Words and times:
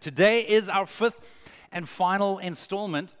Today 0.00 0.40
is 0.40 0.70
our 0.70 0.86
fifth 0.86 1.28
and 1.70 1.86
final 1.86 2.38
installment, 2.38 3.12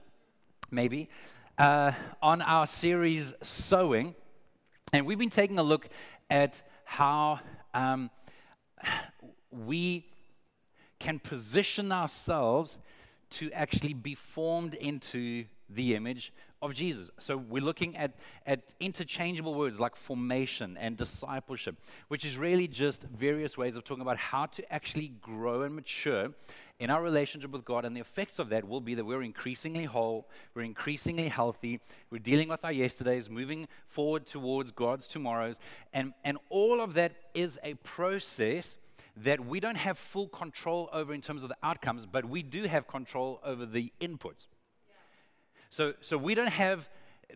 maybe, 0.70 1.10
uh, 1.58 1.92
on 2.22 2.40
our 2.40 2.66
series 2.66 3.34
Sowing. 3.42 4.14
And 4.90 5.04
we've 5.04 5.18
been 5.18 5.28
taking 5.28 5.58
a 5.58 5.62
look 5.62 5.90
at 6.30 6.54
how 6.86 7.40
um, 7.74 8.08
we 9.50 10.06
can 10.98 11.18
position 11.18 11.92
ourselves 11.92 12.78
to 13.32 13.52
actually 13.52 13.92
be 13.92 14.14
formed 14.14 14.72
into 14.72 15.44
the 15.68 15.94
image 15.94 16.32
of 16.62 16.74
Jesus. 16.74 17.10
So 17.18 17.36
we're 17.36 17.62
looking 17.62 17.96
at, 17.96 18.12
at 18.46 18.60
interchangeable 18.80 19.54
words 19.54 19.80
like 19.80 19.96
formation 19.96 20.76
and 20.76 20.96
discipleship, 20.96 21.76
which 22.08 22.24
is 22.24 22.36
really 22.36 22.68
just 22.68 23.02
various 23.04 23.56
ways 23.56 23.76
of 23.76 23.84
talking 23.84 24.02
about 24.02 24.18
how 24.18 24.46
to 24.46 24.72
actually 24.72 25.12
grow 25.20 25.62
and 25.62 25.74
mature 25.74 26.30
in 26.78 26.90
our 26.90 27.02
relationship 27.02 27.50
with 27.50 27.64
God. 27.64 27.84
And 27.84 27.96
the 27.96 28.00
effects 28.00 28.38
of 28.38 28.50
that 28.50 28.66
will 28.66 28.80
be 28.80 28.94
that 28.94 29.04
we're 29.04 29.22
increasingly 29.22 29.84
whole, 29.84 30.28
we're 30.54 30.62
increasingly 30.62 31.28
healthy, 31.28 31.80
we're 32.10 32.18
dealing 32.18 32.48
with 32.48 32.64
our 32.64 32.72
yesterdays, 32.72 33.30
moving 33.30 33.66
forward 33.88 34.26
towards 34.26 34.70
God's 34.70 35.08
tomorrows. 35.08 35.56
And, 35.92 36.12
and 36.24 36.38
all 36.50 36.80
of 36.80 36.94
that 36.94 37.12
is 37.34 37.58
a 37.62 37.74
process 37.74 38.76
that 39.16 39.44
we 39.44 39.60
don't 39.60 39.76
have 39.76 39.98
full 39.98 40.28
control 40.28 40.88
over 40.92 41.12
in 41.12 41.20
terms 41.20 41.42
of 41.42 41.48
the 41.48 41.56
outcomes, 41.62 42.06
but 42.06 42.24
we 42.24 42.42
do 42.42 42.64
have 42.64 42.86
control 42.86 43.40
over 43.44 43.66
the 43.66 43.92
inputs. 44.00 44.46
So, 45.70 45.94
so 46.00 46.18
we 46.18 46.34
don't 46.34 46.48
have, 46.48 46.88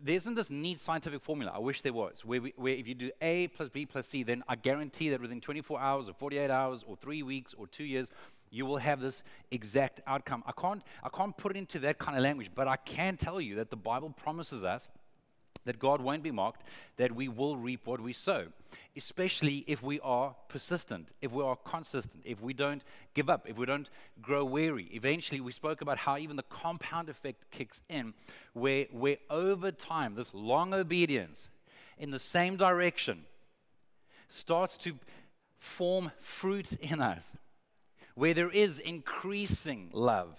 there 0.03 0.15
isn't 0.15 0.35
this 0.35 0.49
neat 0.49 0.81
scientific 0.81 1.21
formula. 1.21 1.53
I 1.55 1.59
wish 1.59 1.81
there 1.81 1.93
was, 1.93 2.25
where, 2.25 2.41
we, 2.41 2.53
where 2.57 2.73
if 2.73 2.85
you 2.85 2.93
do 2.93 3.11
A 3.21 3.47
plus 3.47 3.69
B 3.69 3.85
plus 3.85 4.07
C, 4.07 4.23
then 4.23 4.43
I 4.47 4.55
guarantee 4.55 5.09
that 5.09 5.21
within 5.21 5.39
24 5.39 5.79
hours 5.79 6.09
or 6.09 6.13
48 6.13 6.51
hours 6.51 6.83
or 6.85 6.97
three 6.97 7.23
weeks 7.23 7.53
or 7.57 7.65
two 7.65 7.85
years, 7.85 8.09
you 8.51 8.65
will 8.65 8.77
have 8.77 8.99
this 8.99 9.23
exact 9.51 10.01
outcome. 10.05 10.43
I 10.45 10.51
can't, 10.51 10.83
I 11.01 11.09
can't 11.09 11.35
put 11.35 11.55
it 11.55 11.57
into 11.57 11.79
that 11.79 11.97
kind 11.97 12.17
of 12.17 12.23
language, 12.23 12.51
but 12.53 12.67
I 12.67 12.75
can 12.75 13.15
tell 13.15 13.39
you 13.39 13.55
that 13.55 13.69
the 13.69 13.77
Bible 13.77 14.09
promises 14.09 14.65
us 14.65 14.89
that 15.65 15.79
God 15.79 16.01
won't 16.01 16.23
be 16.23 16.31
mocked, 16.31 16.63
that 16.97 17.13
we 17.13 17.27
will 17.27 17.57
reap 17.57 17.85
what 17.85 17.99
we 17.99 18.13
sow, 18.13 18.47
especially 18.95 19.63
if 19.67 19.83
we 19.83 19.99
are 19.99 20.35
persistent, 20.47 21.09
if 21.21 21.31
we 21.31 21.43
are 21.43 21.55
consistent, 21.55 22.23
if 22.23 22.41
we 22.41 22.53
don't 22.53 22.83
give 23.13 23.29
up, 23.29 23.45
if 23.47 23.57
we 23.57 23.65
don't 23.65 23.89
grow 24.21 24.45
weary. 24.45 24.89
Eventually, 24.93 25.41
we 25.41 25.51
spoke 25.51 25.81
about 25.81 25.97
how 25.97 26.17
even 26.17 26.35
the 26.35 26.43
compound 26.43 27.09
effect 27.09 27.51
kicks 27.51 27.81
in, 27.89 28.13
where, 28.53 28.85
where 28.91 29.17
over 29.29 29.71
time, 29.71 30.15
this 30.15 30.33
long 30.33 30.73
obedience 30.73 31.49
in 31.97 32.11
the 32.11 32.19
same 32.19 32.55
direction 32.55 33.25
starts 34.29 34.77
to 34.77 34.97
form 35.57 36.11
fruit 36.21 36.73
in 36.73 37.01
us, 37.01 37.31
where 38.13 38.33
there 38.33 38.51
is 38.51 38.79
increasing 38.79 39.89
love 39.91 40.37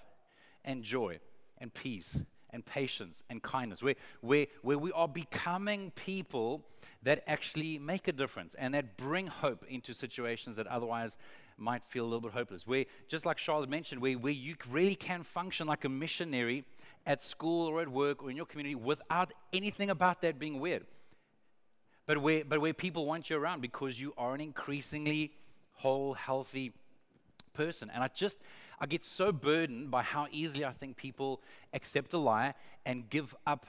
and 0.65 0.83
joy 0.83 1.19
and 1.59 1.73
peace 1.75 2.17
and 2.51 2.65
patience 2.65 3.23
and 3.31 3.43
kindness, 3.43 3.83
where, 3.83 3.95
where, 4.21 4.47
where 4.63 4.79
we 4.79 4.93
are 4.93 5.09
becoming 5.09 5.91
people 5.93 6.65
that 7.03 7.23
actually 7.27 7.79
make 7.79 8.09
a 8.09 8.13
difference 8.13 8.55
and 8.59 8.75
that 8.75 8.97
bring 8.97 9.27
hope 9.27 9.65
into 9.69 9.95
situations 9.95 10.57
that 10.57 10.67
otherwise 10.67 11.17
might 11.59 11.83
feel 11.89 12.05
a 12.05 12.07
little 12.07 12.21
bit 12.21 12.33
hopeless. 12.33 12.67
Where, 12.67 12.85
just 13.09 13.25
like 13.25 13.39
Charlotte 13.39 13.71
mentioned, 13.71 14.01
where, 14.01 14.15
where 14.15 14.33
you 14.33 14.57
really 14.71 14.95
can 14.97 15.23
function 15.23 15.67
like 15.67 15.85
a 15.85 15.89
missionary 15.89 16.65
at 17.07 17.23
school 17.23 17.69
or 17.69 17.81
at 17.81 17.89
work 17.89 18.23
or 18.23 18.31
in 18.31 18.37
your 18.37 18.47
community 18.47 18.75
without 18.75 19.33
anything 19.53 19.91
about 19.91 20.23
that 20.23 20.39
being 20.39 20.61
weird. 20.61 20.85
But 22.07 22.19
where, 22.19 22.45
but 22.45 22.61
where 22.61 22.75
people 22.75 23.07
want 23.07 23.31
you 23.31 23.37
around 23.37 23.63
because 23.63 24.01
you 24.01 24.13
are 24.17 24.35
an 24.35 24.41
increasingly 24.41 25.33
whole, 25.73 26.15
healthy 26.15 26.73
person. 27.55 27.91
And 27.93 28.03
I 28.03 28.09
just, 28.09 28.39
I 28.79 28.87
get 28.87 29.05
so 29.05 29.33
burdened 29.33 29.91
by 29.91 30.03
how 30.03 30.27
easily 30.31 30.65
I 30.65 30.73
think 30.73 30.97
people 30.97 31.41
accept 31.73 32.13
a 32.13 32.19
lie 32.19 32.55
and 32.85 33.09
give 33.09 33.35
up 33.47 33.67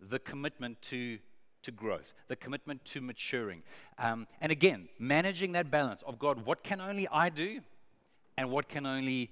the 0.00 0.18
commitment 0.18 0.80
to, 0.82 1.18
to 1.62 1.70
growth, 1.70 2.12
the 2.28 2.36
commitment 2.36 2.84
to 2.86 3.00
maturing. 3.00 3.62
Um, 3.98 4.26
and 4.40 4.50
again, 4.50 4.88
managing 4.98 5.52
that 5.52 5.70
balance 5.70 6.02
of 6.02 6.18
God, 6.18 6.44
what 6.44 6.62
can 6.62 6.80
only 6.80 7.08
I 7.08 7.28
do 7.28 7.60
and 8.36 8.50
what 8.50 8.68
can 8.68 8.84
only 8.86 9.30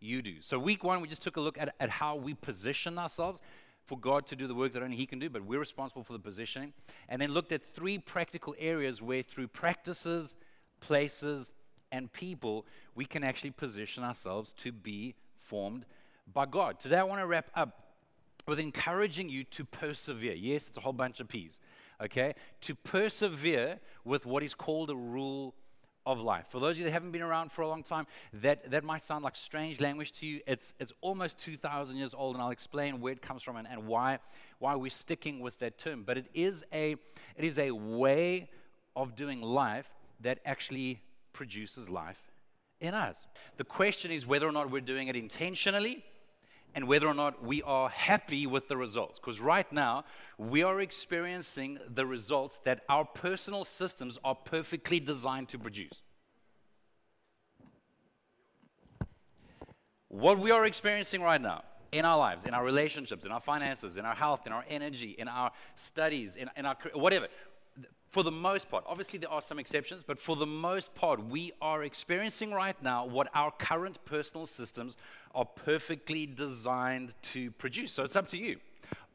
you 0.00 0.22
do? 0.22 0.34
So, 0.40 0.58
week 0.58 0.82
one, 0.82 1.00
we 1.00 1.08
just 1.08 1.22
took 1.22 1.36
a 1.36 1.40
look 1.40 1.56
at, 1.58 1.74
at 1.78 1.90
how 1.90 2.16
we 2.16 2.34
position 2.34 2.98
ourselves 2.98 3.40
for 3.86 3.98
God 3.98 4.26
to 4.28 4.36
do 4.36 4.46
the 4.46 4.54
work 4.54 4.72
that 4.72 4.82
only 4.82 4.96
He 4.96 5.06
can 5.06 5.18
do, 5.18 5.30
but 5.30 5.44
we're 5.44 5.58
responsible 5.58 6.02
for 6.02 6.12
the 6.12 6.18
positioning. 6.18 6.72
And 7.08 7.20
then 7.20 7.32
looked 7.32 7.52
at 7.52 7.62
three 7.62 7.98
practical 7.98 8.54
areas 8.58 9.00
where, 9.00 9.22
through 9.22 9.48
practices, 9.48 10.34
places, 10.80 11.50
and 11.92 12.12
people, 12.12 12.66
we 12.94 13.04
can 13.04 13.22
actually 13.22 13.52
position 13.52 14.02
ourselves 14.02 14.52
to 14.54 14.72
be 14.72 15.14
formed 15.38 15.84
by 16.32 16.46
God. 16.46 16.80
Today, 16.80 16.96
I 16.96 17.04
want 17.04 17.20
to 17.20 17.26
wrap 17.26 17.50
up 17.54 17.78
with 18.48 18.58
encouraging 18.58 19.28
you 19.28 19.44
to 19.44 19.64
persevere. 19.64 20.34
Yes, 20.34 20.66
it's 20.66 20.78
a 20.78 20.80
whole 20.80 20.92
bunch 20.92 21.20
of 21.20 21.28
P's, 21.28 21.58
okay? 22.02 22.34
To 22.62 22.74
persevere 22.74 23.78
with 24.04 24.26
what 24.26 24.42
is 24.42 24.54
called 24.54 24.90
a 24.90 24.96
rule 24.96 25.54
of 26.04 26.18
life. 26.18 26.46
For 26.50 26.58
those 26.58 26.72
of 26.72 26.78
you 26.78 26.84
that 26.86 26.90
haven't 26.90 27.12
been 27.12 27.22
around 27.22 27.52
for 27.52 27.62
a 27.62 27.68
long 27.68 27.84
time, 27.84 28.06
that, 28.32 28.70
that 28.70 28.82
might 28.82 29.04
sound 29.04 29.22
like 29.22 29.36
strange 29.36 29.80
language 29.80 30.12
to 30.14 30.26
you. 30.26 30.40
It's, 30.46 30.74
it's 30.80 30.92
almost 31.00 31.38
2,000 31.38 31.94
years 31.96 32.14
old, 32.14 32.34
and 32.34 32.42
I'll 32.42 32.50
explain 32.50 33.00
where 33.00 33.12
it 33.12 33.22
comes 33.22 33.42
from 33.42 33.56
and, 33.56 33.68
and 33.68 33.86
why, 33.86 34.18
why 34.58 34.74
we're 34.74 34.90
sticking 34.90 35.38
with 35.40 35.58
that 35.60 35.78
term. 35.78 36.02
But 36.02 36.18
it 36.18 36.26
is, 36.34 36.64
a, 36.72 36.96
it 37.36 37.44
is 37.44 37.58
a 37.58 37.70
way 37.70 38.48
of 38.96 39.14
doing 39.14 39.40
life 39.40 39.86
that 40.20 40.40
actually 40.44 41.02
produces 41.32 41.88
life 41.88 42.20
in 42.80 42.94
us. 42.94 43.16
The 43.56 43.64
question 43.64 44.10
is 44.10 44.26
whether 44.26 44.46
or 44.46 44.52
not 44.52 44.70
we're 44.70 44.80
doing 44.80 45.08
it 45.08 45.16
intentionally 45.16 46.04
and 46.74 46.88
whether 46.88 47.06
or 47.06 47.14
not 47.14 47.44
we 47.44 47.62
are 47.62 47.88
happy 47.88 48.46
with 48.46 48.68
the 48.68 48.76
results. 48.76 49.18
Because 49.18 49.40
right 49.40 49.70
now, 49.72 50.04
we 50.38 50.62
are 50.62 50.80
experiencing 50.80 51.78
the 51.88 52.06
results 52.06 52.58
that 52.64 52.80
our 52.88 53.04
personal 53.04 53.64
systems 53.64 54.18
are 54.24 54.34
perfectly 54.34 54.98
designed 54.98 55.48
to 55.50 55.58
produce. 55.58 56.02
What 60.08 60.38
we 60.38 60.50
are 60.50 60.66
experiencing 60.66 61.22
right 61.22 61.40
now 61.40 61.62
in 61.90 62.04
our 62.04 62.18
lives, 62.18 62.44
in 62.44 62.54
our 62.54 62.64
relationships, 62.64 63.24
in 63.24 63.32
our 63.32 63.40
finances, 63.40 63.96
in 63.96 64.04
our 64.04 64.14
health, 64.14 64.46
in 64.46 64.52
our 64.52 64.64
energy, 64.68 65.14
in 65.18 65.28
our 65.28 65.52
studies, 65.76 66.36
in, 66.36 66.50
in 66.56 66.66
our 66.66 66.76
whatever, 66.94 67.28
for 68.12 68.22
the 68.22 68.30
most 68.30 68.70
part, 68.70 68.84
obviously 68.86 69.18
there 69.18 69.30
are 69.30 69.40
some 69.40 69.58
exceptions, 69.58 70.04
but 70.06 70.18
for 70.18 70.36
the 70.36 70.46
most 70.46 70.94
part, 70.94 71.24
we 71.24 71.50
are 71.62 71.82
experiencing 71.82 72.52
right 72.52 72.80
now 72.82 73.06
what 73.06 73.28
our 73.34 73.50
current 73.50 74.04
personal 74.04 74.46
systems 74.46 74.98
are 75.34 75.46
perfectly 75.46 76.26
designed 76.26 77.14
to 77.22 77.50
produce. 77.52 77.90
So 77.90 78.04
it's 78.04 78.14
up 78.14 78.28
to 78.28 78.36
you. 78.36 78.58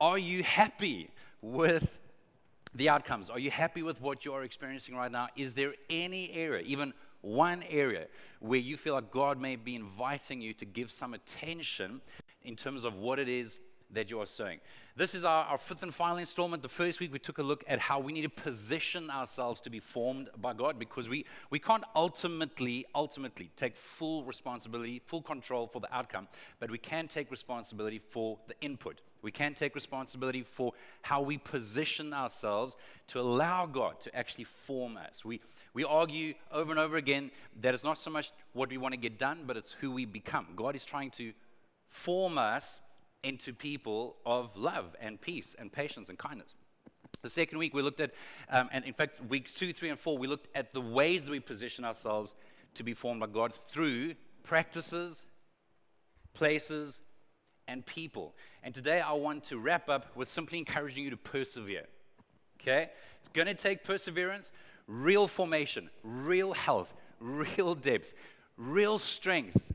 Are 0.02 0.18
you 0.18 0.42
happy 0.42 1.12
with 1.44 1.88
the 2.74 2.90
outcomes? 2.90 3.30
Are 3.30 3.38
you 3.38 3.52
happy 3.52 3.84
with 3.84 4.02
what 4.02 4.26
you 4.26 4.34
are 4.34 4.42
experiencing 4.44 4.96
right 4.96 5.12
now? 5.12 5.28
Is 5.36 5.54
there 5.54 5.76
any 5.92 6.32
area, 6.34 6.64
even 6.66 6.92
one 7.22 7.64
area, 7.70 8.08
where 8.40 8.60
you 8.60 8.78
feel 8.78 8.96
like 8.96 9.12
God 9.12 9.40
may 9.40 9.58
be 9.58 9.76
inviting 9.76 10.42
you 10.42 10.54
to 10.56 10.66
give 10.66 10.92
some 10.92 11.14
attention 11.14 12.02
in 12.44 12.56
terms 12.56 12.84
of 12.84 12.96
what 12.96 13.20
it 13.20 13.30
is 13.30 13.60
that 13.92 14.10
you 14.10 14.20
are 14.20 14.26
sowing. 14.26 14.60
This 14.96 15.14
is 15.16 15.24
our, 15.24 15.46
our, 15.46 15.58
fifth 15.58 15.84
and 15.84 15.94
final 15.94 16.18
installment. 16.18 16.64
The 16.64 16.70
first 16.70 17.00
week 17.00 17.14
we 17.14 17.20
took 17.20 17.38
a 17.38 17.44
look 17.44 17.64
at 17.68 17.80
how 17.80 18.00
we 18.00 18.12
need 18.12 18.24
to 18.24 18.30
position 18.30 19.10
ourselves 19.10 19.62
to 19.62 19.70
be 19.70 19.80
formed 19.80 20.30
by 20.38 20.54
God 20.54 20.80
because 20.80 21.08
we, 21.08 21.26
we 21.50 21.60
can't 21.60 21.84
ultimately, 21.96 22.86
ultimately 22.96 23.52
take 23.56 23.76
full 23.76 24.24
responsibility, 24.24 25.02
full 25.06 25.22
control 25.22 25.68
for 25.68 25.80
the 25.80 25.94
outcome, 25.96 26.28
but 26.60 26.72
we 26.72 26.78
can 26.78 27.08
take 27.08 27.30
responsibility 27.32 28.00
for 28.00 28.38
the 28.48 28.56
input. 28.62 29.02
We 29.22 29.32
can 29.32 29.54
take 29.54 29.76
responsibility 29.76 30.44
for 30.44 30.74
how 31.02 31.22
we 31.22 31.38
position 31.38 32.14
ourselves 32.14 32.78
to 33.08 33.20
allow 33.20 33.66
God 33.66 34.00
to 34.02 34.16
actually 34.16 34.46
form 34.46 34.98
us. 34.98 35.24
We, 35.24 35.42
we 35.74 35.84
argue 35.84 36.34
over 36.52 36.72
and 36.72 36.80
over 36.80 36.98
again 36.98 37.32
that 37.62 37.74
it's 37.74 37.84
not 37.84 37.98
so 37.98 38.10
much 38.10 38.32
what 38.54 38.70
we 38.70 38.78
want 38.78 38.94
to 38.94 39.00
get 39.00 39.18
done, 39.18 39.44
but 39.46 39.58
it's 39.58 39.74
who 39.74 39.92
we 39.92 40.06
become. 40.06 40.48
God 40.56 40.76
is 40.76 40.86
trying 40.86 41.12
to 41.12 41.34
form 41.90 42.38
us 42.38 42.80
into 43.24 43.54
people 43.54 44.18
of 44.26 44.56
love 44.56 44.96
and 45.02 45.20
peace 45.20 45.56
and 45.58 45.72
patience 45.72 46.10
and 46.10 46.18
kindness. 46.18 46.56
The 47.22 47.30
second 47.30 47.58
week 47.58 47.74
we 47.74 47.82
looked 47.82 48.00
at, 48.00 48.12
um, 48.50 48.70
and 48.72 48.86
in 48.86 48.94
fact, 48.94 49.24
weeks 49.26 49.56
two, 49.56 49.74
three, 49.74 49.90
and 49.90 50.00
four, 50.00 50.18
we 50.18 50.28
looked 50.28 50.48
at 50.56 50.74
the 50.74 50.82
ways 50.82 51.26
that 51.26 51.32
we 51.32 51.40
position 51.40 51.84
ourselves 51.84 52.36
to 52.76 52.84
be 52.84 52.94
formed 52.94 53.20
by 53.20 53.28
God 53.28 53.54
through 53.68 54.14
practices, 54.44 55.24
places, 56.34 57.00
and 57.68 57.86
people. 57.86 58.36
And 58.64 58.74
today 58.74 59.02
I 59.02 59.14
want 59.14 59.44
to 59.46 59.58
wrap 59.58 59.90
up 59.90 60.16
with 60.16 60.30
simply 60.30 60.60
encouraging 60.60 61.04
you 61.04 61.10
to 61.10 61.18
persevere. 61.18 61.86
Okay? 62.62 62.90
It's 63.20 63.30
going 63.30 63.48
to 63.48 63.54
take 63.54 63.84
perseverance, 63.84 64.52
real 64.88 65.28
formation, 65.28 65.90
real 66.04 66.54
health, 66.54 66.94
real 67.20 67.76
depth, 67.76 68.14
real 68.58 69.00
strength 69.00 69.74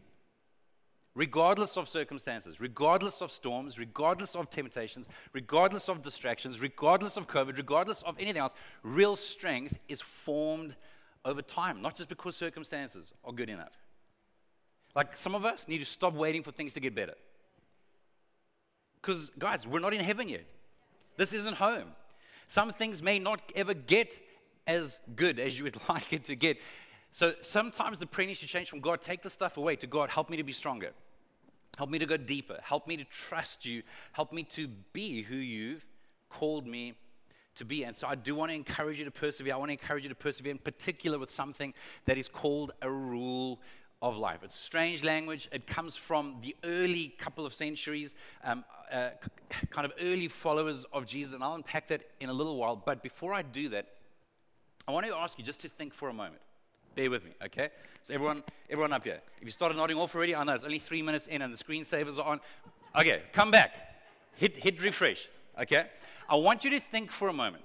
regardless 1.15 1.77
of 1.77 1.89
circumstances, 1.89 2.61
regardless 2.61 3.21
of 3.21 3.31
storms, 3.31 3.79
regardless 3.79 4.35
of 4.35 4.51
temptations, 4.51 5.09
regardless 5.33 5.89
of 5.89 6.03
distractions, 6.03 6.61
regardless 6.61 7.17
of 7.17 7.27
COVID, 7.29 7.57
regardless 7.57 8.03
of 8.03 8.17
anything 8.19 8.41
else, 8.41 8.55
real 8.83 9.17
strength 9.17 9.79
is 9.89 10.01
formed 10.01 10.75
over 11.25 11.43
time, 11.43 11.83
not 11.83 11.97
just 11.97 12.09
because 12.09 12.37
circumstances 12.37 13.13
are 13.25 13.33
good 13.33 13.51
enough. 13.51 13.73
Like 14.95 15.17
some 15.17 15.35
of 15.35 15.45
us 15.45 15.69
need 15.69 15.79
to 15.79 15.85
stop 15.85 16.15
waiting 16.15 16.43
for 16.43 16.53
things 16.53 16.73
to 16.75 16.81
get 16.81 16.95
better. 16.95 17.15
Because, 19.01 19.31
guys, 19.39 19.67
we're 19.67 19.81
not 19.81 19.95
in 19.95 20.01
heaven 20.01 20.29
yet. 20.29 20.45
This 21.17 21.33
isn't 21.33 21.57
home. 21.57 21.89
Some 22.47 22.73
things 22.73 23.03
may 23.03 23.19
not 23.19 23.41
ever 23.55 23.75
get 23.75 24.19
as 24.67 24.99
good 25.17 25.39
as 25.39 25.59
you 25.59 25.65
would 25.65 25.79
like 25.89 26.13
it 26.13 26.25
to 26.25 26.37
get. 26.37 26.59
So 27.13 27.35
sometimes 27.43 27.99
the 27.99 28.07
prayer 28.07 28.27
needs 28.27 28.41
to 28.41 28.47
change 28.47 28.71
from 28.71 28.81
God, 28.81 29.03
take 29.03 29.23
the 29.23 29.31
stuff 29.31 29.59
away, 29.59 29.77
to 29.77 29.87
God, 29.87 30.11
help 30.11 30.31
me 30.31 30.39
to 30.39 30.43
be 30.43 30.53
stronger. 30.53 30.93
Help 31.77 31.91
me 31.91 31.99
to 31.99 32.07
go 32.07 32.17
deeper. 32.17 32.59
Help 32.63 32.87
me 32.87 32.97
to 32.97 33.05
trust 33.05 33.65
you. 33.65 33.83
Help 34.13 34.33
me 34.33 34.43
to 34.45 34.69
be 34.93 35.23
who 35.23 35.37
you've 35.37 35.85
called 36.31 36.67
me 36.67 36.95
to 37.55 37.65
be. 37.65 37.85
And 37.85 37.95
so 37.95 38.09
I 38.09 38.15
do 38.15 38.35
want 38.35 38.51
to 38.51 38.55
encourage 38.55 38.99
you 38.99 39.05
to 39.05 39.11
persevere. 39.11 39.55
I 39.55 39.57
want 39.57 39.69
to 39.69 39.73
encourage 39.73 40.05
you 40.05 40.09
to 40.09 40.15
persevere 40.15 40.53
in 40.53 40.59
particular 40.59 41.19
with 41.19 41.31
something 41.31 41.75
that 42.07 42.17
is 42.17 42.29
called 42.29 42.73
a 42.81 42.91
rule 42.91 43.61
of 44.01 44.17
life. 44.17 44.41
It's 44.43 44.55
strange 44.55 45.05
language. 45.05 45.49
It 45.53 45.67
comes 45.67 45.97
from 45.97 46.37
the 46.41 46.57
early 46.65 47.15
couple 47.19 47.47
of 47.47 47.55
centuries, 47.55 48.15
um, 48.43 48.65
uh, 48.91 49.11
kind 49.71 49.85
of 49.85 49.93
early 50.01 50.29
followers 50.29 50.85
of 50.93 51.07
Jesus. 51.07 51.35
And 51.35 51.45
I'll 51.45 51.55
unpack 51.55 51.89
that 51.89 52.03
in 52.21 52.31
a 52.31 52.33
little 52.33 52.57
while. 52.57 52.75
But 52.75 53.03
before 53.03 53.35
I 53.35 53.43
do 53.43 53.69
that, 53.71 53.87
I 54.89 54.93
want 54.93 55.07
to 55.07 55.15
ask 55.15 55.39
you 55.39 55.45
just 55.45 55.61
to 55.61 55.69
think 55.69 55.95
for 55.95 56.09
a 56.09 56.13
moment. 56.13 56.41
Bear 56.95 57.11
with 57.11 57.25
me, 57.25 57.31
okay? 57.45 57.71
So 58.05 58.15
everyone, 58.15 58.43
everyone 58.69 58.93
up 58.93 59.05
here. 59.05 59.21
If 59.41 59.45
you 59.45 59.53
started 59.53 59.77
nodding 59.77 59.97
off 59.97 60.15
already, 60.15 60.35
I 60.35 60.45
know 60.45 60.55
it's 60.55 60.65
only 60.65 60.79
three 60.79 61.03
minutes 61.03 61.27
in 61.27 61.43
and 61.43 61.53
the 61.53 61.63
screensavers 61.63 62.19
are 62.19 62.27
on. 62.27 62.41
Okay, 62.99 63.23
come 63.33 63.51
back. 63.51 63.73
Hit, 64.37 64.57
hit 64.57 64.83
refresh, 64.83 65.29
okay? 65.61 65.87
I 66.29 66.37
want 66.37 66.65
you 66.65 66.71
to 66.71 66.81
think 66.81 67.11
for 67.11 67.29
a 67.29 67.33
moment 67.33 67.65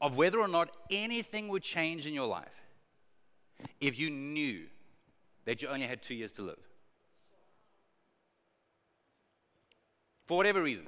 of 0.00 0.16
whether 0.16 0.38
or 0.38 0.48
not 0.48 0.70
anything 0.90 1.48
would 1.48 1.62
change 1.62 2.06
in 2.06 2.14
your 2.14 2.26
life 2.26 2.48
if 3.80 3.98
you 3.98 4.10
knew 4.10 4.66
that 5.44 5.62
you 5.62 5.68
only 5.68 5.86
had 5.86 6.02
two 6.02 6.14
years 6.14 6.32
to 6.34 6.42
live. 6.42 6.67
For 10.28 10.36
whatever 10.36 10.62
reason. 10.62 10.86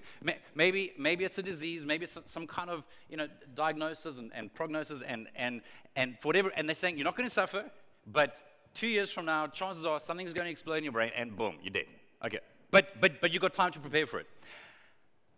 Maybe, 0.54 0.92
maybe 0.98 1.24
it's 1.24 1.38
a 1.38 1.42
disease, 1.42 1.84
maybe 1.84 2.04
it's 2.04 2.18
some 2.26 2.46
kind 2.46 2.68
of 2.68 2.84
you 3.08 3.16
know, 3.16 3.26
diagnosis 3.54 4.18
and, 4.18 4.30
and 4.34 4.52
prognosis, 4.52 5.00
and, 5.00 5.28
and, 5.34 5.62
and 5.96 6.16
for 6.20 6.28
whatever, 6.28 6.50
and 6.50 6.68
they're 6.68 6.76
saying 6.76 6.98
you're 6.98 7.06
not 7.06 7.16
going 7.16 7.28
to 7.28 7.34
suffer, 7.34 7.64
but 8.06 8.36
two 8.74 8.86
years 8.86 9.10
from 9.10 9.24
now, 9.24 9.46
chances 9.46 9.86
are 9.86 9.98
something's 9.98 10.34
going 10.34 10.44
to 10.44 10.50
explode 10.50 10.74
in 10.76 10.84
your 10.84 10.92
brain, 10.92 11.10
and 11.16 11.36
boom, 11.36 11.56
you're 11.62 11.72
dead. 11.72 11.86
Okay. 12.24 12.38
But, 12.70 13.00
but, 13.00 13.20
but 13.22 13.32
you've 13.32 13.40
got 13.40 13.54
time 13.54 13.72
to 13.72 13.80
prepare 13.80 14.06
for 14.06 14.20
it. 14.20 14.26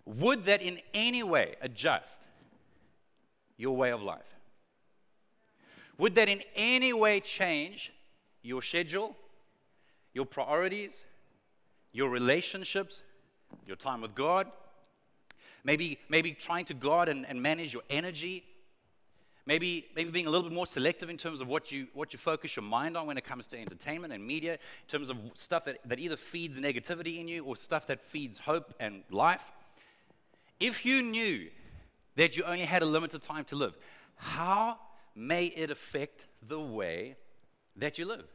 Would 0.04 0.46
that 0.46 0.60
in 0.60 0.80
any 0.92 1.22
way 1.22 1.54
adjust 1.62 2.26
your 3.56 3.76
way 3.76 3.92
of 3.92 4.02
life? 4.02 4.20
Would 5.96 6.16
that 6.16 6.28
in 6.28 6.42
any 6.56 6.92
way 6.92 7.20
change 7.20 7.92
your 8.42 8.62
schedule, 8.62 9.16
your 10.12 10.26
priorities, 10.26 11.04
your 11.92 12.10
relationships, 12.10 13.02
your 13.66 13.76
time 13.76 14.00
with 14.00 14.14
God, 14.14 14.50
maybe, 15.64 15.98
maybe 16.08 16.32
trying 16.32 16.64
to 16.66 16.74
guard 16.74 17.08
and, 17.08 17.26
and 17.26 17.42
manage 17.42 17.72
your 17.72 17.82
energy, 17.90 18.44
maybe, 19.46 19.86
maybe 19.94 20.10
being 20.10 20.26
a 20.26 20.30
little 20.30 20.48
bit 20.48 20.54
more 20.54 20.66
selective 20.66 21.10
in 21.10 21.16
terms 21.16 21.40
of 21.40 21.48
what 21.48 21.72
you, 21.72 21.86
what 21.94 22.12
you 22.12 22.18
focus 22.18 22.56
your 22.56 22.64
mind 22.64 22.96
on 22.96 23.06
when 23.06 23.16
it 23.16 23.24
comes 23.24 23.46
to 23.48 23.58
entertainment 23.58 24.12
and 24.12 24.26
media, 24.26 24.52
in 24.52 24.58
terms 24.88 25.08
of 25.08 25.16
stuff 25.34 25.64
that, 25.64 25.78
that 25.88 25.98
either 25.98 26.16
feeds 26.16 26.58
negativity 26.58 27.20
in 27.20 27.28
you 27.28 27.44
or 27.44 27.56
stuff 27.56 27.86
that 27.86 28.00
feeds 28.00 28.38
hope 28.38 28.74
and 28.80 29.02
life. 29.10 29.42
If 30.60 30.86
you 30.86 31.02
knew 31.02 31.48
that 32.16 32.36
you 32.36 32.44
only 32.44 32.64
had 32.64 32.82
a 32.82 32.86
limited 32.86 33.22
time 33.22 33.44
to 33.46 33.56
live, 33.56 33.76
how 34.16 34.78
may 35.14 35.46
it 35.46 35.70
affect 35.70 36.26
the 36.46 36.60
way 36.60 37.16
that 37.76 37.98
you 37.98 38.04
live? 38.04 38.26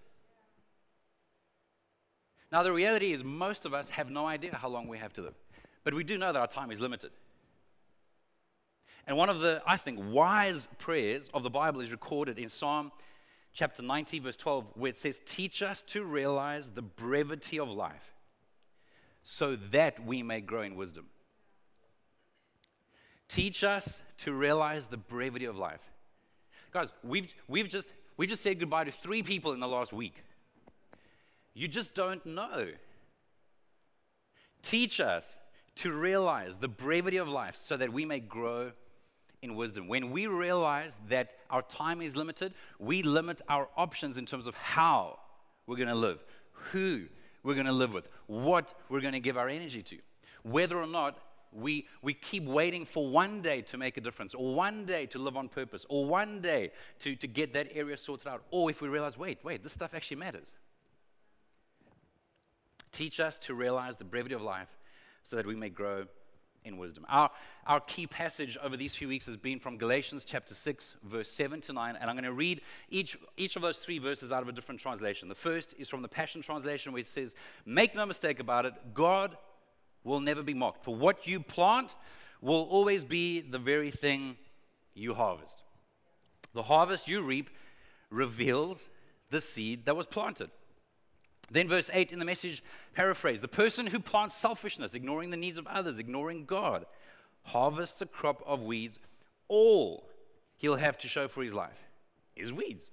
Now, 2.52 2.64
the 2.64 2.72
reality 2.72 3.12
is, 3.12 3.24
most 3.24 3.66
of 3.66 3.74
us 3.74 3.90
have 3.90 4.10
no 4.10 4.26
idea 4.26 4.56
how 4.56 4.70
long 4.70 4.88
we 4.88 4.98
have 4.98 5.14
to 5.14 5.22
live, 5.22 5.36
but 5.84 5.94
we 5.94 6.04
do 6.04 6.18
know 6.18 6.32
that 6.32 6.40
our 6.40 6.48
time 6.48 6.72
is 6.72 6.80
limited. 6.80 7.12
And 9.06 9.18
one 9.18 9.30
of 9.30 9.40
the, 9.40 9.62
I 9.66 9.78
think, 9.78 10.00
wise 10.12 10.68
prayers 10.78 11.30
of 11.34 11.44
the 11.44 11.50
Bible 11.50 11.82
is 11.82 11.92
recorded 11.92 12.38
in 12.38 12.50
Psalm 12.50 12.92
chapter 13.54 13.82
90, 13.82 14.20
verse 14.20 14.38
12, 14.38 14.66
where 14.76 14.90
it 14.90 14.98
says, 14.98 15.22
Teach 15.26 15.62
us 15.62 15.82
to 15.84 16.04
realize 16.04 16.70
the 16.70 16.82
brevity 16.82 17.58
of 17.58 17.70
life 17.70 18.14
so 19.24 19.58
that 19.72 20.06
we 20.06 20.24
may 20.24 20.42
grow 20.42 20.62
in 20.62 20.76
wisdom. 20.76 21.08
Teach 23.28 23.64
us 23.64 24.02
to 24.20 24.34
realize 24.34 24.88
the 24.88 24.98
brevity 24.98 25.46
of 25.46 25.58
life. 25.58 25.82
Guys, 26.72 26.92
we've, 27.04 27.34
we've, 27.48 27.68
just, 27.68 27.94
we've 28.16 28.30
just 28.30 28.44
said 28.44 28.60
goodbye 28.60 28.86
to 28.86 28.92
three 28.92 29.24
people 29.24 29.54
in 29.54 29.60
the 29.60 29.68
last 29.68 29.92
week. 29.92 30.24
You 31.58 31.68
just 31.68 31.96
don't 31.96 32.24
know. 32.24 32.68
Teach 34.62 35.00
us 35.00 35.38
to 35.78 35.92
realize 35.92 36.60
the 36.60 36.68
brevity 36.68 37.18
of 37.18 37.28
life 37.28 37.56
so 37.56 37.76
that 37.76 37.92
we 37.92 38.06
may 38.06 38.20
grow 38.20 38.74
in 39.42 39.56
wisdom. 39.56 39.88
When 39.88 40.12
we 40.12 40.28
realize 40.28 40.96
that 41.10 41.32
our 41.50 41.64
time 41.64 42.04
is 42.04 42.16
limited, 42.16 42.54
we 42.78 43.02
limit 43.02 43.42
our 43.50 43.70
options 43.76 44.20
in 44.20 44.28
terms 44.28 44.46
of 44.46 44.54
how 44.54 45.18
we're 45.66 45.78
going 45.78 45.90
to 45.90 45.96
live, 45.96 46.24
who 46.52 47.06
we're 47.42 47.56
going 47.56 47.66
to 47.66 47.72
live 47.72 47.92
with, 47.92 48.08
what 48.28 48.76
we're 48.88 49.02
going 49.02 49.14
to 49.14 49.20
give 49.20 49.36
our 49.36 49.50
energy 49.50 49.82
to, 49.82 49.98
whether 50.44 50.78
or 50.78 50.86
not 50.86 51.18
we, 51.52 51.88
we 52.04 52.14
keep 52.14 52.44
waiting 52.44 52.86
for 52.86 53.10
one 53.10 53.42
day 53.42 53.64
to 53.64 53.80
make 53.80 53.98
a 53.98 54.02
difference, 54.02 54.36
or 54.36 54.54
one 54.54 54.86
day 54.86 55.08
to 55.08 55.18
live 55.18 55.36
on 55.36 55.50
purpose, 55.50 55.88
or 55.90 56.06
one 56.06 56.40
day 56.40 56.70
to, 57.00 57.16
to 57.16 57.26
get 57.26 57.52
that 57.54 57.70
area 57.74 57.98
sorted 57.98 58.28
out, 58.28 58.44
or 58.52 58.70
if 58.70 58.80
we 58.80 58.90
realize, 58.90 59.18
wait, 59.18 59.40
wait, 59.44 59.64
this 59.64 59.74
stuff 59.74 59.96
actually 59.96 60.18
matters. 60.18 60.52
Teach 62.98 63.20
us 63.20 63.38
to 63.42 63.54
realize 63.54 63.96
the 63.96 64.04
brevity 64.04 64.34
of 64.34 64.42
life 64.42 64.76
so 65.24 65.36
that 65.36 65.46
we 65.46 65.56
may 65.56 65.70
grow 65.70 66.08
in 66.64 66.80
wisdom. 66.80 67.06
Our, 67.08 67.30
our 67.68 67.80
key 67.80 68.08
passage 68.08 68.58
over 68.58 68.76
these 68.76 68.96
few 68.96 69.08
weeks 69.08 69.28
has 69.28 69.38
been 69.38 69.60
from 69.60 69.78
Galatians 69.78 70.26
chapter 70.26 70.56
6, 70.56 70.96
verse 71.04 71.30
7 71.30 71.62
to 71.62 71.74
9. 71.74 71.96
And 71.96 72.10
I'm 72.10 72.16
going 72.16 72.24
to 72.24 72.34
read 72.34 72.62
each, 72.90 73.16
each 73.38 73.56
of 73.56 73.62
those 73.62 73.78
three 73.78 74.00
verses 74.00 74.32
out 74.32 74.42
of 74.42 74.50
a 74.50 74.52
different 74.52 74.82
translation. 74.82 75.30
The 75.30 75.36
first 75.36 75.76
is 75.78 75.90
from 75.90 76.02
the 76.02 76.08
Passion 76.08 76.42
Translation, 76.42 76.98
it 76.98 77.06
says, 77.06 77.36
Make 77.68 77.94
no 77.94 78.04
mistake 78.04 78.40
about 78.40 78.66
it, 78.66 78.74
God 78.96 79.38
will 80.04 80.20
never 80.20 80.42
be 80.42 80.56
mocked. 80.56 80.84
For 80.84 80.96
what 80.96 81.28
you 81.28 81.40
plant 81.40 81.94
will 82.42 82.64
always 82.64 83.04
be 83.04 83.42
the 83.42 83.60
very 83.60 83.92
thing 83.92 84.38
you 84.96 85.14
harvest. 85.14 85.62
The 86.56 86.64
harvest 86.64 87.08
you 87.08 87.22
reap 87.22 87.52
reveals 88.10 88.88
the 89.30 89.40
seed 89.40 89.86
that 89.86 89.96
was 89.96 90.08
planted. 90.08 90.50
Then, 91.50 91.68
verse 91.70 91.90
8 91.94 92.12
in 92.12 92.20
the 92.20 92.26
message 92.26 92.64
paraphrase 92.94 93.42
the 93.42 93.48
person 93.48 93.88
who 93.88 94.00
plants 94.00 94.36
selfishness, 94.36 94.94
ignoring 94.94 95.30
the 95.30 95.38
needs 95.38 95.58
of 95.58 95.68
others, 95.68 96.00
ignoring 96.00 96.46
God, 96.46 96.86
harvests 97.44 98.02
a 98.02 98.06
crop 98.06 98.44
of 98.46 98.62
weeds. 98.62 99.00
All 99.48 100.10
he'll 100.58 100.76
have 100.76 100.98
to 101.00 101.08
show 101.08 101.28
for 101.28 101.44
his 101.44 101.54
life 101.54 101.78
is 102.36 102.52
weeds. 102.52 102.86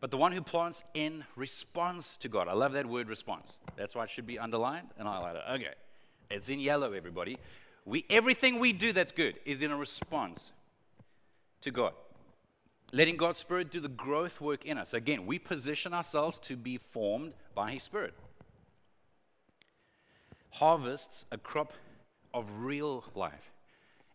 But 0.00 0.10
the 0.10 0.16
one 0.16 0.32
who 0.32 0.40
plants 0.40 0.82
in 0.94 1.24
response 1.36 2.16
to 2.18 2.28
God, 2.28 2.48
I 2.48 2.54
love 2.54 2.72
that 2.72 2.86
word 2.86 3.08
response. 3.08 3.52
That's 3.76 3.94
why 3.94 4.04
it 4.04 4.10
should 4.10 4.26
be 4.26 4.38
underlined 4.38 4.88
and 4.98 5.06
highlighted. 5.06 5.48
Okay, 5.56 5.74
it's 6.30 6.48
in 6.48 6.58
yellow, 6.58 6.92
everybody. 6.92 7.38
We, 7.84 8.06
everything 8.08 8.58
we 8.58 8.72
do 8.72 8.94
that's 8.94 9.12
good 9.12 9.34
is 9.44 9.60
in 9.60 9.70
a 9.70 9.76
response 9.76 10.52
to 11.60 11.70
God 11.70 11.92
letting 12.92 13.16
God's 13.16 13.38
Spirit 13.38 13.70
do 13.70 13.80
the 13.80 13.88
growth 13.88 14.40
work 14.40 14.64
in 14.64 14.78
us. 14.78 14.94
Again, 14.94 15.26
we 15.26 15.38
position 15.38 15.94
ourselves 15.94 16.38
to 16.40 16.56
be 16.56 16.78
formed 16.78 17.34
by 17.54 17.72
His 17.72 17.82
Spirit. 17.82 18.14
Harvests 20.50 21.24
a 21.30 21.38
crop 21.38 21.72
of 22.34 22.46
real 22.58 23.04
life, 23.14 23.52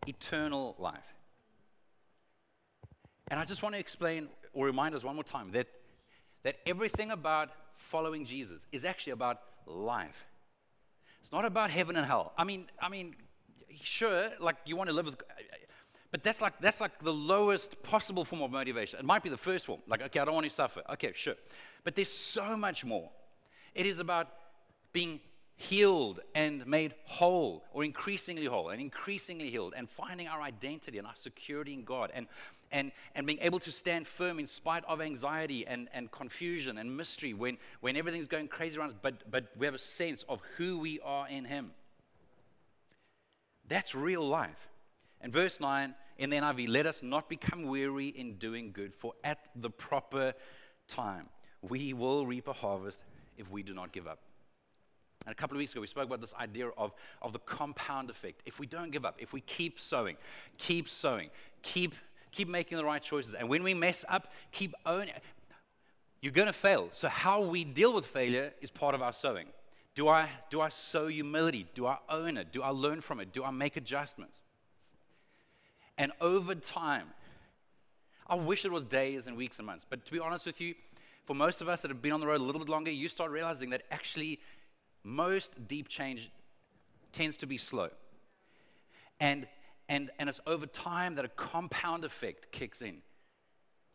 eternal 0.07 0.75
life. 0.77 1.15
And 3.29 3.39
I 3.39 3.45
just 3.45 3.63
want 3.63 3.73
to 3.73 3.79
explain 3.79 4.29
or 4.53 4.65
remind 4.65 4.95
us 4.95 5.03
one 5.03 5.15
more 5.15 5.23
time 5.23 5.51
that, 5.51 5.67
that 6.43 6.57
everything 6.65 7.11
about 7.11 7.49
following 7.75 8.25
Jesus 8.25 8.65
is 8.71 8.85
actually 8.85 9.13
about 9.13 9.41
life. 9.65 10.25
It's 11.21 11.31
not 11.31 11.43
about 11.43 11.71
heaven 11.71 11.95
and 11.95 12.05
hell. 12.05 12.33
I 12.37 12.43
mean, 12.43 12.67
I 12.79 12.87
mean, 12.89 13.15
sure, 13.81 14.29
like 14.39 14.57
you 14.65 14.75
want 14.75 14.89
to 14.89 14.95
live 14.95 15.05
with 15.05 15.17
but 16.15 16.23
that's 16.23 16.39
like, 16.39 16.53
that's 16.61 16.79
like 16.79 16.97
the 16.99 17.11
lowest 17.11 17.83
possible 17.83 18.23
form 18.23 18.41
of 18.41 18.49
motivation. 18.49 18.97
It 18.97 19.03
might 19.03 19.21
be 19.21 19.27
the 19.27 19.35
first 19.35 19.65
form. 19.65 19.81
Like, 19.85 20.01
okay, 20.01 20.21
I 20.21 20.23
don't 20.23 20.33
want 20.33 20.45
to 20.45 20.49
suffer. 20.49 20.81
Okay, 20.91 21.11
sure. 21.13 21.33
But 21.83 21.97
there's 21.97 22.09
so 22.09 22.55
much 22.55 22.85
more. 22.85 23.09
It 23.73 23.85
is 23.85 23.99
about 23.99 24.29
being 24.93 25.19
healed 25.57 26.21
and 26.33 26.65
made 26.65 26.93
whole, 27.03 27.65
or 27.73 27.83
increasingly 27.83 28.45
whole 28.45 28.69
and 28.69 28.79
increasingly 28.79 29.49
healed, 29.49 29.73
and 29.75 29.89
finding 29.89 30.29
our 30.29 30.41
identity 30.41 30.97
and 30.99 31.05
our 31.05 31.15
security 31.17 31.73
in 31.73 31.83
God, 31.83 32.11
and, 32.13 32.27
and, 32.71 32.93
and 33.13 33.27
being 33.27 33.39
able 33.41 33.59
to 33.59 33.71
stand 33.73 34.07
firm 34.07 34.39
in 34.39 34.47
spite 34.47 34.85
of 34.85 35.01
anxiety 35.01 35.67
and, 35.67 35.89
and 35.93 36.09
confusion 36.11 36.77
and 36.77 36.95
mystery 36.95 37.33
when, 37.33 37.57
when 37.81 37.97
everything's 37.97 38.27
going 38.27 38.47
crazy 38.47 38.77
around 38.77 38.91
us, 38.91 38.95
but, 39.01 39.29
but 39.29 39.47
we 39.57 39.65
have 39.65 39.75
a 39.75 39.79
sense 39.79 40.23
of 40.29 40.39
who 40.55 40.79
we 40.79 40.97
are 41.01 41.27
in 41.27 41.43
Him. 41.43 41.71
That's 43.67 43.93
real 43.93 44.25
life. 44.25 44.69
And 45.19 45.33
verse 45.33 45.59
9 45.59 45.93
in 46.17 46.29
the 46.29 46.37
NIV, 46.37 46.69
let 46.69 46.85
us 46.85 47.03
not 47.03 47.29
become 47.29 47.63
weary 47.63 48.07
in 48.07 48.35
doing 48.35 48.71
good, 48.71 48.93
for 48.93 49.13
at 49.23 49.39
the 49.55 49.69
proper 49.69 50.33
time 50.87 51.27
we 51.61 51.93
will 51.93 52.25
reap 52.25 52.47
a 52.47 52.53
harvest 52.53 53.01
if 53.37 53.49
we 53.49 53.63
do 53.63 53.73
not 53.73 53.91
give 53.91 54.07
up. 54.07 54.19
And 55.25 55.31
a 55.31 55.35
couple 55.35 55.57
of 55.57 55.59
weeks 55.59 55.71
ago, 55.71 55.81
we 55.81 55.87
spoke 55.87 56.05
about 56.05 56.21
this 56.21 56.35
idea 56.35 56.69
of, 56.77 56.93
of 57.21 57.33
the 57.33 57.39
compound 57.39 58.09
effect. 58.09 58.43
If 58.45 58.59
we 58.59 58.67
don't 58.67 58.91
give 58.91 59.05
up, 59.05 59.15
if 59.17 59.33
we 59.33 59.41
keep 59.41 59.79
sowing, 59.79 60.17
keep 60.57 60.87
sowing, 60.87 61.31
keep, 61.63 61.95
keep 62.31 62.47
making 62.47 62.77
the 62.77 62.85
right 62.85 63.01
choices, 63.01 63.33
and 63.33 63.49
when 63.49 63.63
we 63.63 63.73
mess 63.73 64.05
up, 64.07 64.31
keep 64.51 64.75
owning, 64.85 65.15
you're 66.21 66.31
going 66.31 66.47
to 66.47 66.53
fail. 66.53 66.89
So, 66.91 67.09
how 67.09 67.41
we 67.41 67.63
deal 67.63 67.93
with 67.93 68.05
failure 68.05 68.53
is 68.61 68.69
part 68.69 68.95
of 68.95 69.01
our 69.01 69.13
sowing. 69.13 69.47
Do 69.95 70.09
I, 70.09 70.29
do 70.49 70.61
I 70.61 70.69
sow 70.69 71.07
humility? 71.07 71.67
Do 71.73 71.87
I 71.87 71.97
own 72.09 72.37
it? 72.37 72.51
Do 72.51 72.61
I 72.61 72.69
learn 72.69 73.01
from 73.01 73.19
it? 73.19 73.31
Do 73.31 73.43
I 73.43 73.51
make 73.51 73.77
adjustments? 73.77 74.41
And 75.97 76.11
over 76.19 76.55
time, 76.55 77.07
I 78.27 78.35
wish 78.35 78.65
it 78.65 78.71
was 78.71 78.83
days 78.83 79.27
and 79.27 79.37
weeks 79.37 79.57
and 79.57 79.65
months, 79.65 79.85
but 79.89 80.05
to 80.05 80.11
be 80.11 80.19
honest 80.19 80.45
with 80.45 80.59
you, 80.59 80.75
for 81.25 81.35
most 81.35 81.61
of 81.61 81.69
us 81.69 81.81
that 81.81 81.89
have 81.89 82.01
been 82.01 82.11
on 82.11 82.19
the 82.19 82.27
road 82.27 82.41
a 82.41 82.43
little 82.43 82.59
bit 82.59 82.69
longer, 82.69 82.91
you 82.91 83.07
start 83.07 83.31
realizing 83.31 83.71
that 83.71 83.83
actually 83.91 84.39
most 85.03 85.67
deep 85.67 85.87
change 85.87 86.29
tends 87.11 87.37
to 87.37 87.47
be 87.47 87.57
slow. 87.57 87.89
And, 89.19 89.47
and, 89.89 90.11
and 90.19 90.29
it's 90.29 90.41
over 90.45 90.65
time 90.65 91.15
that 91.15 91.25
a 91.25 91.29
compound 91.29 92.03
effect 92.03 92.51
kicks 92.51 92.81
in 92.81 92.97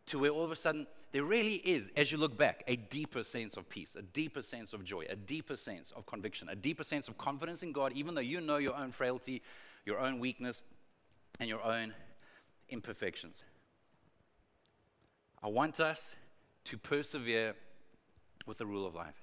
to 0.07 0.19
where 0.19 0.31
all 0.31 0.43
of 0.43 0.51
a 0.51 0.55
sudden 0.55 0.87
there 1.11 1.23
really 1.23 1.55
is, 1.55 1.89
as 1.95 2.11
you 2.11 2.17
look 2.17 2.37
back, 2.37 2.63
a 2.67 2.75
deeper 2.75 3.23
sense 3.23 3.57
of 3.57 3.69
peace, 3.69 3.95
a 3.97 4.01
deeper 4.01 4.41
sense 4.41 4.73
of 4.73 4.83
joy, 4.83 5.05
a 5.09 5.15
deeper 5.15 5.57
sense 5.57 5.91
of 5.95 6.05
conviction, 6.05 6.49
a 6.49 6.55
deeper 6.55 6.83
sense 6.83 7.07
of 7.07 7.17
confidence 7.17 7.63
in 7.63 7.71
God, 7.71 7.91
even 7.93 8.15
though 8.15 8.21
you 8.21 8.39
know 8.41 8.57
your 8.57 8.75
own 8.75 8.91
frailty, 8.91 9.41
your 9.85 9.99
own 9.99 10.19
weakness, 10.19 10.61
and 11.41 11.49
your 11.49 11.63
own 11.63 11.91
imperfections. 12.69 13.41
I 15.43 15.47
want 15.47 15.79
us 15.79 16.15
to 16.65 16.77
persevere 16.77 17.55
with 18.45 18.59
the 18.59 18.65
rule 18.67 18.85
of 18.85 18.93
life. 18.93 19.15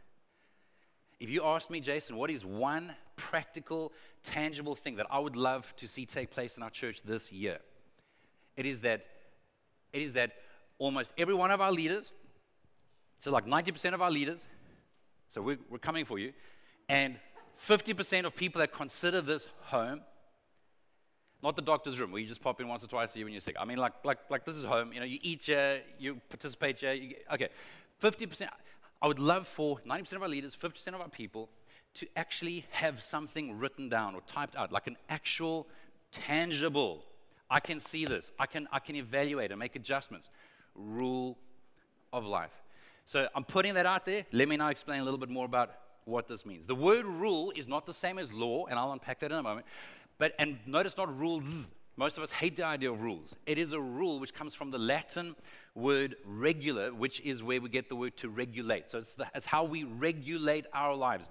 If 1.20 1.30
you 1.30 1.44
asked 1.44 1.70
me, 1.70 1.80
Jason, 1.80 2.16
what 2.16 2.28
is 2.28 2.44
one 2.44 2.94
practical, 3.14 3.92
tangible 4.24 4.74
thing 4.74 4.96
that 4.96 5.06
I 5.10 5.20
would 5.20 5.36
love 5.36 5.72
to 5.76 5.86
see 5.86 6.06
take 6.06 6.32
place 6.32 6.56
in 6.56 6.62
our 6.64 6.70
church 6.70 7.02
this 7.04 7.30
year? 7.30 7.58
It 8.56 8.66
is 8.66 8.80
that, 8.80 9.06
it 9.92 10.02
is 10.02 10.14
that 10.14 10.32
almost 10.78 11.12
every 11.16 11.34
one 11.34 11.52
of 11.52 11.60
our 11.60 11.72
leaders, 11.72 12.10
so 13.20 13.30
like 13.30 13.46
90% 13.46 13.94
of 13.94 14.02
our 14.02 14.10
leaders, 14.10 14.44
so 15.28 15.40
we're, 15.40 15.58
we're 15.70 15.78
coming 15.78 16.04
for 16.04 16.18
you, 16.18 16.32
and 16.88 17.16
50% 17.64 18.24
of 18.24 18.34
people 18.34 18.58
that 18.58 18.72
consider 18.72 19.20
this 19.20 19.48
home, 19.62 20.00
not 21.42 21.56
the 21.56 21.62
doctor's 21.62 22.00
room 22.00 22.10
where 22.10 22.20
you 22.20 22.26
just 22.26 22.42
pop 22.42 22.60
in 22.60 22.68
once 22.68 22.82
or 22.82 22.88
twice 22.88 23.14
a 23.14 23.18
year 23.18 23.26
when 23.26 23.32
you're 23.32 23.40
sick. 23.40 23.56
I 23.58 23.64
mean, 23.64 23.78
like, 23.78 23.92
like, 24.04 24.18
like 24.28 24.44
this 24.44 24.56
is 24.56 24.64
home. 24.64 24.92
You 24.92 25.00
know, 25.00 25.06
you 25.06 25.18
eat 25.22 25.42
here, 25.44 25.82
you 25.98 26.20
participate 26.28 26.78
here. 26.78 26.94
You, 26.94 27.14
okay, 27.32 27.48
50%. 28.02 28.48
I 29.00 29.06
would 29.06 29.20
love 29.20 29.46
for 29.46 29.78
90% 29.86 30.14
of 30.14 30.22
our 30.22 30.28
leaders, 30.28 30.56
50% 30.60 30.88
of 30.88 31.00
our 31.00 31.08
people 31.08 31.48
to 31.94 32.06
actually 32.16 32.64
have 32.70 33.00
something 33.00 33.58
written 33.58 33.88
down 33.88 34.14
or 34.14 34.20
typed 34.22 34.56
out, 34.56 34.72
like 34.72 34.86
an 34.86 34.96
actual, 35.08 35.68
tangible. 36.10 37.04
I 37.50 37.60
can 37.60 37.80
see 37.80 38.04
this. 38.04 38.32
I 38.38 38.46
can, 38.46 38.68
I 38.72 38.78
can 38.78 38.96
evaluate 38.96 39.50
and 39.50 39.58
make 39.58 39.76
adjustments. 39.76 40.28
Rule 40.74 41.38
of 42.12 42.24
life. 42.24 42.52
So 43.06 43.28
I'm 43.34 43.44
putting 43.44 43.74
that 43.74 43.86
out 43.86 44.04
there. 44.04 44.26
Let 44.32 44.48
me 44.48 44.56
now 44.56 44.68
explain 44.68 45.00
a 45.00 45.04
little 45.04 45.18
bit 45.18 45.30
more 45.30 45.46
about 45.46 45.70
what 46.04 46.28
this 46.28 46.44
means. 46.44 46.66
The 46.66 46.74
word 46.74 47.06
rule 47.06 47.52
is 47.54 47.68
not 47.68 47.86
the 47.86 47.94
same 47.94 48.18
as 48.18 48.32
law, 48.32 48.66
and 48.66 48.78
I'll 48.78 48.92
unpack 48.92 49.20
that 49.20 49.30
in 49.30 49.38
a 49.38 49.42
moment. 49.42 49.66
But 50.18 50.34
and 50.38 50.58
notice 50.66 50.96
not 50.96 51.16
rules. 51.18 51.70
Most 51.96 52.16
of 52.16 52.22
us 52.22 52.30
hate 52.30 52.56
the 52.56 52.64
idea 52.64 52.92
of 52.92 53.00
rules. 53.00 53.34
It 53.46 53.58
is 53.58 53.72
a 53.72 53.80
rule 53.80 54.20
which 54.20 54.32
comes 54.32 54.54
from 54.54 54.70
the 54.70 54.78
Latin 54.78 55.34
word 55.74 56.14
regula, 56.24 56.94
which 56.94 57.20
is 57.20 57.42
where 57.42 57.60
we 57.60 57.68
get 57.68 57.88
the 57.88 57.96
word 57.96 58.16
to 58.18 58.28
regulate. 58.28 58.88
So 58.88 58.98
it's, 58.98 59.14
the, 59.14 59.26
it's 59.34 59.46
how 59.46 59.64
we 59.64 59.82
regulate 59.82 60.66
our 60.72 60.94
lives. 60.94 61.28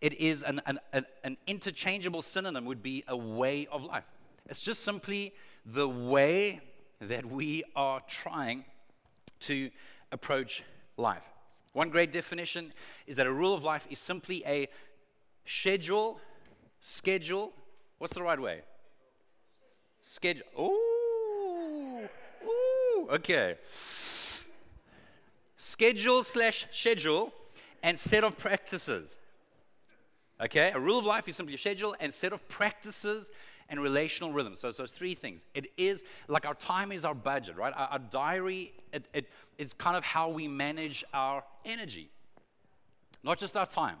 It 0.00 0.18
is 0.20 0.42
an, 0.42 0.60
an, 0.66 0.80
an, 0.92 1.06
an 1.22 1.36
interchangeable 1.46 2.22
synonym, 2.22 2.64
would 2.64 2.82
be 2.82 3.04
a 3.06 3.16
way 3.16 3.68
of 3.70 3.84
life. 3.84 4.04
It's 4.48 4.58
just 4.58 4.82
simply 4.82 5.32
the 5.64 5.88
way 5.88 6.60
that 7.00 7.24
we 7.24 7.62
are 7.76 8.00
trying 8.08 8.64
to 9.40 9.70
approach 10.10 10.64
life. 10.96 11.22
One 11.72 11.88
great 11.88 12.10
definition 12.10 12.72
is 13.06 13.16
that 13.16 13.26
a 13.26 13.32
rule 13.32 13.54
of 13.54 13.62
life 13.62 13.86
is 13.90 13.98
simply 13.98 14.42
a 14.46 14.68
schedule, 15.46 16.20
schedule. 16.80 17.52
What's 18.00 18.14
the 18.14 18.22
right 18.22 18.40
way? 18.40 18.62
Schedule. 20.00 20.44
Ooh, 20.58 22.08
ooh, 22.46 23.08
okay. 23.10 23.56
Schedule 25.58 26.24
slash 26.24 26.66
schedule 26.72 27.30
and 27.82 27.98
set 27.98 28.24
of 28.24 28.38
practices. 28.38 29.16
Okay, 30.40 30.72
a 30.74 30.80
rule 30.80 30.98
of 30.98 31.04
life 31.04 31.28
is 31.28 31.36
simply 31.36 31.56
a 31.56 31.58
schedule 31.58 31.94
and 32.00 32.14
set 32.14 32.32
of 32.32 32.48
practices 32.48 33.30
and 33.68 33.78
relational 33.82 34.32
rhythms. 34.32 34.60
So, 34.60 34.70
so 34.70 34.86
three 34.86 35.12
things. 35.12 35.44
It 35.52 35.66
is 35.76 36.02
like 36.26 36.46
our 36.46 36.54
time 36.54 36.92
is 36.92 37.04
our 37.04 37.14
budget, 37.14 37.58
right? 37.58 37.74
Our, 37.76 37.88
our 37.88 37.98
diary 37.98 38.72
it, 38.94 39.04
it 39.12 39.28
is 39.58 39.74
kind 39.74 39.98
of 39.98 40.04
how 40.04 40.30
we 40.30 40.48
manage 40.48 41.04
our 41.12 41.44
energy, 41.66 42.08
not 43.22 43.38
just 43.38 43.58
our 43.58 43.66
time. 43.66 43.96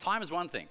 Time 0.00 0.22
is 0.22 0.32
one 0.32 0.48
thing. 0.48 0.66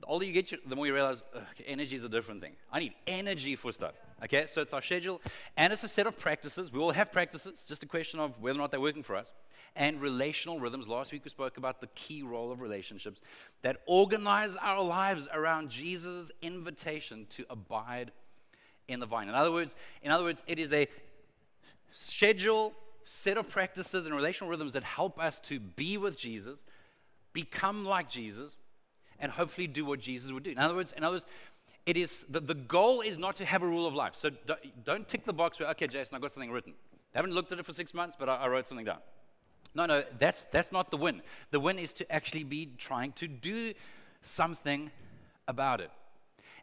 The 0.00 0.06
older 0.06 0.24
you 0.24 0.32
get, 0.32 0.68
the 0.68 0.76
more 0.76 0.86
you 0.86 0.94
realize 0.94 1.22
okay, 1.34 1.64
energy 1.66 1.96
is 1.96 2.04
a 2.04 2.08
different 2.08 2.40
thing. 2.40 2.52
I 2.72 2.80
need 2.80 2.94
energy 3.06 3.56
for 3.56 3.72
stuff. 3.72 3.94
Okay, 4.22 4.46
so 4.46 4.60
it's 4.60 4.72
our 4.72 4.82
schedule 4.82 5.20
and 5.56 5.72
it's 5.72 5.84
a 5.84 5.88
set 5.88 6.06
of 6.06 6.18
practices. 6.18 6.72
We 6.72 6.80
all 6.80 6.92
have 6.92 7.12
practices, 7.12 7.64
just 7.66 7.82
a 7.82 7.86
question 7.86 8.20
of 8.20 8.40
whether 8.40 8.58
or 8.58 8.62
not 8.62 8.70
they're 8.70 8.80
working 8.80 9.02
for 9.02 9.16
us. 9.16 9.32
And 9.76 10.00
relational 10.00 10.60
rhythms. 10.60 10.88
Last 10.88 11.12
week 11.12 11.24
we 11.24 11.30
spoke 11.30 11.56
about 11.56 11.80
the 11.80 11.88
key 11.88 12.22
role 12.22 12.52
of 12.52 12.60
relationships 12.60 13.20
that 13.62 13.78
organize 13.86 14.56
our 14.56 14.82
lives 14.82 15.26
around 15.32 15.70
Jesus' 15.70 16.30
invitation 16.42 17.26
to 17.30 17.44
abide 17.50 18.12
in 18.88 19.00
the 19.00 19.06
vine. 19.06 19.28
In 19.28 19.34
other 19.34 19.52
words, 19.52 19.74
in 20.02 20.10
other 20.10 20.24
words, 20.24 20.42
it 20.46 20.58
is 20.58 20.72
a 20.72 20.86
schedule, 21.90 22.72
set 23.04 23.36
of 23.36 23.48
practices 23.48 24.06
and 24.06 24.14
relational 24.14 24.50
rhythms 24.50 24.74
that 24.74 24.84
help 24.84 25.18
us 25.18 25.40
to 25.40 25.58
be 25.60 25.96
with 25.96 26.16
Jesus, 26.16 26.62
become 27.32 27.84
like 27.84 28.08
Jesus, 28.08 28.56
and 29.24 29.32
hopefully 29.32 29.66
do 29.66 29.86
what 29.86 30.00
Jesus 30.00 30.30
would 30.32 30.42
do. 30.42 30.50
In 30.50 30.58
other 30.58 30.74
words, 30.74 30.92
in 30.92 31.02
other 31.02 31.14
words, 31.14 31.24
it 31.86 31.96
is 31.96 32.26
the, 32.28 32.40
the 32.40 32.54
goal 32.54 33.00
is 33.00 33.16
not 33.16 33.36
to 33.36 33.46
have 33.46 33.62
a 33.62 33.66
rule 33.66 33.86
of 33.86 33.94
life. 33.94 34.14
So 34.14 34.28
don't, 34.28 34.84
don't 34.84 35.08
tick 35.08 35.24
the 35.24 35.32
box 35.32 35.58
where, 35.58 35.70
okay, 35.70 35.86
Jason, 35.86 36.14
I 36.14 36.18
got 36.18 36.30
something 36.30 36.50
written. 36.50 36.74
I 37.14 37.18
haven't 37.18 37.32
looked 37.32 37.50
at 37.50 37.58
it 37.58 37.64
for 37.64 37.72
six 37.72 37.94
months, 37.94 38.16
but 38.18 38.28
I, 38.28 38.36
I 38.36 38.48
wrote 38.48 38.66
something 38.66 38.84
down. 38.84 38.98
No, 39.74 39.86
no, 39.86 40.04
that's, 40.18 40.44
that's 40.52 40.72
not 40.72 40.90
the 40.90 40.98
win. 40.98 41.22
The 41.52 41.58
win 41.58 41.78
is 41.78 41.94
to 41.94 42.12
actually 42.12 42.44
be 42.44 42.68
trying 42.76 43.12
to 43.12 43.26
do 43.26 43.72
something 44.20 44.90
about 45.48 45.80
it 45.80 45.90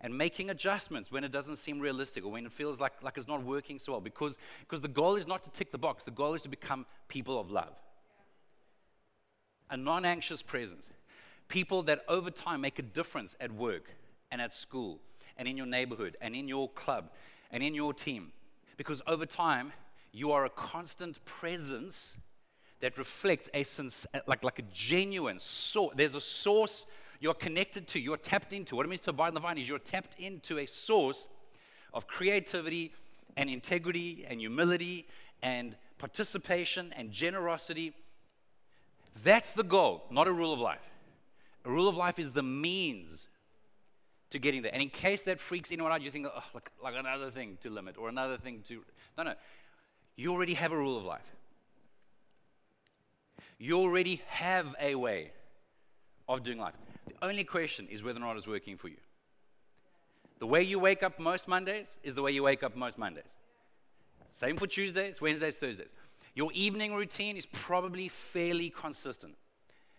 and 0.01 0.15
making 0.15 0.51
adjustments 0.51 1.12
when 1.12 1.24
it 1.24 1.32
doesn't 1.32 1.56
seem 1.56 1.80
realistic 1.80 2.24
or 2.24 2.32
when 2.32 2.46
it 2.46 2.51
feels 2.51 2.80
like, 2.80 2.94
like 3.01 3.18
it's 3.18 3.27
not 3.27 3.44
working 3.44 3.80
so 3.80 3.94
well. 3.94 4.01
Because, 4.01 4.38
because 4.60 4.82
the 4.82 4.88
goal 4.88 5.15
is 5.15 5.25
not 5.25 5.44
to 5.46 5.50
tick 5.50 5.72
the 5.72 5.80
box, 5.80 6.03
the 6.03 6.12
goal 6.12 6.36
is 6.36 6.44
to 6.44 6.50
become 6.50 6.86
people 7.08 7.39
of 7.39 7.50
love. 7.50 7.74
A 9.72 9.77
non 9.77 10.06
anxious 10.06 10.44
presence. 10.44 10.86
People 11.51 11.84
that 11.84 12.05
over 12.08 12.31
time 12.31 12.62
make 12.62 12.79
a 12.79 12.81
difference 12.81 13.36
at 13.41 13.51
work 13.51 13.89
and 14.31 14.41
at 14.41 14.53
school 14.53 15.01
and 15.36 15.50
in 15.50 15.58
your 15.58 15.65
neighborhood 15.65 16.15
and 16.22 16.34
in 16.34 16.48
your 16.48 16.70
club 16.70 17.10
and 17.51 17.62
in 17.62 17.75
your 17.75 17.93
team. 17.93 18.31
Because 18.77 19.01
over 19.05 19.25
time, 19.25 19.74
you 20.13 20.31
are 20.31 20.46
a 20.46 20.50
constant 20.50 21.24
presence 21.25 22.15
that 22.79 22.98
reflects 22.98 23.50
a 23.53 23.65
sense, 23.65 24.08
like, 24.27 24.46
like 24.46 24.60
a 24.60 24.63
genuine 24.74 25.39
source. 25.39 25.93
There's 25.98 26.15
a 26.15 26.22
source 26.22 26.86
you're 27.20 27.34
connected 27.34 27.86
to, 27.89 28.00
you're 28.00 28.15
tapped 28.15 28.53
into. 28.53 28.77
What 28.77 28.86
it 28.86 28.89
means 28.89 29.01
to 29.01 29.10
abide 29.10 29.27
in 29.27 29.34
the 29.34 29.41
vine 29.41 29.58
is 29.58 29.67
you're 29.67 29.77
tapped 29.77 30.15
into 30.20 30.58
a 30.58 30.65
source 30.65 31.27
of 31.93 32.08
creativity 32.08 32.93
and 33.36 33.50
integrity 33.50 34.25
and 34.25 34.39
humility 34.39 35.05
and 35.43 35.75
participation 35.98 36.93
and 36.96 37.12
generosity. 37.12 37.93
That's 39.22 39.51
the 39.51 39.63
goal, 39.63 40.05
not 40.10 40.29
a 40.29 40.31
rule 40.31 40.53
of 40.53 40.60
life. 40.60 40.79
A 41.65 41.70
rule 41.70 41.88
of 41.88 41.96
life 41.96 42.20
is 42.20 42.32
the 42.32 42.44
means 42.44 43.27
to 44.32 44.39
getting 44.39 44.62
there. 44.62 44.74
And 44.74 44.82
in 44.82 44.89
case 44.89 45.24
that 45.24 45.39
freaks 45.39 45.72
anyone 45.72 45.91
out, 45.91 46.01
you 46.01 46.10
think, 46.10 46.27
oh, 46.27 46.44
like, 46.53 46.72
like 46.84 46.96
another 46.98 47.30
thing 47.30 47.58
to 47.62 47.70
limit 47.70 47.98
or 47.98 48.10
another 48.10 48.38
thing 48.38 48.63
to. 48.68 48.84
No, 49.18 49.24
no. 49.24 49.34
You 50.15 50.32
already 50.32 50.56
have 50.56 50.72
a 50.72 50.77
rule 50.77 50.98
of 50.98 51.03
life. 51.03 51.22
You 53.60 53.77
already 53.77 54.22
have 54.27 54.75
a 54.80 54.96
way 54.96 55.32
of 56.27 56.41
doing 56.44 56.58
life. 56.58 56.74
The 57.08 57.13
only 57.22 57.44
question 57.44 57.88
is 57.91 58.01
whether 58.01 58.18
or 58.20 58.22
not 58.22 58.38
it's 58.38 58.48
working 58.48 58.77
for 58.77 58.88
you. 58.88 58.98
The 60.39 60.48
way 60.48 60.63
you 60.63 60.80
wake 60.80 61.03
up 61.03 61.20
most 61.20 61.48
Mondays 61.48 61.98
is 62.01 62.15
the 62.15 62.24
way 62.24 62.32
you 62.32 62.41
wake 62.41 62.63
up 62.63 62.75
most 62.75 62.98
Mondays. 62.98 63.36
Same 64.32 64.58
for 64.58 64.65
Tuesdays, 64.65 65.22
Wednesdays, 65.22 65.58
Thursdays. 65.58 65.89
Your 66.34 66.51
evening 66.53 66.96
routine 66.96 67.38
is 67.38 67.46
probably 67.46 68.08
fairly 68.08 68.70
consistent. 68.72 69.36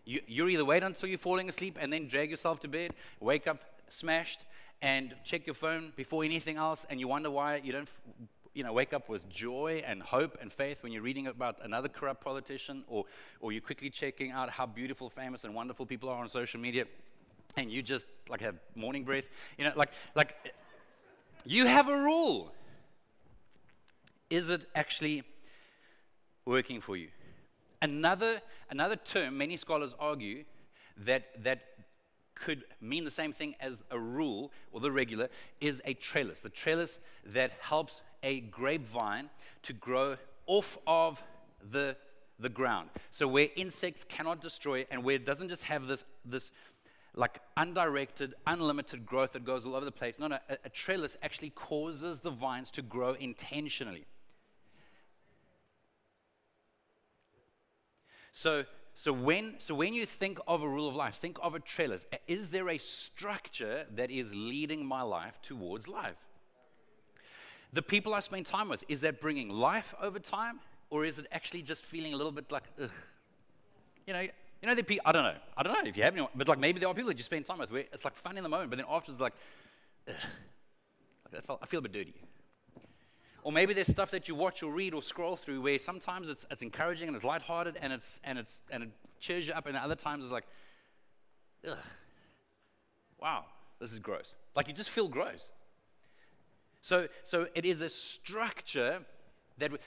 You, 0.04 0.20
you 0.26 0.48
either 0.48 0.64
wait 0.64 0.82
until 0.82 1.08
you're 1.08 1.18
falling 1.18 1.48
asleep 1.48 1.78
and 1.80 1.92
then 1.92 2.08
drag 2.08 2.30
yourself 2.30 2.60
to 2.60 2.68
bed, 2.68 2.92
wake 3.20 3.46
up 3.46 3.62
smashed, 3.88 4.40
and 4.80 5.14
check 5.24 5.46
your 5.46 5.54
phone 5.54 5.92
before 5.94 6.24
anything 6.24 6.56
else, 6.56 6.84
and 6.90 6.98
you 6.98 7.06
wonder 7.06 7.30
why 7.30 7.56
you 7.56 7.72
don't 7.72 7.88
you 8.54 8.62
know, 8.62 8.72
wake 8.72 8.92
up 8.92 9.08
with 9.08 9.28
joy 9.30 9.82
and 9.86 10.02
hope 10.02 10.36
and 10.40 10.52
faith 10.52 10.82
when 10.82 10.92
you're 10.92 11.02
reading 11.02 11.26
about 11.26 11.56
another 11.62 11.88
corrupt 11.88 12.22
politician 12.22 12.84
or, 12.86 13.04
or 13.40 13.52
you're 13.52 13.62
quickly 13.62 13.88
checking 13.88 14.30
out 14.30 14.50
how 14.50 14.66
beautiful, 14.66 15.08
famous, 15.08 15.44
and 15.44 15.54
wonderful 15.54 15.86
people 15.86 16.08
are 16.08 16.22
on 16.22 16.28
social 16.28 16.60
media 16.60 16.84
and 17.56 17.70
you 17.70 17.82
just 17.82 18.06
like 18.28 18.40
have 18.40 18.56
morning 18.74 19.04
breath. 19.04 19.24
You 19.58 19.64
know, 19.64 19.72
like, 19.74 19.90
like 20.14 20.34
you 21.44 21.66
have 21.66 21.88
a 21.88 21.96
rule. 21.96 22.52
Is 24.30 24.50
it 24.50 24.66
actually 24.74 25.22
working 26.44 26.80
for 26.80 26.96
you? 26.96 27.08
Another, 27.82 28.40
another 28.70 28.96
term, 28.96 29.36
many 29.36 29.56
scholars 29.56 29.94
argue 29.98 30.44
that, 30.98 31.42
that 31.42 31.60
could 32.34 32.64
mean 32.80 33.04
the 33.04 33.10
same 33.10 33.32
thing 33.32 33.54
as 33.60 33.82
a 33.90 33.98
rule 33.98 34.52
or 34.70 34.80
the 34.80 34.90
regula 34.90 35.28
is 35.60 35.82
a 35.84 35.94
trellis. 35.94 36.40
The 36.40 36.48
trellis 36.48 36.98
that 37.26 37.52
helps 37.60 38.00
a 38.22 38.40
grapevine 38.40 39.28
to 39.62 39.72
grow 39.72 40.16
off 40.46 40.78
of 40.86 41.22
the, 41.70 41.96
the 42.38 42.48
ground. 42.48 42.90
So 43.10 43.26
where 43.28 43.48
insects 43.56 44.04
cannot 44.04 44.40
destroy 44.40 44.86
and 44.90 45.02
where 45.02 45.16
it 45.16 45.26
doesn't 45.26 45.48
just 45.48 45.64
have 45.64 45.86
this, 45.88 46.04
this 46.24 46.52
like 47.14 47.40
undirected, 47.56 48.34
unlimited 48.46 49.04
growth 49.04 49.32
that 49.32 49.44
goes 49.44 49.66
all 49.66 49.74
over 49.74 49.84
the 49.84 49.92
place. 49.92 50.18
No, 50.18 50.28
no, 50.28 50.38
a, 50.48 50.56
a 50.64 50.68
trellis 50.68 51.16
actually 51.22 51.50
causes 51.50 52.20
the 52.20 52.30
vines 52.30 52.70
to 52.72 52.82
grow 52.82 53.14
intentionally. 53.14 54.06
So, 58.32 58.64
so 58.94 59.12
when, 59.12 59.54
so 59.58 59.74
when 59.74 59.94
you 59.94 60.06
think 60.06 60.38
of 60.46 60.62
a 60.62 60.68
rule 60.68 60.88
of 60.88 60.96
life, 60.96 61.16
think 61.16 61.38
of 61.42 61.54
a 61.54 61.60
trellis. 61.60 62.04
Is 62.26 62.48
there 62.48 62.68
a 62.68 62.78
structure 62.78 63.86
that 63.94 64.10
is 64.10 64.34
leading 64.34 64.84
my 64.84 65.02
life 65.02 65.40
towards 65.42 65.86
life? 65.86 66.16
The 67.72 67.82
people 67.82 68.12
I 68.12 68.20
spend 68.20 68.46
time 68.46 68.68
with, 68.68 68.84
is 68.88 69.00
that 69.02 69.20
bringing 69.20 69.48
life 69.48 69.94
over 70.00 70.18
time? 70.18 70.60
Or 70.90 71.06
is 71.06 71.18
it 71.18 71.26
actually 71.32 71.62
just 71.62 71.84
feeling 71.84 72.12
a 72.12 72.16
little 72.16 72.32
bit 72.32 72.50
like, 72.52 72.64
ugh? 72.82 72.90
You 74.06 74.12
know, 74.12 74.20
you 74.20 74.68
know, 74.68 74.74
the 74.74 74.82
people, 74.82 75.02
I 75.06 75.12
don't 75.12 75.24
know. 75.24 75.34
I 75.56 75.62
don't 75.62 75.72
know 75.72 75.88
if 75.88 75.96
you 75.96 76.02
have 76.02 76.12
anyone, 76.12 76.30
but 76.34 76.48
like 76.48 76.58
maybe 76.58 76.80
there 76.80 76.88
are 76.88 76.94
people 76.94 77.08
that 77.08 77.16
you 77.16 77.24
spend 77.24 77.46
time 77.46 77.58
with 77.58 77.70
where 77.70 77.84
it's 77.92 78.04
like 78.04 78.14
fun 78.14 78.36
in 78.36 78.42
the 78.42 78.48
moment, 78.48 78.70
but 78.70 78.76
then 78.76 78.86
afterwards, 78.88 79.20
like, 79.20 79.32
ugh, 80.08 80.14
I, 81.34 81.40
feel, 81.40 81.58
I 81.62 81.66
feel 81.66 81.78
a 81.78 81.82
bit 81.82 81.92
dirty. 81.92 82.14
Or 83.42 83.50
maybe 83.50 83.74
there's 83.74 83.88
stuff 83.88 84.12
that 84.12 84.28
you 84.28 84.34
watch 84.34 84.62
or 84.62 84.72
read 84.72 84.94
or 84.94 85.02
scroll 85.02 85.36
through 85.36 85.62
where 85.62 85.78
sometimes 85.78 86.28
it's, 86.28 86.46
it's 86.50 86.62
encouraging 86.62 87.08
and 87.08 87.16
it's 87.16 87.24
lighthearted 87.24 87.76
and, 87.80 87.92
it's, 87.92 88.20
and, 88.22 88.38
it's, 88.38 88.62
and 88.70 88.84
it 88.84 88.90
cheers 89.18 89.46
you 89.46 89.52
up, 89.52 89.66
and 89.66 89.76
other 89.76 89.96
times 89.96 90.22
it's 90.22 90.32
like, 90.32 90.46
ugh, 91.68 91.76
wow, 93.20 93.44
this 93.80 93.92
is 93.92 93.98
gross. 93.98 94.34
Like 94.54 94.68
you 94.68 94.74
just 94.74 94.90
feel 94.90 95.08
gross. 95.08 95.50
So, 96.82 97.08
so 97.24 97.46
it 97.54 97.64
is 97.64 97.80
a 97.80 97.90
structure 97.90 99.00
that 99.58 99.70
th- 99.70 99.80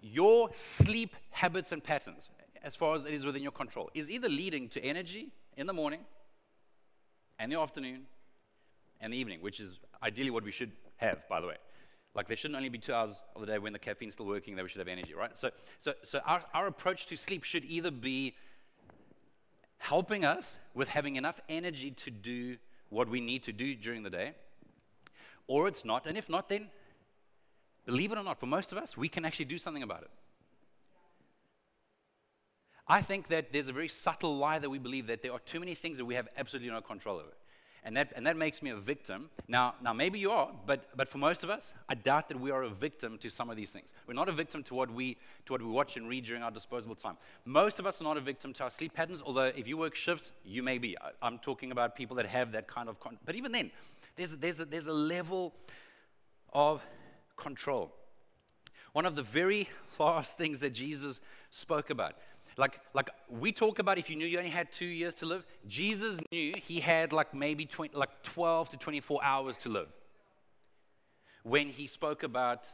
your 0.00 0.50
sleep 0.52 1.14
habits 1.30 1.72
and 1.72 1.82
patterns, 1.82 2.28
as 2.62 2.76
far 2.76 2.96
as 2.96 3.04
it 3.04 3.12
is 3.14 3.24
within 3.24 3.42
your 3.42 3.52
control, 3.52 3.90
is 3.94 4.10
either 4.10 4.28
leading 4.28 4.68
to 4.70 4.84
energy 4.84 5.28
in 5.56 5.66
the 5.66 5.72
morning 5.72 6.00
and 7.38 7.50
the 7.50 7.58
afternoon 7.58 8.02
and 9.00 9.12
the 9.12 9.16
evening, 9.16 9.40
which 9.40 9.60
is 9.60 9.78
ideally 10.02 10.30
what 10.30 10.44
we 10.44 10.50
should 10.50 10.72
have, 10.96 11.26
by 11.28 11.40
the 11.40 11.46
way. 11.46 11.56
Like 12.14 12.28
there 12.28 12.36
shouldn't 12.36 12.56
only 12.56 12.68
be 12.68 12.78
two 12.78 12.94
hours 12.94 13.20
of 13.34 13.40
the 13.40 13.46
day 13.46 13.58
when 13.58 13.72
the 13.72 13.78
caffeine's 13.78 14.14
still 14.14 14.26
working 14.26 14.54
that 14.56 14.62
we 14.62 14.68
should 14.68 14.78
have 14.78 14.88
energy, 14.88 15.14
right? 15.14 15.36
So, 15.36 15.50
so, 15.80 15.94
so 16.04 16.20
our, 16.24 16.42
our 16.54 16.66
approach 16.66 17.06
to 17.06 17.16
sleep 17.16 17.42
should 17.42 17.64
either 17.64 17.90
be 17.90 18.34
helping 19.78 20.24
us 20.24 20.56
with 20.74 20.88
having 20.88 21.16
enough 21.16 21.40
energy 21.48 21.90
to 21.90 22.10
do 22.10 22.56
what 22.88 23.08
we 23.08 23.20
need 23.20 23.42
to 23.42 23.52
do 23.52 23.74
during 23.74 24.04
the 24.04 24.10
day, 24.10 24.34
or 25.48 25.66
it's 25.66 25.84
not. 25.84 26.06
And 26.06 26.16
if 26.16 26.28
not, 26.28 26.48
then 26.48 26.68
believe 27.84 28.12
it 28.12 28.18
or 28.18 28.22
not, 28.22 28.38
for 28.38 28.46
most 28.46 28.70
of 28.70 28.78
us, 28.78 28.96
we 28.96 29.08
can 29.08 29.24
actually 29.24 29.46
do 29.46 29.58
something 29.58 29.82
about 29.82 30.02
it. 30.02 30.10
I 32.86 33.00
think 33.00 33.28
that 33.28 33.52
there's 33.52 33.68
a 33.68 33.72
very 33.72 33.88
subtle 33.88 34.36
lie 34.36 34.58
that 34.58 34.70
we 34.70 34.78
believe 34.78 35.06
that 35.08 35.22
there 35.22 35.32
are 35.32 35.38
too 35.40 35.58
many 35.58 35.74
things 35.74 35.96
that 35.96 36.04
we 36.04 36.14
have 36.14 36.28
absolutely 36.36 36.70
no 36.70 36.80
control 36.80 37.16
over. 37.16 37.32
And 37.86 37.94
that, 37.98 38.12
and 38.16 38.26
that 38.26 38.38
makes 38.38 38.62
me 38.62 38.70
a 38.70 38.76
victim. 38.76 39.28
Now, 39.46 39.74
now, 39.82 39.92
maybe 39.92 40.18
you 40.18 40.30
are, 40.30 40.50
but, 40.66 40.88
but 40.96 41.10
for 41.10 41.18
most 41.18 41.44
of 41.44 41.50
us, 41.50 41.70
I 41.86 41.94
doubt 41.94 42.28
that 42.30 42.40
we 42.40 42.50
are 42.50 42.62
a 42.62 42.70
victim 42.70 43.18
to 43.18 43.28
some 43.28 43.50
of 43.50 43.56
these 43.56 43.70
things. 43.70 43.88
We're 44.06 44.14
not 44.14 44.30
a 44.30 44.32
victim 44.32 44.62
to 44.64 44.74
what, 44.74 44.90
we, 44.90 45.18
to 45.44 45.52
what 45.52 45.60
we 45.60 45.68
watch 45.68 45.98
and 45.98 46.08
read 46.08 46.24
during 46.24 46.42
our 46.42 46.50
disposable 46.50 46.94
time. 46.94 47.18
Most 47.44 47.78
of 47.78 47.86
us 47.86 48.00
are 48.00 48.04
not 48.04 48.16
a 48.16 48.22
victim 48.22 48.54
to 48.54 48.64
our 48.64 48.70
sleep 48.70 48.94
patterns, 48.94 49.22
although 49.24 49.52
if 49.54 49.68
you 49.68 49.76
work 49.76 49.96
shifts, 49.96 50.32
you 50.46 50.62
may 50.62 50.78
be. 50.78 50.96
I, 50.98 51.26
am 51.26 51.38
talking 51.38 51.72
about 51.72 51.94
people 51.94 52.16
that 52.16 52.26
have 52.26 52.52
that 52.52 52.68
kind 52.68 52.88
of. 52.88 52.98
Con- 53.00 53.18
but 53.22 53.34
even 53.34 53.52
then, 53.52 53.70
there's 54.16 54.34
there's, 54.36 54.60
a, 54.60 54.64
there's 54.64 54.86
a 54.86 54.92
level 54.92 55.52
of 56.54 56.82
control. 57.36 57.92
One 58.92 59.04
of 59.04 59.14
the 59.14 59.22
very 59.22 59.68
last 59.98 60.38
things 60.38 60.60
that 60.60 60.70
Jesus 60.70 61.20
spoke 61.50 61.90
about 61.90 62.14
like, 62.56 62.80
like 62.92 63.10
we 63.28 63.52
talk 63.52 63.78
about 63.78 63.98
if 63.98 64.08
you 64.08 64.16
knew 64.16 64.26
you 64.26 64.38
only 64.38 64.50
had 64.50 64.70
two 64.70 64.84
years 64.84 65.14
to 65.16 65.26
live, 65.26 65.44
Jesus 65.66 66.18
knew 66.30 66.54
he 66.56 66.80
had 66.80 67.12
like 67.12 67.34
maybe 67.34 67.66
20, 67.66 67.96
like 67.96 68.22
12 68.22 68.70
to 68.70 68.76
24 68.76 69.24
hours 69.24 69.56
to 69.58 69.68
live. 69.68 69.88
When 71.42 71.68
he 71.68 71.86
spoke 71.86 72.22
about 72.22 72.66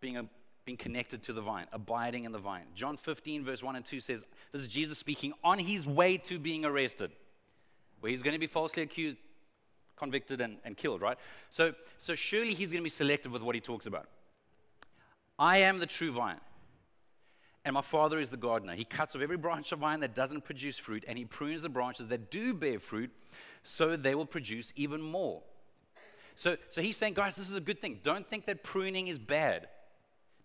being, 0.00 0.16
a, 0.16 0.26
being 0.64 0.76
connected 0.76 1.22
to 1.24 1.32
the 1.32 1.40
vine, 1.40 1.66
abiding 1.72 2.24
in 2.24 2.32
the 2.32 2.38
vine. 2.38 2.64
John 2.74 2.96
15, 2.96 3.44
verse 3.44 3.62
1 3.62 3.76
and 3.76 3.84
2 3.84 4.00
says, 4.00 4.24
This 4.52 4.62
is 4.62 4.68
Jesus 4.68 4.98
speaking 4.98 5.32
on 5.44 5.58
his 5.58 5.86
way 5.86 6.18
to 6.18 6.38
being 6.38 6.64
arrested, 6.64 7.10
where 8.00 8.10
he's 8.10 8.22
going 8.22 8.34
to 8.34 8.40
be 8.40 8.46
falsely 8.46 8.82
accused, 8.82 9.16
convicted, 9.96 10.40
and, 10.40 10.58
and 10.64 10.76
killed, 10.76 11.00
right? 11.00 11.16
So, 11.50 11.74
so 11.98 12.14
surely 12.14 12.54
he's 12.54 12.70
going 12.70 12.80
to 12.80 12.84
be 12.84 12.90
selective 12.90 13.32
with 13.32 13.42
what 13.42 13.54
he 13.54 13.60
talks 13.60 13.86
about. 13.86 14.08
I 15.38 15.58
am 15.58 15.78
the 15.78 15.86
true 15.86 16.10
vine 16.10 16.40
and 17.64 17.74
my 17.74 17.82
Father 17.82 18.18
is 18.18 18.30
the 18.30 18.36
gardener. 18.36 18.74
He 18.74 18.84
cuts 18.84 19.14
off 19.14 19.22
every 19.22 19.36
branch 19.36 19.72
of 19.72 19.80
vine 19.80 20.00
that 20.00 20.14
doesn't 20.14 20.44
produce 20.44 20.78
fruit, 20.78 21.04
and 21.06 21.18
He 21.18 21.24
prunes 21.24 21.62
the 21.62 21.68
branches 21.68 22.08
that 22.08 22.30
do 22.30 22.54
bear 22.54 22.78
fruit 22.78 23.10
so 23.62 23.96
they 23.96 24.14
will 24.14 24.26
produce 24.26 24.72
even 24.76 25.00
more. 25.00 25.42
So, 26.36 26.56
so 26.70 26.80
He's 26.80 26.96
saying, 26.96 27.14
guys, 27.14 27.36
this 27.36 27.50
is 27.50 27.56
a 27.56 27.60
good 27.60 27.80
thing. 27.80 28.00
Don't 28.02 28.28
think 28.28 28.46
that 28.46 28.62
pruning 28.62 29.08
is 29.08 29.18
bad. 29.18 29.68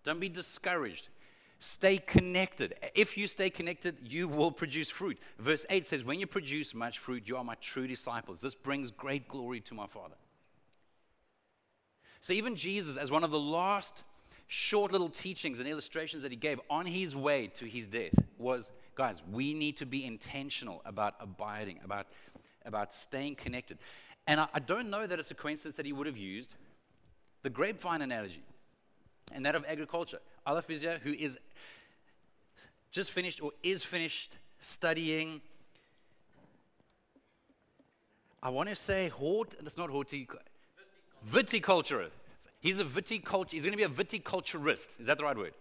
Don't 0.03 0.19
be 0.19 0.29
discouraged. 0.29 1.09
Stay 1.59 1.97
connected. 1.97 2.75
If 2.93 3.17
you 3.17 3.25
stay 3.25 3.49
connected, 3.49 3.97
you 4.03 4.27
will 4.27 4.51
produce 4.51 4.89
fruit. 4.89 5.17
Verse 5.39 5.65
8 5.69 5.85
says, 5.85 6.03
When 6.03 6.19
you 6.19 6.27
produce 6.27 6.73
much 6.73 6.99
fruit, 6.99 7.23
you 7.25 7.37
are 7.37 7.43
my 7.43 7.55
true 7.55 7.87
disciples. 7.87 8.41
This 8.41 8.53
brings 8.53 8.91
great 8.91 9.29
glory 9.29 9.61
to 9.61 9.73
my 9.73 9.87
Father. 9.87 10.15
So 12.19 12.33
even 12.33 12.57
Jesus, 12.57 12.97
as 12.97 13.11
one 13.11 13.23
of 13.23 13.31
the 13.31 13.39
last 13.39 14.03
short 14.47 14.91
little 14.91 15.09
teachings 15.09 15.59
and 15.59 15.67
illustrations 15.67 16.23
that 16.23 16.31
he 16.31 16.37
gave 16.37 16.59
on 16.69 16.85
his 16.85 17.15
way 17.15 17.47
to 17.47 17.65
his 17.65 17.87
death 17.87 18.13
was 18.37 18.71
guys, 18.95 19.21
we 19.31 19.53
need 19.53 19.77
to 19.77 19.85
be 19.85 20.05
intentional 20.05 20.81
about 20.85 21.15
abiding, 21.19 21.79
about, 21.83 22.07
about 22.65 22.93
staying 22.93 23.35
connected. 23.35 23.77
And 24.27 24.39
I, 24.39 24.47
I 24.53 24.59
don't 24.59 24.89
know 24.89 25.07
that 25.07 25.19
it's 25.19 25.31
a 25.31 25.35
coincidence 25.35 25.77
that 25.77 25.85
he 25.85 25.93
would 25.93 26.07
have 26.07 26.17
used 26.17 26.53
the 27.41 27.49
grapevine 27.49 28.01
analogy 28.01 28.43
and 29.31 29.45
that 29.45 29.55
of 29.55 29.65
agriculture. 29.67 30.19
Alafizia, 30.47 30.99
who 30.99 31.11
is 31.11 31.37
just 32.91 33.11
finished 33.11 33.41
or 33.41 33.51
is 33.63 33.83
finished 33.83 34.35
studying, 34.59 35.41
I 38.41 38.49
want 38.49 38.69
to 38.69 38.75
say 38.75 39.09
hort, 39.09 39.55
it's 39.59 39.77
not 39.77 39.89
horticulture, 39.89 40.43
viticulture. 41.29 42.09
He's 42.63 42.79
a 42.79 42.85
viticulture, 42.85 43.51
he's 43.51 43.63
going 43.63 43.77
to 43.77 43.77
be 43.77 43.83
a 43.83 43.89
viticulturist. 43.89 44.97
Is 44.97 45.07
that 45.07 45.17
the 45.17 45.25
right 45.25 45.37
word? 45.37 45.53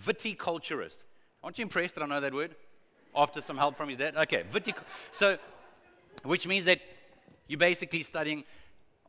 Viticulturist. 0.00 1.02
Aren't 1.42 1.58
you 1.58 1.64
impressed 1.64 1.96
that 1.96 2.04
I 2.04 2.06
know 2.06 2.20
that 2.20 2.32
word? 2.32 2.54
After 3.16 3.40
some 3.40 3.58
help 3.58 3.76
from 3.76 3.88
his 3.88 3.98
dad? 3.98 4.16
Okay, 4.16 4.44
vitic. 4.52 4.76
So, 5.10 5.38
which 6.22 6.46
means 6.46 6.66
that 6.66 6.80
you're 7.48 7.58
basically 7.58 8.04
studying 8.04 8.44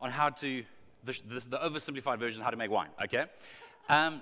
on 0.00 0.10
how 0.10 0.30
to, 0.30 0.64
the, 1.04 1.20
the, 1.28 1.40
the 1.50 1.58
oversimplified 1.58 2.18
version, 2.18 2.42
how 2.42 2.50
to 2.50 2.56
make 2.56 2.72
wine, 2.72 2.88
okay? 3.04 3.26
Um, 3.88 4.20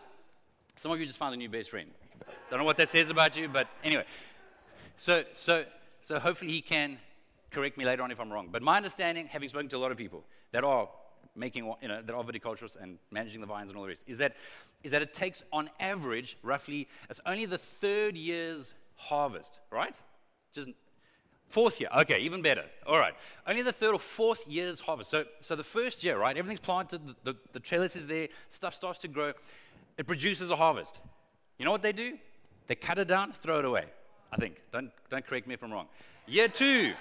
some 0.76 0.92
of 0.92 1.00
you 1.00 1.06
just 1.06 1.18
found 1.18 1.32
a 1.32 1.38
new 1.38 1.48
best 1.48 1.70
friend. 1.70 1.90
Don't 2.50 2.58
know 2.58 2.66
what 2.66 2.76
that 2.76 2.90
says 2.90 3.08
about 3.08 3.34
you, 3.34 3.48
but 3.48 3.66
anyway. 3.82 4.04
So, 4.98 5.24
so, 5.32 5.64
so 6.02 6.18
hopefully 6.18 6.50
he 6.50 6.60
can 6.60 6.98
correct 7.50 7.78
me 7.78 7.86
later 7.86 8.02
on 8.02 8.10
if 8.10 8.20
I'm 8.20 8.30
wrong. 8.30 8.50
But 8.52 8.60
my 8.60 8.76
understanding, 8.76 9.26
having 9.26 9.48
spoken 9.48 9.70
to 9.70 9.78
a 9.78 9.78
lot 9.78 9.90
of 9.90 9.96
people 9.96 10.22
that 10.52 10.64
are 10.64 10.90
making, 11.40 11.64
you 11.82 11.88
know, 11.88 11.96
are 11.96 12.24
viticulturists 12.24 12.76
and 12.80 12.98
managing 13.10 13.40
the 13.40 13.46
vines 13.46 13.70
and 13.70 13.76
all 13.76 13.82
the 13.82 13.88
rest, 13.88 14.04
is 14.06 14.18
that, 14.18 14.36
is 14.84 14.92
that 14.92 15.02
it 15.02 15.12
takes 15.12 15.42
on 15.52 15.70
average 15.80 16.36
roughly, 16.42 16.86
it's 17.08 17.20
only 17.26 17.46
the 17.46 17.58
third 17.58 18.16
year's 18.16 18.74
harvest, 18.94 19.58
right? 19.70 19.94
Just 20.52 20.68
fourth 21.48 21.80
year, 21.80 21.88
okay, 21.98 22.18
even 22.20 22.42
better. 22.42 22.64
All 22.86 22.98
right, 22.98 23.14
only 23.46 23.62
the 23.62 23.72
third 23.72 23.94
or 23.94 23.98
fourth 23.98 24.46
year's 24.46 24.78
harvest. 24.78 25.10
So, 25.10 25.24
so 25.40 25.56
the 25.56 25.64
first 25.64 26.04
year, 26.04 26.18
right, 26.18 26.36
everything's 26.36 26.60
planted, 26.60 27.00
the, 27.06 27.32
the, 27.32 27.38
the 27.54 27.60
trellis 27.60 27.96
is 27.96 28.06
there, 28.06 28.28
stuff 28.50 28.74
starts 28.74 29.00
to 29.00 29.08
grow, 29.08 29.32
it 29.98 30.06
produces 30.06 30.50
a 30.50 30.56
harvest. 30.56 31.00
You 31.58 31.64
know 31.64 31.72
what 31.72 31.82
they 31.82 31.92
do? 31.92 32.18
They 32.68 32.74
cut 32.74 32.98
it 32.98 33.08
down, 33.08 33.32
throw 33.32 33.58
it 33.58 33.64
away. 33.64 33.86
I 34.32 34.36
think. 34.36 34.60
Don't, 34.72 34.92
don't 35.10 35.26
correct 35.26 35.48
me 35.48 35.54
if 35.54 35.64
I'm 35.64 35.72
wrong. 35.72 35.88
Year 36.28 36.46
two 36.46 36.92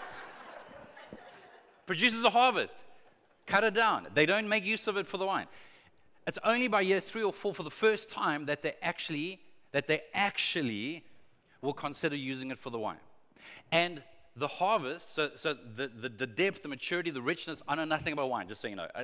produces 1.86 2.24
a 2.24 2.30
harvest 2.32 2.76
cut 3.50 3.64
it 3.64 3.74
down. 3.74 4.08
They 4.14 4.26
don't 4.26 4.48
make 4.48 4.66
use 4.66 4.88
of 4.88 4.96
it 4.98 5.08
for 5.08 5.18
the 5.18 5.26
wine. 5.26 5.48
It's 6.28 6.38
only 6.44 6.68
by 6.68 6.82
year 6.82 7.02
three 7.02 7.24
or 7.24 7.34
four 7.34 7.54
for 7.54 7.64
the 7.64 7.72
first 7.72 8.10
time 8.10 8.46
that 8.46 8.62
they 8.62 8.76
actually 8.82 9.40
that 9.72 9.88
they 9.88 10.02
actually 10.14 11.04
will 11.62 11.74
consider 11.74 12.16
using 12.16 12.52
it 12.52 12.60
for 12.60 12.70
the 12.70 12.80
wine. 12.80 12.98
And 13.72 14.02
the 14.36 14.48
harvest, 14.48 15.14
so, 15.14 15.32
so 15.36 15.54
the, 15.54 15.88
the, 15.88 16.10
the 16.10 16.28
depth, 16.28 16.64
the 16.64 16.70
maturity, 16.70 17.12
the 17.12 17.22
richness, 17.22 17.62
I 17.68 17.76
know 17.76 17.86
nothing 17.86 18.14
about 18.14 18.30
wine, 18.30 18.48
just 18.48 18.62
so 18.62 18.68
you 18.68 18.76
know. 18.76 18.88
I, 18.96 19.02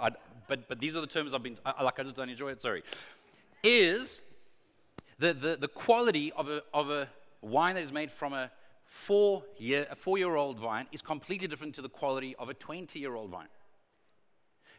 I, 0.00 0.06
I, 0.06 0.10
but, 0.48 0.68
but 0.68 0.80
these 0.80 0.96
are 0.96 1.00
the 1.00 1.06
terms 1.06 1.34
I've 1.34 1.42
been, 1.42 1.58
like 1.64 2.00
I 2.00 2.02
just 2.02 2.16
don't 2.16 2.30
enjoy 2.30 2.48
it, 2.48 2.60
sorry. 2.60 2.82
Is 3.62 4.18
the, 5.18 5.32
the, 5.32 5.56
the 5.56 5.68
quality 5.68 6.32
of 6.32 6.48
a, 6.48 6.62
of 6.74 6.90
a 6.90 7.08
wine 7.40 7.74
that 7.74 7.84
is 7.84 7.92
made 7.92 8.10
from 8.10 8.32
a 8.32 8.50
four 8.92 9.42
year, 9.56 9.86
a 9.90 9.96
four 9.96 10.18
year 10.18 10.36
old 10.36 10.58
vine 10.58 10.86
is 10.92 11.00
completely 11.00 11.48
different 11.48 11.74
to 11.74 11.80
the 11.80 11.88
quality 11.88 12.36
of 12.38 12.50
a 12.50 12.54
20 12.54 12.98
year 12.98 13.14
old 13.14 13.30
vine. 13.30 13.48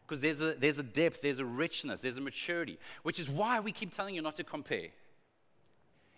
Because 0.05 0.19
there's 0.21 0.39
a, 0.39 0.53
there's 0.53 0.77
a 0.77 0.83
depth, 0.83 1.21
there's 1.23 1.39
a 1.39 1.45
richness, 1.45 2.01
there's 2.01 2.17
a 2.17 2.21
maturity, 2.21 2.77
which 3.01 3.19
is 3.19 3.27
why 3.27 3.59
we 3.59 3.71
keep 3.71 3.91
telling 3.91 4.13
you 4.13 4.21
not 4.21 4.35
to 4.35 4.43
compare. 4.43 4.89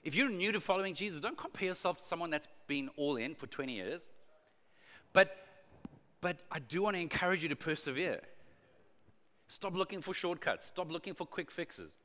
If 0.04 0.14
you're 0.14 0.30
new 0.30 0.52
to 0.52 0.60
following 0.60 0.94
Jesus, 0.94 1.22
don't 1.22 1.38
compare 1.38 1.70
yourself 1.70 2.00
to 2.00 2.04
someone 2.04 2.30
that's 2.30 2.50
been 2.68 2.90
all 2.98 3.16
in 3.16 3.34
for 3.34 3.48
20 3.48 3.74
years. 3.74 4.02
But, 5.14 5.34
but 6.20 6.38
I 6.52 6.60
do 6.60 6.84
want 6.84 6.98
to 6.98 7.02
encourage 7.02 7.44
you 7.44 7.50
to 7.50 7.56
persevere. 7.56 8.20
Stop 9.48 9.74
looking 9.74 10.02
for 10.02 10.14
shortcuts, 10.14 10.66
stop 10.66 10.92
looking 10.92 11.14
for 11.14 11.26
quick 11.26 11.50
fixes. 11.50 11.96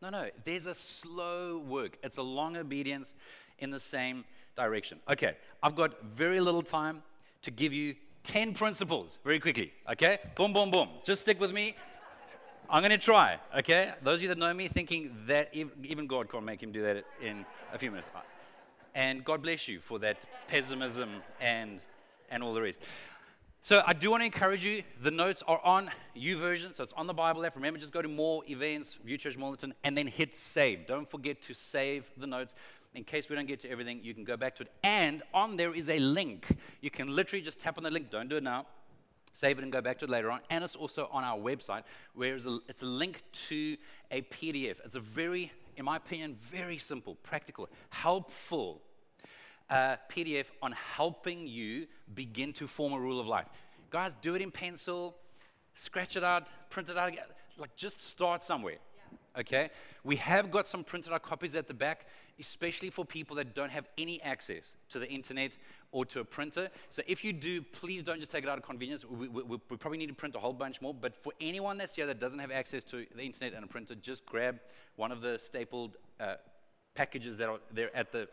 No, 0.00 0.10
no, 0.10 0.28
there's 0.44 0.66
a 0.66 0.74
slow 0.74 1.58
work, 1.58 1.98
it's 2.04 2.18
a 2.18 2.22
long 2.22 2.56
obedience 2.56 3.14
in 3.62 3.70
the 3.70 3.80
same 3.80 4.24
direction. 4.56 4.98
Okay, 5.08 5.36
I've 5.62 5.74
got 5.74 6.02
very 6.14 6.40
little 6.40 6.62
time 6.62 7.02
to 7.42 7.50
give 7.50 7.72
you 7.72 7.94
10 8.24 8.54
principles 8.54 9.18
very 9.24 9.40
quickly. 9.40 9.72
Okay, 9.90 10.18
boom, 10.36 10.52
boom, 10.52 10.70
boom. 10.70 10.88
Just 11.04 11.22
stick 11.22 11.40
with 11.40 11.52
me. 11.52 11.74
I'm 12.68 12.82
going 12.82 12.90
to 12.90 12.98
try, 12.98 13.38
okay? 13.58 13.92
Those 14.02 14.20
of 14.20 14.22
you 14.22 14.28
that 14.28 14.38
know 14.38 14.52
me 14.54 14.68
thinking 14.68 15.14
that 15.26 15.54
even 15.54 16.06
God 16.06 16.30
can't 16.30 16.44
make 16.44 16.62
him 16.62 16.72
do 16.72 16.82
that 16.82 17.04
in 17.20 17.44
a 17.72 17.78
few 17.78 17.90
minutes. 17.90 18.08
And 18.94 19.24
God 19.24 19.42
bless 19.42 19.68
you 19.68 19.80
for 19.80 19.98
that 20.00 20.16
pessimism 20.48 21.10
and, 21.40 21.80
and 22.30 22.42
all 22.42 22.54
the 22.54 22.62
rest. 22.62 22.80
So 23.64 23.82
I 23.86 23.92
do 23.92 24.10
want 24.10 24.22
to 24.22 24.24
encourage 24.24 24.64
you. 24.64 24.82
The 25.02 25.10
notes 25.10 25.42
are 25.46 25.60
on 25.64 25.90
YouVersion, 26.16 26.74
so 26.74 26.82
it's 26.82 26.92
on 26.94 27.06
the 27.06 27.14
Bible 27.14 27.44
app. 27.46 27.54
Remember, 27.54 27.78
just 27.78 27.92
go 27.92 28.02
to 28.02 28.08
more 28.08 28.42
events, 28.48 28.98
View 29.04 29.16
Church 29.16 29.36
Mornington, 29.36 29.72
and 29.84 29.96
then 29.96 30.06
hit 30.08 30.34
save. 30.34 30.86
Don't 30.86 31.08
forget 31.08 31.40
to 31.42 31.54
save 31.54 32.04
the 32.16 32.26
notes. 32.26 32.54
In 32.94 33.04
case 33.04 33.28
we 33.28 33.36
don't 33.36 33.46
get 33.46 33.60
to 33.60 33.70
everything, 33.70 34.00
you 34.02 34.12
can 34.12 34.24
go 34.24 34.36
back 34.36 34.54
to 34.56 34.64
it. 34.64 34.72
And 34.82 35.22
on 35.32 35.56
there 35.56 35.74
is 35.74 35.88
a 35.88 35.98
link. 35.98 36.46
You 36.80 36.90
can 36.90 37.14
literally 37.14 37.42
just 37.42 37.58
tap 37.58 37.78
on 37.78 37.84
the 37.84 37.90
link. 37.90 38.10
Don't 38.10 38.28
do 38.28 38.36
it 38.36 38.42
now 38.42 38.66
save 39.32 39.58
it 39.58 39.62
and 39.62 39.72
go 39.72 39.80
back 39.80 39.98
to 39.98 40.04
it 40.04 40.10
later 40.10 40.30
on. 40.30 40.40
And 40.50 40.62
it's 40.62 40.76
also 40.76 41.08
on 41.12 41.24
our 41.24 41.38
website, 41.38 41.82
where 42.14 42.36
it's 42.36 42.46
a, 42.46 42.58
it's 42.68 42.82
a 42.82 42.86
link 42.86 43.22
to 43.48 43.76
a 44.10 44.22
PDF. 44.22 44.76
It's 44.84 44.94
a 44.94 45.00
very, 45.00 45.52
in 45.76 45.84
my 45.84 45.96
opinion, 45.96 46.36
very 46.50 46.78
simple, 46.78 47.16
practical, 47.22 47.68
helpful 47.90 48.82
uh, 49.70 49.96
PDF 50.10 50.46
on 50.60 50.72
helping 50.72 51.46
you 51.46 51.86
begin 52.14 52.52
to 52.54 52.66
form 52.66 52.92
a 52.92 53.00
rule 53.00 53.18
of 53.18 53.26
life. 53.26 53.46
Guys, 53.90 54.14
do 54.20 54.34
it 54.34 54.42
in 54.42 54.50
pencil, 54.50 55.16
scratch 55.74 56.16
it 56.16 56.24
out, 56.24 56.46
print 56.70 56.88
it 56.88 56.98
out. 56.98 57.08
again. 57.08 57.24
Like, 57.58 57.76
just 57.76 58.06
start 58.08 58.42
somewhere. 58.42 58.78
Okay? 59.38 59.70
We 60.04 60.16
have 60.16 60.50
got 60.50 60.68
some 60.68 60.84
printed 60.84 61.12
out 61.12 61.22
copies 61.22 61.54
at 61.54 61.68
the 61.68 61.74
back, 61.74 62.06
especially 62.38 62.90
for 62.90 63.04
people 63.04 63.36
that 63.36 63.54
don't 63.54 63.70
have 63.70 63.88
any 63.96 64.20
access 64.22 64.74
to 64.90 64.98
the 64.98 65.08
internet 65.08 65.52
or 65.90 66.04
to 66.06 66.20
a 66.20 66.24
printer. 66.24 66.70
So 66.90 67.02
if 67.06 67.24
you 67.24 67.32
do, 67.32 67.62
please 67.62 68.02
don't 68.02 68.18
just 68.18 68.32
take 68.32 68.44
it 68.44 68.50
out 68.50 68.58
of 68.58 68.64
convenience. 68.64 69.04
We, 69.04 69.28
we, 69.28 69.42
we, 69.42 69.76
probably 69.76 69.98
need 69.98 70.08
to 70.08 70.14
print 70.14 70.34
a 70.34 70.38
whole 70.38 70.52
bunch 70.52 70.80
more. 70.80 70.94
But 70.94 71.22
for 71.22 71.32
anyone 71.40 71.78
that's 71.78 71.94
here 71.94 72.06
that 72.06 72.20
doesn't 72.20 72.38
have 72.38 72.50
access 72.50 72.84
to 72.84 73.06
the 73.14 73.22
internet 73.22 73.54
and 73.54 73.64
a 73.64 73.68
printer, 73.68 73.94
just 73.94 74.24
grab 74.26 74.58
one 74.96 75.12
of 75.12 75.20
the 75.20 75.38
stapled 75.38 75.96
uh, 76.18 76.34
packages 76.94 77.36
that 77.38 77.48
are 77.48 77.58
there 77.72 77.94
at 77.96 78.12
the 78.12 78.28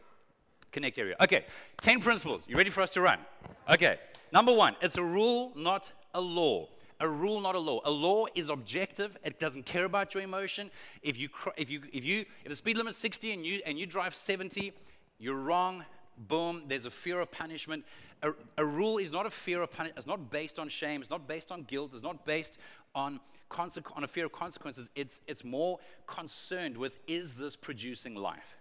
Connect 0.71 0.97
area. 0.99 1.15
Okay, 1.19 1.45
10 1.81 1.99
principles. 1.99 2.43
You 2.47 2.55
ready 2.55 2.69
for 2.69 2.81
us 2.81 2.91
to 2.91 3.01
run? 3.01 3.19
Okay, 3.67 3.97
number 4.31 4.53
one, 4.53 4.75
it's 4.81 4.97
a 4.97 5.03
rule, 5.03 5.51
not 5.55 5.91
a 6.13 6.21
law. 6.21 6.67
A 7.01 7.07
rule, 7.07 7.39
not 7.39 7.55
a 7.55 7.59
law. 7.59 7.79
A 7.85 7.91
law 7.91 8.25
is 8.35 8.49
objective. 8.49 9.17
It 9.23 9.39
doesn't 9.39 9.65
care 9.65 9.85
about 9.85 10.13
your 10.13 10.23
emotion. 10.23 10.69
If 11.01 11.17
you, 11.17 11.29
if 11.57 11.69
you, 11.69 11.81
if 11.93 12.03
you, 12.03 12.25
if 12.43 12.49
the 12.49 12.55
speed 12.55 12.77
limit 12.77 12.93
is 12.93 12.97
60 12.97 13.31
and 13.31 13.45
you, 13.45 13.61
and 13.65 13.79
you 13.79 13.85
drive 13.85 14.13
70, 14.13 14.73
you're 15.17 15.35
wrong 15.35 15.85
boom, 16.27 16.63
there's 16.67 16.85
a 16.85 16.91
fear 16.91 17.21
of 17.21 17.31
punishment. 17.31 17.85
A, 18.21 18.31
a 18.57 18.65
rule 18.65 18.97
is 18.97 19.11
not 19.11 19.25
a 19.25 19.29
fear 19.29 19.61
of 19.61 19.71
punishment, 19.71 19.97
it's 19.97 20.07
not 20.07 20.29
based 20.29 20.59
on 20.59 20.69
shame, 20.69 21.01
it's 21.01 21.09
not 21.09 21.27
based 21.27 21.51
on 21.51 21.63
guilt, 21.63 21.91
it's 21.93 22.03
not 22.03 22.25
based 22.25 22.57
on, 22.93 23.19
on 23.57 24.03
a 24.03 24.07
fear 24.07 24.25
of 24.25 24.31
consequences. 24.31 24.89
It's, 24.95 25.21
it's 25.27 25.43
more 25.43 25.79
concerned 26.07 26.77
with 26.77 26.99
is 27.07 27.35
this 27.35 27.55
producing 27.55 28.15
life? 28.15 28.58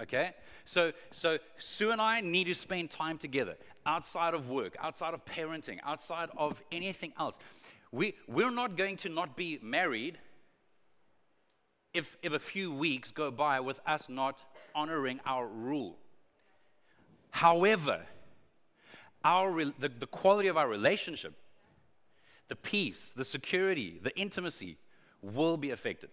Okay? 0.00 0.32
So, 0.64 0.92
so 1.10 1.38
Sue 1.58 1.90
and 1.90 2.00
I 2.00 2.20
need 2.20 2.44
to 2.44 2.54
spend 2.54 2.90
time 2.90 3.18
together 3.18 3.56
outside 3.84 4.34
of 4.34 4.48
work, 4.48 4.76
outside 4.80 5.14
of 5.14 5.24
parenting, 5.24 5.78
outside 5.84 6.30
of 6.36 6.62
anything 6.70 7.12
else. 7.18 7.36
We, 7.90 8.14
we're 8.26 8.50
not 8.50 8.76
going 8.76 8.96
to 8.98 9.08
not 9.08 9.36
be 9.36 9.58
married 9.62 10.18
if, 11.92 12.16
if 12.22 12.32
a 12.32 12.38
few 12.38 12.72
weeks 12.72 13.10
go 13.10 13.30
by 13.30 13.60
with 13.60 13.80
us 13.86 14.08
not 14.08 14.38
honoring 14.74 15.20
our 15.26 15.46
rule. 15.46 15.98
However, 17.30 18.02
our, 19.24 19.64
the, 19.64 19.88
the 19.88 20.06
quality 20.06 20.48
of 20.48 20.56
our 20.56 20.68
relationship, 20.68 21.34
the 22.48 22.56
peace, 22.56 23.12
the 23.14 23.24
security, 23.24 24.00
the 24.02 24.16
intimacy 24.18 24.78
will 25.20 25.56
be 25.56 25.70
affected. 25.70 26.10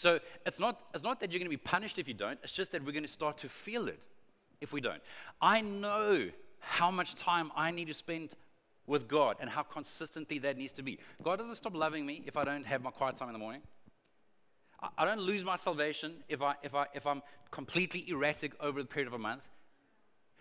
So 0.00 0.18
it's 0.46 0.58
not, 0.58 0.80
it's 0.94 1.04
not 1.04 1.20
that 1.20 1.30
you're 1.30 1.40
going 1.40 1.50
to 1.50 1.58
be 1.58 1.58
punished 1.58 1.98
if 1.98 2.08
you 2.08 2.14
don't, 2.14 2.38
it's 2.42 2.54
just 2.54 2.72
that 2.72 2.82
we're 2.82 2.92
going 2.92 3.02
to 3.02 3.08
start 3.08 3.36
to 3.38 3.50
feel 3.50 3.86
it 3.86 4.00
if 4.62 4.72
we 4.72 4.80
don't. 4.80 5.02
I 5.42 5.60
know 5.60 6.30
how 6.58 6.90
much 6.90 7.16
time 7.16 7.52
I 7.54 7.70
need 7.70 7.88
to 7.88 7.92
spend 7.92 8.30
with 8.86 9.08
God 9.08 9.36
and 9.40 9.50
how 9.50 9.62
consistently 9.62 10.38
that 10.38 10.56
needs 10.56 10.72
to 10.72 10.82
be. 10.82 11.00
God 11.22 11.38
doesn't 11.38 11.56
stop 11.56 11.76
loving 11.76 12.06
me 12.06 12.22
if 12.24 12.38
I 12.38 12.44
don't 12.44 12.64
have 12.64 12.80
my 12.80 12.90
quiet 12.90 13.16
time 13.18 13.28
in 13.28 13.34
the 13.34 13.38
morning. 13.38 13.60
I 14.96 15.04
don't 15.04 15.20
lose 15.20 15.44
my 15.44 15.56
salvation 15.56 16.14
if, 16.30 16.40
I, 16.40 16.54
if, 16.62 16.74
I, 16.74 16.86
if 16.94 17.06
I'm 17.06 17.20
completely 17.50 18.08
erratic 18.08 18.54
over 18.58 18.80
the 18.80 18.88
period 18.88 19.06
of 19.06 19.12
a 19.12 19.18
month. 19.18 19.42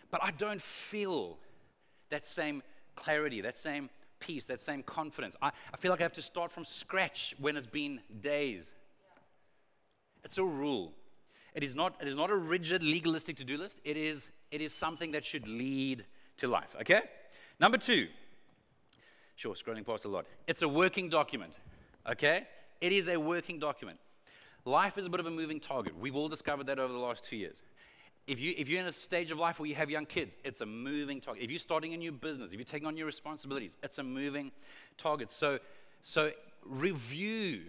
But 0.10 0.24
I 0.24 0.32
don't 0.32 0.62
feel 0.62 1.38
that 2.12 2.26
same 2.26 2.63
clarity, 2.95 3.41
that 3.41 3.58
same 3.58 3.89
peace, 4.22 4.45
that 4.45 4.62
same 4.62 4.84
confidence. 4.84 5.36
I, 5.41 5.52
I 5.74 5.76
feel 5.76 5.91
like 5.91 6.00
I 6.00 6.04
have 6.04 6.13
to 6.13 6.22
start 6.22 6.50
from 6.50 6.63
scratch 6.63 7.36
when 7.39 7.58
it's 7.58 7.67
been 7.67 8.00
days. 8.22 8.72
It's 10.23 10.38
a 10.38 10.43
rule. 10.43 10.93
It 11.53 11.63
is 11.63 11.75
not, 11.75 11.95
it 12.01 12.08
is 12.08 12.15
not 12.15 12.29
a 12.29 12.36
rigid 12.36 12.84
legalistic 12.84 13.38
to 13.38 13.43
do 13.43 13.58
list. 13.58 13.79
It 13.84 13.97
is, 13.97 14.29
it 14.51 14.62
is 14.62 14.73
something 14.73 15.12
that 15.12 15.25
should 15.25 15.47
lead 15.47 16.05
to 16.38 16.47
life. 16.47 16.75
Okay? 16.82 17.01
Number 17.60 17.77
two. 17.77 18.08
Sure, 19.36 19.55
scrolling 19.55 19.86
past 19.86 20.05
a 20.05 20.10
lot. 20.10 20.25
It's 20.47 20.62
a 20.62 20.67
working 20.67 21.10
document. 21.10 21.53
Okay? 22.10 22.45
It 22.82 22.91
is 22.91 23.08
a 23.08 23.17
working 23.17 23.60
document. 23.60 23.99
Life 24.65 24.97
is 24.97 25.05
a 25.05 25.10
bit 25.10 25.19
of 25.19 25.25
a 25.25 25.32
moving 25.32 25.60
target. 25.60 25.97
We've 25.97 26.15
all 26.15 26.29
discovered 26.29 26.67
that 26.67 26.79
over 26.79 26.91
the 26.91 26.99
last 26.99 27.23
two 27.23 27.38
years. 27.38 27.58
If, 28.27 28.39
you, 28.39 28.53
if 28.58 28.69
you're 28.69 28.82
in 28.82 28.88
a 28.88 28.93
stage 28.93 29.32
of 29.32 29.39
life 29.39 29.60
where 29.60 29.67
you 29.67 29.75
have 29.75 29.89
young 29.89 30.05
kids, 30.05 30.36
it's 30.43 30.62
a 30.62 30.65
moving 30.65 31.19
target. 31.19 31.43
If 31.43 31.49
you're 31.49 31.60
starting 31.60 31.93
a 31.93 31.97
new 31.97 32.12
business, 32.12 32.51
if 32.51 32.58
you're 32.58 32.65
taking 32.65 32.88
on 32.88 32.93
new 32.93 33.05
responsibilities, 33.05 33.75
it's 33.82 33.97
a 33.97 34.03
moving 34.03 34.51
target. 34.97 35.32
So, 35.32 35.58
so 36.03 36.32
review 36.63 37.62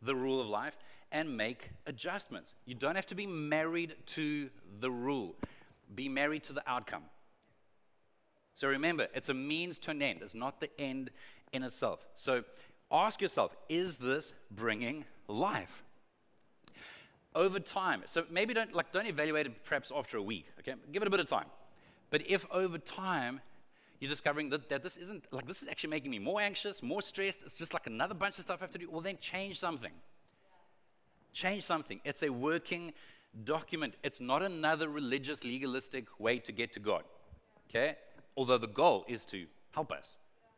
the 0.00 0.14
rule 0.14 0.40
of 0.40 0.46
life 0.46 0.76
and 1.12 1.36
make 1.36 1.70
adjustments. 1.86 2.54
You 2.64 2.74
don't 2.74 2.96
have 2.96 3.06
to 3.06 3.14
be 3.14 3.26
married 3.26 3.96
to 4.06 4.50
the 4.80 4.90
rule, 4.90 5.36
be 5.94 6.08
married 6.08 6.44
to 6.44 6.52
the 6.52 6.62
outcome. 6.68 7.02
So 8.54 8.68
remember, 8.68 9.08
it's 9.14 9.28
a 9.28 9.34
means 9.34 9.78
to 9.80 9.90
an 9.90 10.02
end, 10.02 10.20
it's 10.22 10.34
not 10.34 10.60
the 10.60 10.70
end 10.80 11.10
in 11.52 11.62
itself. 11.62 12.06
So 12.14 12.44
ask 12.90 13.20
yourself 13.20 13.56
is 13.68 13.96
this 13.96 14.32
bringing 14.50 15.04
life? 15.28 15.82
over 17.36 17.60
time, 17.60 18.02
so 18.06 18.24
maybe 18.30 18.54
don't 18.54 18.74
like 18.74 18.90
don't 18.90 19.06
evaluate 19.06 19.46
it 19.46 19.64
perhaps 19.64 19.92
after 19.94 20.16
a 20.16 20.22
week, 20.22 20.46
okay? 20.58 20.74
Give 20.90 21.02
it 21.02 21.06
a 21.06 21.10
bit 21.10 21.20
of 21.20 21.28
time. 21.28 21.44
But 22.10 22.22
if 22.26 22.46
over 22.50 22.78
time 22.78 23.40
you're 24.00 24.08
discovering 24.08 24.48
that, 24.50 24.68
that 24.70 24.82
this 24.82 24.96
isn't 24.96 25.24
like 25.30 25.46
this 25.46 25.62
is 25.62 25.68
actually 25.68 25.90
making 25.90 26.10
me 26.10 26.18
more 26.18 26.40
anxious, 26.40 26.82
more 26.82 27.02
stressed, 27.02 27.42
it's 27.42 27.54
just 27.54 27.74
like 27.74 27.86
another 27.86 28.14
bunch 28.14 28.38
of 28.38 28.44
stuff 28.44 28.60
I 28.60 28.64
have 28.64 28.70
to 28.70 28.78
do, 28.78 28.88
well 28.90 29.02
then 29.02 29.18
change 29.20 29.60
something. 29.60 29.92
Change 31.36 31.62
something. 31.62 32.00
It's 32.02 32.22
a 32.22 32.30
working 32.30 32.94
document. 33.44 33.92
It's 34.02 34.20
not 34.20 34.42
another 34.42 34.88
religious, 34.88 35.44
legalistic 35.44 36.06
way 36.18 36.38
to 36.38 36.50
get 36.50 36.72
to 36.72 36.80
God. 36.80 37.04
Okay? 37.68 37.96
Although 38.38 38.58
the 38.58 38.72
goal 38.82 39.04
is 39.06 39.26
to 39.26 39.44
help 39.72 39.92
us 39.92 40.06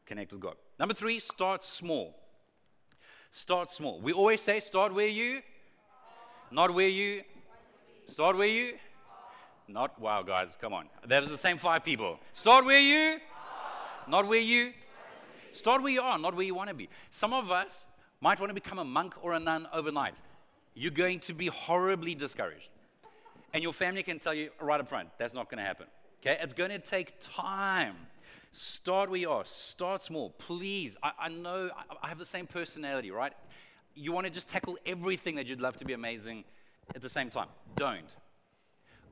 connect 0.06 0.30
with 0.32 0.40
God. 0.40 0.54
Number 0.78 0.94
three, 0.94 1.18
start 1.18 1.64
small. 1.64 2.14
Start 3.32 3.72
small. 3.72 4.00
We 4.00 4.12
always 4.12 4.40
say, 4.40 4.60
start 4.60 4.94
where 4.94 5.08
you 5.08 5.40
not 6.50 6.72
where 6.72 6.88
you. 6.88 7.22
Start 8.06 8.36
where 8.36 8.46
you. 8.46 8.74
Not, 9.66 10.00
wow, 10.00 10.22
guys, 10.22 10.56
come 10.58 10.72
on. 10.72 10.86
That 11.06 11.20
was 11.20 11.30
the 11.30 11.38
same 11.38 11.58
five 11.58 11.84
people. 11.84 12.18
Start 12.32 12.64
where 12.64 12.80
you. 12.80 13.18
Not 14.06 14.26
where 14.26 14.40
you. 14.40 14.72
Start 15.52 15.82
where 15.82 15.92
you 15.92 16.00
are, 16.00 16.18
not 16.18 16.34
where 16.34 16.46
you 16.46 16.54
want 16.54 16.68
to 16.70 16.74
be. 16.74 16.88
Some 17.10 17.34
of 17.34 17.50
us 17.50 17.84
might 18.20 18.40
want 18.40 18.50
to 18.50 18.54
become 18.54 18.78
a 18.78 18.84
monk 18.84 19.14
or 19.20 19.34
a 19.34 19.38
nun 19.38 19.66
overnight. 19.72 20.14
You're 20.78 20.92
going 20.92 21.18
to 21.20 21.34
be 21.34 21.48
horribly 21.48 22.14
discouraged. 22.14 22.68
And 23.52 23.64
your 23.64 23.72
family 23.72 24.04
can 24.04 24.20
tell 24.20 24.32
you 24.32 24.50
right 24.60 24.78
up 24.78 24.88
front, 24.88 25.08
that's 25.18 25.34
not 25.34 25.50
going 25.50 25.58
to 25.58 25.64
happen. 25.64 25.86
Okay? 26.20 26.38
It's 26.40 26.52
going 26.52 26.70
to 26.70 26.78
take 26.78 27.14
time. 27.18 27.96
Start 28.52 29.10
where 29.10 29.18
you 29.18 29.28
are. 29.28 29.44
Start 29.44 30.02
small. 30.02 30.30
Please. 30.38 30.96
I, 31.02 31.10
I 31.18 31.28
know 31.30 31.68
I, 31.76 32.06
I 32.06 32.08
have 32.08 32.18
the 32.18 32.24
same 32.24 32.46
personality, 32.46 33.10
right? 33.10 33.32
You 33.96 34.12
want 34.12 34.28
to 34.28 34.32
just 34.32 34.48
tackle 34.48 34.78
everything 34.86 35.34
that 35.34 35.48
you'd 35.48 35.60
love 35.60 35.76
to 35.78 35.84
be 35.84 35.94
amazing 35.94 36.44
at 36.94 37.02
the 37.02 37.08
same 37.08 37.28
time. 37.28 37.48
Don't. 37.74 38.14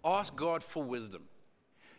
Ask 0.05 0.37
God 0.37 0.63
for 0.63 0.85
wisdom. 0.85 1.23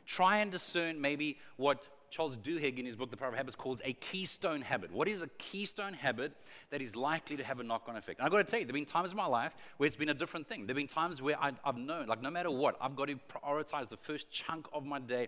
Try 0.06 0.38
and 0.38 0.50
discern 0.50 1.02
maybe 1.02 1.40
what 1.58 1.90
Charles 2.10 2.38
Duhigg 2.38 2.80
in 2.80 2.86
his 2.86 2.96
book, 2.96 3.12
The 3.12 3.18
Power 3.18 3.30
of 3.30 3.36
Habits, 3.36 3.56
calls 3.56 3.82
a 3.84 3.94
keystone 3.94 4.62
habit. 4.62 4.92
What 4.92 5.08
is 5.08 5.22
a 5.22 5.28
keystone 5.38 5.94
habit 5.94 6.32
that 6.70 6.82
is 6.82 6.96
likely 6.96 7.38
to 7.38 7.44
have 7.44 7.60
a 7.60 7.64
knock 7.64 7.84
on 7.88 7.98
effect? 7.98 8.20
And 8.20 8.26
I've 8.26 8.32
got 8.32 8.38
to 8.38 8.44
tell 8.44 8.60
you, 8.60 8.66
there 8.66 8.74
have 8.74 8.76
been 8.76 8.86
times 8.86 9.12
in 9.12 9.18
my 9.18 9.26
life 9.26 9.54
where 9.78 9.88
it's 9.88 9.96
been 9.96 10.10
a 10.10 10.14
different 10.14 10.48
thing. 10.48 10.62
There 10.62 10.74
have 10.74 10.78
been 10.78 10.88
times 10.88 11.22
where 11.22 11.42
I, 11.42 11.52
have 11.66 11.78
known, 11.78 12.08
like, 12.08 12.22
no 12.22 12.32
matter 12.32 12.52
what, 12.52 12.78
I've 12.82 12.96
got 12.96 13.10
to 13.10 13.16
prioritize 13.16 13.90
the 13.90 13.98
first 13.98 14.32
chunk 14.32 14.68
of 14.74 14.86
my 14.86 15.00
day 15.00 15.28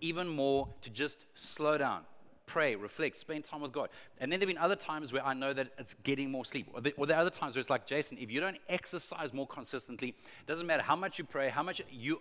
even 0.00 0.28
more 0.28 0.68
to 0.82 0.90
just 0.90 1.26
slow 1.34 1.78
down, 1.78 2.02
pray, 2.46 2.74
reflect, 2.74 3.18
spend 3.18 3.44
time 3.44 3.60
with 3.60 3.72
God. 3.72 3.88
And 4.18 4.30
then 4.30 4.40
there 4.40 4.48
have 4.48 4.54
been 4.54 4.62
other 4.62 4.76
times 4.76 5.12
where 5.12 5.24
I 5.24 5.34
know 5.34 5.52
that 5.52 5.70
it's 5.78 5.94
getting 6.04 6.30
more 6.30 6.44
sleep. 6.44 6.68
Or 6.72 6.80
there, 6.80 6.92
or 6.96 7.06
there 7.06 7.16
are 7.16 7.20
other 7.20 7.30
times 7.30 7.54
where 7.54 7.60
it's 7.60 7.70
like, 7.70 7.86
Jason, 7.86 8.18
if 8.20 8.30
you 8.30 8.40
don't 8.40 8.58
exercise 8.68 9.32
more 9.32 9.46
consistently, 9.46 10.08
it 10.08 10.46
doesn't 10.46 10.66
matter 10.66 10.82
how 10.82 10.96
much 10.96 11.18
you 11.18 11.24
pray, 11.24 11.48
how 11.48 11.62
much 11.62 11.80
you 11.90 12.20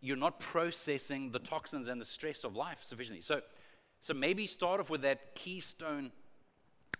you're 0.00 0.16
not 0.16 0.38
processing 0.40 1.30
the 1.30 1.38
toxins 1.38 1.88
and 1.88 2.00
the 2.00 2.04
stress 2.04 2.44
of 2.44 2.54
life 2.56 2.78
sufficiently. 2.82 3.22
So, 3.22 3.40
so 4.00 4.14
maybe 4.14 4.46
start 4.46 4.80
off 4.80 4.90
with 4.90 5.02
that 5.02 5.34
keystone 5.34 6.12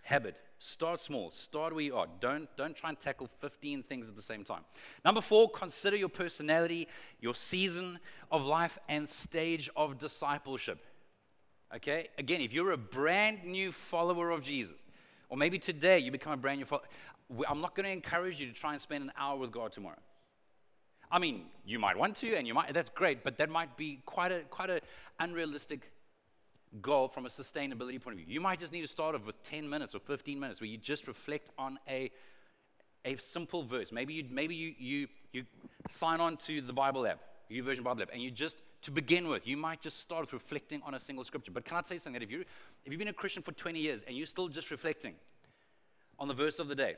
habit. 0.03 0.35
Start 0.61 0.99
small. 0.99 1.31
Start 1.31 1.73
where 1.73 1.83
you 1.83 1.95
are. 1.95 2.07
Don't, 2.19 2.49
don't 2.57 2.75
try 2.75 2.89
and 2.89 2.99
tackle 2.99 3.29
15 3.39 3.83
things 3.83 4.09
at 4.09 4.15
the 4.15 4.21
same 4.21 4.43
time. 4.43 4.61
Number 5.05 5.21
four, 5.21 5.49
consider 5.49 5.95
your 5.95 6.09
personality, 6.09 6.87
your 7.21 7.33
season 7.33 7.99
of 8.29 8.43
life, 8.43 8.77
and 8.89 9.07
stage 9.07 9.69
of 9.77 9.97
discipleship. 9.97 10.83
Okay? 11.73 12.09
Again, 12.17 12.41
if 12.41 12.51
you're 12.51 12.71
a 12.71 12.77
brand 12.77 13.45
new 13.45 13.71
follower 13.71 14.31
of 14.31 14.43
Jesus, 14.43 14.75
or 15.29 15.37
maybe 15.37 15.59
today 15.59 15.99
you 15.99 16.11
become 16.11 16.33
a 16.33 16.37
brand 16.37 16.59
new 16.59 16.65
follower, 16.65 16.83
I'm 17.47 17.61
not 17.61 17.75
going 17.75 17.85
to 17.85 17.91
encourage 17.91 18.41
you 18.41 18.47
to 18.47 18.53
try 18.53 18.73
and 18.73 18.81
spend 18.81 19.03
an 19.03 19.13
hour 19.17 19.37
with 19.37 19.51
God 19.51 19.71
tomorrow. 19.71 19.99
I 21.11 21.19
mean, 21.19 21.45
you 21.65 21.79
might 21.79 21.97
want 21.97 22.15
to, 22.17 22.35
and 22.35 22.45
you 22.45 22.53
might, 22.53 22.73
that's 22.73 22.89
great, 22.89 23.23
but 23.23 23.37
that 23.37 23.49
might 23.49 23.75
be 23.77 24.01
quite 24.05 24.31
a 24.31 24.41
quite 24.41 24.69
an 24.69 24.81
unrealistic 25.19 25.91
goal 26.81 27.07
from 27.07 27.25
a 27.25 27.29
sustainability 27.29 27.99
point 27.99 28.13
of 28.13 28.17
view. 28.17 28.25
You 28.27 28.41
might 28.41 28.59
just 28.59 28.71
need 28.71 28.81
to 28.81 28.87
start 28.87 29.15
off 29.15 29.25
with 29.25 29.41
10 29.43 29.67
minutes 29.67 29.95
or 29.95 29.99
15 29.99 30.39
minutes 30.39 30.61
where 30.61 30.69
you 30.69 30.77
just 30.77 31.07
reflect 31.07 31.49
on 31.57 31.79
a, 31.87 32.11
a 33.05 33.17
simple 33.17 33.63
verse. 33.63 33.91
Maybe 33.91 34.13
you 34.13 34.25
maybe 34.29 34.55
you 34.55 34.75
you 34.77 35.07
you 35.31 35.45
sign 35.89 36.19
on 36.21 36.37
to 36.37 36.61
the 36.61 36.73
Bible 36.73 37.07
app, 37.07 37.19
YouVersion 37.51 37.83
Bible 37.83 38.03
app, 38.03 38.09
and 38.13 38.21
you 38.21 38.29
just 38.29 38.57
to 38.81 38.91
begin 38.91 39.27
with, 39.27 39.45
you 39.45 39.57
might 39.57 39.81
just 39.81 39.99
start 39.99 40.21
with 40.21 40.33
reflecting 40.33 40.81
on 40.85 40.93
a 40.93 40.99
single 40.99 41.25
scripture. 41.25 41.51
But 41.51 41.65
can 41.65 41.77
I 41.77 41.81
say 41.81 41.97
something 41.97 42.13
that 42.13 42.23
if 42.23 42.31
you 42.31 42.41
if 42.85 42.91
you've 42.91 42.99
been 42.99 43.07
a 43.07 43.13
Christian 43.13 43.43
for 43.43 43.51
20 43.51 43.79
years 43.79 44.03
and 44.07 44.15
you're 44.15 44.27
still 44.27 44.47
just 44.47 44.69
reflecting 44.69 45.15
on 46.19 46.27
the 46.27 46.33
verse 46.33 46.59
of 46.59 46.67
the 46.67 46.75
day, 46.75 46.95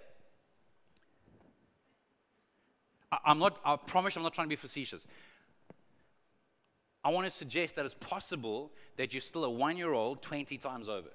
I'm 3.12 3.40
not, 3.40 3.60
I 3.66 3.76
promise 3.76 4.16
I'm 4.16 4.24
not 4.24 4.34
trying 4.34 4.48
to 4.48 4.50
be 4.50 4.56
facetious. 4.56 5.06
I 7.04 7.10
want 7.10 7.26
to 7.26 7.32
suggest 7.32 7.76
that 7.76 7.86
it's 7.86 7.96
possible 7.96 8.72
that 8.98 9.14
you're 9.14 9.22
still 9.22 9.44
a 9.44 9.50
one 9.50 9.76
year 9.78 9.94
old 9.94 10.22
20 10.22 10.58
times 10.58 10.88
over. 10.88 11.10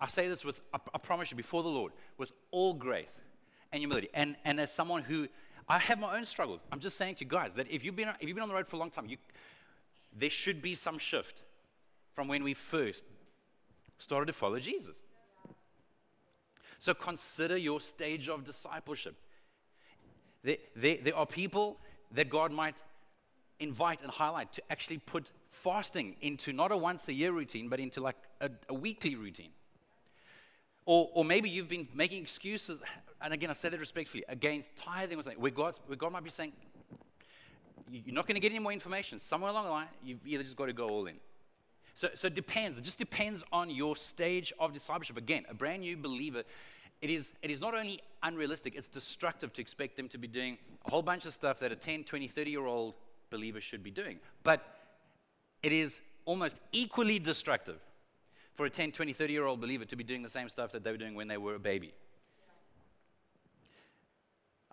I 0.00 0.06
say 0.06 0.28
this 0.28 0.44
with, 0.44 0.60
I, 0.72 0.98
promise 0.98 1.30
you, 1.30 1.36
before 1.36 1.62
the 1.62 1.68
Lord, 1.68 1.92
with 2.18 2.32
all 2.50 2.74
grace 2.74 3.20
and 3.72 3.80
humility. 3.80 4.08
And, 4.14 4.36
and 4.44 4.60
as 4.60 4.72
someone 4.72 5.02
who, 5.02 5.28
I 5.68 5.78
have 5.78 5.98
my 5.98 6.16
own 6.16 6.24
struggles. 6.24 6.60
I'm 6.70 6.78
just 6.78 6.96
saying 6.96 7.16
to 7.16 7.24
you 7.24 7.30
guys 7.30 7.50
that 7.56 7.68
if 7.68 7.84
you've 7.84 7.96
been, 7.96 8.08
if 8.20 8.28
you've 8.28 8.36
been 8.36 8.42
on 8.42 8.48
the 8.48 8.54
road 8.54 8.68
for 8.68 8.76
a 8.76 8.78
long 8.78 8.90
time, 8.90 9.06
you, 9.06 9.16
there 10.16 10.30
should 10.30 10.62
be 10.62 10.74
some 10.74 10.98
shift 10.98 11.42
from 12.14 12.28
when 12.28 12.44
we 12.44 12.54
first 12.54 13.04
started 13.98 14.26
to 14.26 14.32
follow 14.32 14.58
Jesus. 14.60 14.96
So 16.78 16.94
consider 16.94 17.56
your 17.56 17.80
stage 17.80 18.28
of 18.28 18.44
discipleship. 18.44 19.16
There, 20.42 20.56
there, 20.76 20.98
there 21.02 21.16
are 21.16 21.26
people 21.26 21.78
that 22.12 22.30
God 22.30 22.52
might 22.52 22.76
invite 23.60 24.02
and 24.02 24.10
highlight 24.10 24.52
to 24.54 24.62
actually 24.70 24.98
put 24.98 25.30
fasting 25.50 26.16
into 26.20 26.52
not 26.52 26.70
a 26.72 26.76
once 26.76 27.08
a 27.08 27.12
year 27.12 27.32
routine, 27.32 27.68
but 27.68 27.80
into 27.80 28.00
like 28.00 28.16
a, 28.40 28.50
a 28.68 28.74
weekly 28.74 29.14
routine. 29.14 29.50
Or, 30.86 31.10
or 31.12 31.24
maybe 31.24 31.50
you've 31.50 31.68
been 31.68 31.88
making 31.92 32.22
excuses, 32.22 32.80
and 33.20 33.34
again, 33.34 33.50
I 33.50 33.52
say 33.52 33.68
that 33.68 33.78
respectfully, 33.78 34.24
against 34.28 34.74
tithing 34.76 35.18
or 35.18 35.22
something, 35.22 35.40
where 35.40 35.50
God, 35.50 35.78
where 35.86 35.96
God 35.96 36.12
might 36.12 36.24
be 36.24 36.30
saying, 36.30 36.52
you're 37.90 38.14
not 38.14 38.26
going 38.26 38.36
to 38.36 38.40
get 38.40 38.52
any 38.52 38.58
more 38.58 38.72
information. 38.72 39.18
Somewhere 39.18 39.50
along 39.50 39.64
the 39.64 39.70
line, 39.70 39.88
you've 40.02 40.26
either 40.26 40.42
just 40.42 40.56
got 40.56 40.66
to 40.66 40.72
go 40.72 40.88
all 40.88 41.06
in. 41.06 41.16
So, 41.94 42.08
so 42.14 42.28
it 42.28 42.34
depends. 42.34 42.78
It 42.78 42.84
just 42.84 42.98
depends 42.98 43.42
on 43.52 43.70
your 43.70 43.96
stage 43.96 44.52
of 44.58 44.72
discipleship. 44.72 45.16
Again, 45.16 45.44
a 45.50 45.54
brand 45.54 45.82
new 45.82 45.96
believer 45.96 46.44
it 47.00 47.10
is, 47.10 47.30
it 47.42 47.50
is 47.50 47.60
not 47.60 47.74
only 47.74 48.00
unrealistic, 48.22 48.74
it's 48.74 48.88
destructive 48.88 49.52
to 49.52 49.60
expect 49.60 49.96
them 49.96 50.08
to 50.08 50.18
be 50.18 50.26
doing 50.26 50.58
a 50.84 50.90
whole 50.90 51.02
bunch 51.02 51.26
of 51.26 51.32
stuff 51.32 51.60
that 51.60 51.70
a 51.70 51.76
10, 51.76 52.04
20, 52.04 52.26
30 52.28 52.50
year 52.50 52.66
old 52.66 52.94
believer 53.30 53.60
should 53.60 53.82
be 53.82 53.90
doing. 53.90 54.18
But 54.42 54.62
it 55.62 55.72
is 55.72 56.00
almost 56.24 56.60
equally 56.72 57.18
destructive 57.18 57.78
for 58.54 58.66
a 58.66 58.70
10, 58.70 58.92
20, 58.92 59.12
30 59.12 59.32
year 59.32 59.46
old 59.46 59.60
believer 59.60 59.84
to 59.84 59.96
be 59.96 60.04
doing 60.04 60.22
the 60.22 60.28
same 60.28 60.48
stuff 60.48 60.72
that 60.72 60.82
they 60.82 60.90
were 60.90 60.96
doing 60.96 61.14
when 61.14 61.28
they 61.28 61.36
were 61.36 61.54
a 61.54 61.60
baby. 61.60 61.92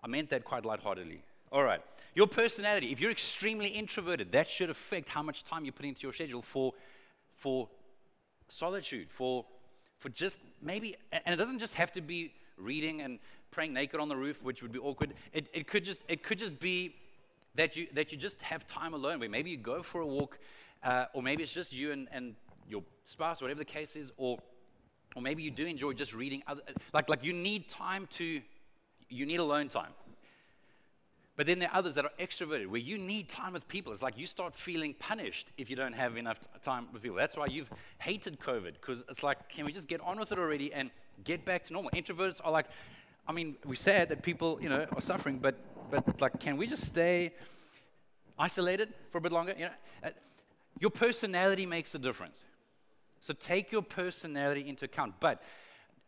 I 0.02 0.08
meant 0.08 0.30
that 0.30 0.44
quite 0.44 0.64
lightheartedly. 0.64 1.22
All 1.52 1.62
right. 1.62 1.80
Your 2.14 2.26
personality, 2.26 2.90
if 2.92 3.00
you're 3.00 3.10
extremely 3.10 3.68
introverted, 3.68 4.32
that 4.32 4.50
should 4.50 4.70
affect 4.70 5.08
how 5.08 5.22
much 5.22 5.44
time 5.44 5.64
you 5.64 5.72
put 5.72 5.86
into 5.86 6.02
your 6.02 6.12
schedule 6.12 6.42
for, 6.42 6.72
for 7.34 7.68
solitude, 8.48 9.08
for 9.10 9.44
for 9.98 10.08
just 10.08 10.38
maybe, 10.62 10.96
and 11.12 11.34
it 11.34 11.36
doesn't 11.36 11.58
just 11.58 11.74
have 11.74 11.92
to 11.92 12.00
be 12.00 12.32
reading 12.56 13.02
and 13.02 13.18
praying 13.50 13.72
naked 13.72 14.00
on 14.00 14.08
the 14.08 14.16
roof, 14.16 14.42
which 14.42 14.62
would 14.62 14.72
be 14.72 14.78
awkward. 14.78 15.14
It, 15.32 15.48
it, 15.52 15.66
could, 15.66 15.84
just, 15.84 16.02
it 16.08 16.22
could 16.22 16.38
just 16.38 16.58
be 16.60 16.94
that 17.54 17.76
you, 17.76 17.86
that 17.94 18.12
you 18.12 18.18
just 18.18 18.40
have 18.42 18.66
time 18.66 18.94
alone, 18.94 19.18
where 19.20 19.28
maybe 19.28 19.50
you 19.50 19.56
go 19.56 19.82
for 19.82 20.00
a 20.00 20.06
walk, 20.06 20.38
uh, 20.82 21.06
or 21.14 21.22
maybe 21.22 21.42
it's 21.42 21.52
just 21.52 21.72
you 21.72 21.92
and, 21.92 22.08
and 22.12 22.34
your 22.68 22.82
spouse, 23.04 23.40
whatever 23.40 23.58
the 23.58 23.64
case 23.64 23.96
is, 23.96 24.12
or, 24.16 24.38
or 25.14 25.22
maybe 25.22 25.42
you 25.42 25.50
do 25.50 25.66
enjoy 25.66 25.92
just 25.92 26.14
reading. 26.14 26.42
Other, 26.46 26.62
like, 26.92 27.08
like 27.08 27.24
you 27.24 27.32
need 27.32 27.68
time 27.68 28.06
to, 28.10 28.42
you 29.08 29.26
need 29.26 29.40
alone 29.40 29.68
time. 29.68 29.92
But 31.36 31.46
then 31.46 31.58
there 31.58 31.68
are 31.70 31.76
others 31.76 31.94
that 31.96 32.04
are 32.06 32.12
extroverted, 32.18 32.66
where 32.68 32.80
you 32.80 32.96
need 32.96 33.28
time 33.28 33.52
with 33.52 33.68
people. 33.68 33.92
It's 33.92 34.00
like 34.00 34.18
you 34.18 34.26
start 34.26 34.54
feeling 34.54 34.94
punished 34.94 35.52
if 35.58 35.68
you 35.68 35.76
don't 35.76 35.92
have 35.92 36.16
enough 36.16 36.38
time 36.62 36.88
with 36.94 37.02
people. 37.02 37.18
That's 37.18 37.36
why 37.36 37.46
you've 37.46 37.70
hated 37.98 38.40
COVID, 38.40 38.72
because 38.80 39.04
it's 39.10 39.22
like, 39.22 39.48
can 39.50 39.66
we 39.66 39.72
just 39.72 39.86
get 39.86 40.00
on 40.00 40.18
with 40.18 40.32
it 40.32 40.38
already 40.38 40.72
and 40.72 40.90
get 41.24 41.44
back 41.44 41.64
to 41.64 41.74
normal? 41.74 41.90
Introverts 41.90 42.40
are 42.42 42.50
like, 42.50 42.66
I 43.28 43.32
mean, 43.32 43.56
we 43.66 43.76
said 43.76 44.08
that 44.08 44.22
people, 44.22 44.58
you 44.62 44.70
know, 44.70 44.86
are 44.94 45.00
suffering, 45.02 45.38
but, 45.38 45.56
but 45.90 46.20
like, 46.22 46.40
can 46.40 46.56
we 46.56 46.66
just 46.66 46.84
stay 46.84 47.34
isolated 48.38 48.94
for 49.10 49.18
a 49.18 49.20
bit 49.20 49.32
longer? 49.32 49.54
You 49.58 49.66
know, 49.66 49.70
uh, 50.04 50.10
your 50.78 50.90
personality 50.90 51.66
makes 51.66 51.94
a 51.94 51.98
difference. 51.98 52.40
So 53.20 53.34
take 53.34 53.72
your 53.72 53.82
personality 53.82 54.66
into 54.66 54.86
account, 54.86 55.14
but 55.20 55.42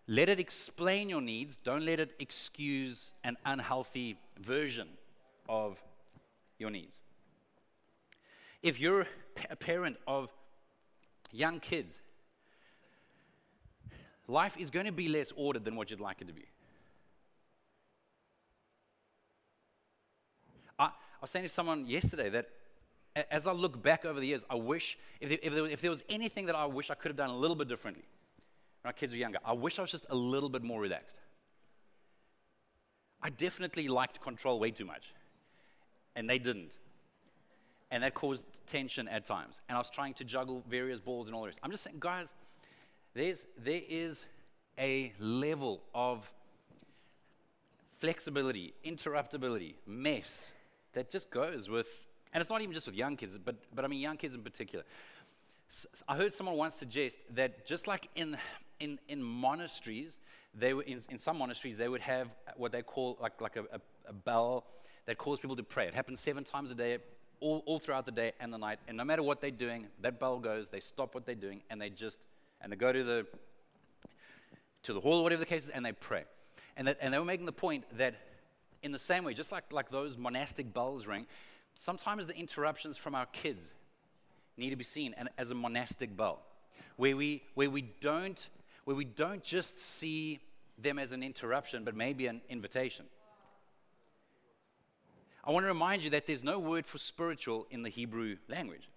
let 0.06 0.30
it 0.30 0.40
explain 0.40 1.10
your 1.10 1.20
needs. 1.20 1.58
Don't 1.58 1.84
let 1.84 2.00
it 2.00 2.12
excuse 2.18 3.10
an 3.24 3.36
unhealthy 3.44 4.16
version 4.40 4.88
of 5.48 5.82
your 6.58 6.70
needs. 6.70 6.98
If 8.62 8.80
you're 8.80 9.06
a 9.50 9.56
parent 9.56 9.96
of 10.06 10.30
young 11.30 11.61
kids, 11.61 11.98
life 14.26 14.56
is 14.58 14.70
going 14.70 14.87
to 14.87 14.92
be 14.92 15.08
less 15.08 15.32
ordered 15.37 15.64
than 15.64 15.76
what 15.76 15.90
you'd 15.90 16.00
like 16.00 16.20
it 16.20 16.26
to 16.26 16.34
be. 16.34 16.46
I, 20.78 20.87
I 20.87 20.90
was 21.20 21.30
saying 21.30 21.44
to 21.44 21.48
someone 21.48 21.87
yesterday 21.87 22.28
that 22.30 22.48
as 23.30 23.46
I 23.46 23.52
look 23.52 23.82
back 23.82 24.04
over 24.04 24.20
the 24.20 24.26
years, 24.26 24.44
I 24.50 24.54
wish, 24.56 24.98
if 25.20 25.28
there, 25.28 25.38
if, 25.42 25.54
there, 25.54 25.66
if 25.66 25.80
there, 25.80 25.90
was 25.90 26.04
anything 26.08 26.46
that 26.46 26.54
I 26.54 26.66
wish 26.66 26.90
I 26.90 26.94
could 26.94 27.08
have 27.08 27.16
done 27.16 27.30
a 27.30 27.37
little 27.37 27.56
bit 27.56 27.68
differently 27.68 28.04
when 28.82 28.90
our 28.90 28.92
kids 28.92 29.12
were 29.12 29.18
younger, 29.18 29.38
I 29.44 29.52
wish 29.52 29.78
I 29.78 29.82
was 29.82 29.90
just 29.90 30.06
a 30.11 30.14
little 30.14 30.48
bit 30.48 30.62
more 30.62 30.80
relaxed. 30.80 31.18
I 33.22 33.30
definitely 33.30 33.88
liked 33.88 34.20
control 34.20 34.61
way 34.61 34.70
too 34.70 34.84
much 34.84 35.12
and 36.18 36.28
they 36.28 36.38
didn't. 36.38 36.72
And 37.92 38.02
that 38.02 38.12
caused 38.12 38.44
tension 38.66 39.07
at 39.09 39.24
times. 39.24 39.61
And 39.68 39.76
I 39.76 39.78
was 39.78 39.88
trying 39.88 40.14
to 40.14 40.24
juggle 40.24 40.64
various 40.68 40.98
balls 40.98 41.28
and 41.28 41.35
all 41.35 41.44
this. 41.44 41.54
I'm 41.62 41.70
just 41.70 41.85
saying, 41.85 41.96
guys, 42.00 42.35
there's, 43.14 43.46
there 43.57 43.81
is 43.88 44.26
a 44.76 45.12
level 45.20 45.81
of 45.94 46.31
flexibility, 47.98 48.74
interruptibility, 48.85 49.74
mess 49.87 50.50
that 50.92 51.09
just 51.09 51.31
goes 51.31 51.70
with, 51.70 51.87
and 52.33 52.40
it's 52.40 52.50
not 52.50 52.62
even 52.62 52.74
just 52.74 52.87
with 52.87 52.96
young 52.96 53.16
kids, 53.16 53.38
but, 53.42 53.54
but 53.72 53.85
I 53.85 53.88
mean 53.88 54.00
young 54.00 54.16
kids 54.16 54.35
in 54.35 54.42
particular. 54.42 54.85
I 56.09 56.16
heard 56.16 56.35
someone 56.35 56.57
once 56.57 56.74
suggest 56.74 57.18
that 57.35 57.64
just 57.64 57.87
like 57.87 58.09
in, 58.16 58.37
in, 58.81 58.98
in 59.09 59.22
monasteries, 59.22 60.18
they 60.52 60.74
were 60.74 60.83
in, 60.83 61.00
in 61.11 61.18
some 61.18 61.38
monasteries, 61.38 61.76
they 61.76 61.88
would 61.88 62.00
have 62.00 62.28
what 62.57 62.72
they 62.72 62.83
call 62.83 63.18
like, 63.20 63.40
like 63.40 63.57
a, 63.57 63.62
a, 63.72 63.81
a 64.09 64.12
bell 64.12 64.64
that 65.08 65.16
calls 65.16 65.40
people 65.40 65.56
to 65.56 65.62
pray. 65.62 65.88
It 65.88 65.94
happens 65.94 66.20
seven 66.20 66.44
times 66.44 66.70
a 66.70 66.74
day, 66.74 66.98
all, 67.40 67.62
all 67.64 67.78
throughout 67.78 68.04
the 68.04 68.12
day 68.12 68.32
and 68.40 68.52
the 68.52 68.58
night. 68.58 68.78
And 68.86 68.94
no 68.94 69.04
matter 69.04 69.22
what 69.22 69.40
they're 69.40 69.50
doing, 69.50 69.86
that 70.02 70.20
bell 70.20 70.38
goes, 70.38 70.68
they 70.68 70.80
stop 70.80 71.14
what 71.14 71.24
they're 71.24 71.34
doing, 71.34 71.62
and 71.70 71.80
they 71.80 71.88
just, 71.88 72.18
and 72.60 72.70
they 72.70 72.76
go 72.76 72.92
to 72.92 73.02
the, 73.02 73.26
to 74.82 74.92
the 74.92 75.00
hall 75.00 75.20
or 75.20 75.22
whatever 75.22 75.40
the 75.40 75.46
case 75.46 75.64
is, 75.64 75.70
and 75.70 75.82
they 75.82 75.92
pray. 75.92 76.24
And, 76.76 76.88
that, 76.88 76.98
and 77.00 77.14
they 77.14 77.18
were 77.18 77.24
making 77.24 77.46
the 77.46 77.52
point 77.52 77.84
that 77.96 78.16
in 78.82 78.92
the 78.92 78.98
same 78.98 79.24
way, 79.24 79.32
just 79.32 79.50
like, 79.50 79.72
like 79.72 79.90
those 79.90 80.18
monastic 80.18 80.74
bells 80.74 81.06
ring, 81.06 81.24
sometimes 81.78 82.26
the 82.26 82.36
interruptions 82.36 82.98
from 82.98 83.14
our 83.14 83.26
kids 83.32 83.72
need 84.58 84.70
to 84.70 84.76
be 84.76 84.84
seen 84.84 85.14
as 85.38 85.50
a 85.50 85.54
monastic 85.54 86.14
bell, 86.18 86.42
where 86.96 87.16
we, 87.16 87.42
where 87.54 87.70
we, 87.70 87.80
don't, 88.02 88.46
where 88.84 88.94
we 88.94 89.06
don't 89.06 89.42
just 89.42 89.78
see 89.78 90.40
them 90.76 90.98
as 90.98 91.12
an 91.12 91.22
interruption, 91.22 91.82
but 91.82 91.96
maybe 91.96 92.26
an 92.26 92.42
invitation. 92.50 93.06
I 95.48 95.50
want 95.50 95.64
to 95.64 95.68
remind 95.68 96.04
you 96.04 96.11
that 96.11 96.26
there's 96.26 96.44
no 96.44 96.58
word 96.58 96.84
for 96.84 96.98
spiritual 96.98 97.66
in 97.70 97.82
the 97.82 97.88
Hebrew 97.88 98.37
language. 98.48 98.90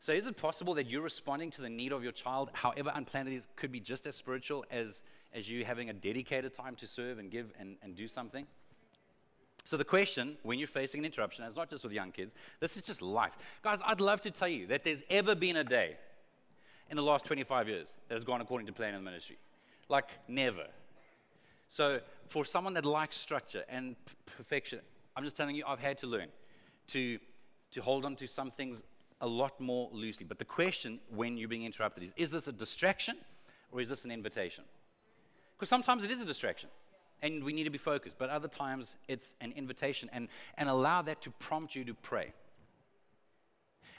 So, 0.00 0.12
is 0.12 0.26
it 0.26 0.36
possible 0.36 0.74
that 0.74 0.90
you're 0.90 1.00
responding 1.00 1.52
to 1.52 1.62
the 1.62 1.68
need 1.68 1.92
of 1.92 2.02
your 2.02 2.10
child, 2.10 2.50
however 2.54 2.90
unplanned 2.92 3.28
it 3.28 3.34
is, 3.34 3.46
could 3.54 3.70
be 3.70 3.78
just 3.78 4.04
as 4.08 4.16
spiritual 4.16 4.64
as, 4.72 5.02
as 5.32 5.48
you 5.48 5.64
having 5.64 5.88
a 5.88 5.92
dedicated 5.92 6.54
time 6.54 6.74
to 6.76 6.88
serve 6.88 7.20
and 7.20 7.30
give 7.30 7.52
and, 7.56 7.76
and 7.82 7.94
do 7.94 8.08
something? 8.08 8.48
So, 9.64 9.76
the 9.76 9.84
question 9.84 10.38
when 10.42 10.58
you're 10.58 10.66
facing 10.66 11.00
an 11.00 11.04
interruption, 11.04 11.44
it's 11.44 11.56
not 11.56 11.70
just 11.70 11.84
with 11.84 11.92
young 11.92 12.10
kids, 12.10 12.32
this 12.58 12.76
is 12.76 12.82
just 12.82 13.00
life. 13.00 13.38
Guys, 13.62 13.78
I'd 13.86 14.00
love 14.00 14.20
to 14.22 14.32
tell 14.32 14.48
you 14.48 14.66
that 14.68 14.82
there's 14.82 15.04
ever 15.08 15.36
been 15.36 15.58
a 15.58 15.64
day 15.64 15.98
in 16.90 16.96
the 16.96 17.02
last 17.04 17.26
25 17.26 17.68
years 17.68 17.92
that 18.08 18.16
has 18.16 18.24
gone 18.24 18.40
according 18.40 18.66
to 18.66 18.72
plan 18.72 18.94
in 18.94 19.04
the 19.04 19.08
ministry. 19.08 19.38
Like, 19.88 20.08
never. 20.26 20.66
So, 21.68 22.00
for 22.26 22.44
someone 22.44 22.74
that 22.74 22.84
likes 22.84 23.16
structure 23.16 23.62
and 23.68 23.94
perfection, 24.36 24.80
I'm 25.20 25.26
just 25.26 25.36
telling 25.36 25.54
you, 25.54 25.64
I've 25.66 25.80
had 25.80 25.98
to 25.98 26.06
learn 26.06 26.28
to, 26.86 27.18
to 27.72 27.82
hold 27.82 28.06
on 28.06 28.16
to 28.16 28.26
some 28.26 28.50
things 28.50 28.82
a 29.20 29.26
lot 29.26 29.60
more 29.60 29.90
loosely. 29.92 30.24
But 30.26 30.38
the 30.38 30.46
question 30.46 30.98
when 31.14 31.36
you're 31.36 31.46
being 31.46 31.64
interrupted 31.64 32.04
is 32.04 32.14
is 32.16 32.30
this 32.30 32.46
a 32.46 32.52
distraction 32.52 33.18
or 33.70 33.82
is 33.82 33.90
this 33.90 34.06
an 34.06 34.12
invitation? 34.12 34.64
Because 35.58 35.68
sometimes 35.68 36.04
it 36.04 36.10
is 36.10 36.22
a 36.22 36.24
distraction 36.24 36.70
and 37.20 37.44
we 37.44 37.52
need 37.52 37.64
to 37.64 37.70
be 37.70 37.76
focused, 37.76 38.16
but 38.18 38.30
other 38.30 38.48
times 38.48 38.94
it's 39.08 39.34
an 39.42 39.52
invitation 39.52 40.08
and, 40.10 40.28
and 40.56 40.70
allow 40.70 41.02
that 41.02 41.20
to 41.20 41.30
prompt 41.32 41.76
you 41.76 41.84
to 41.84 41.92
pray. 41.92 42.32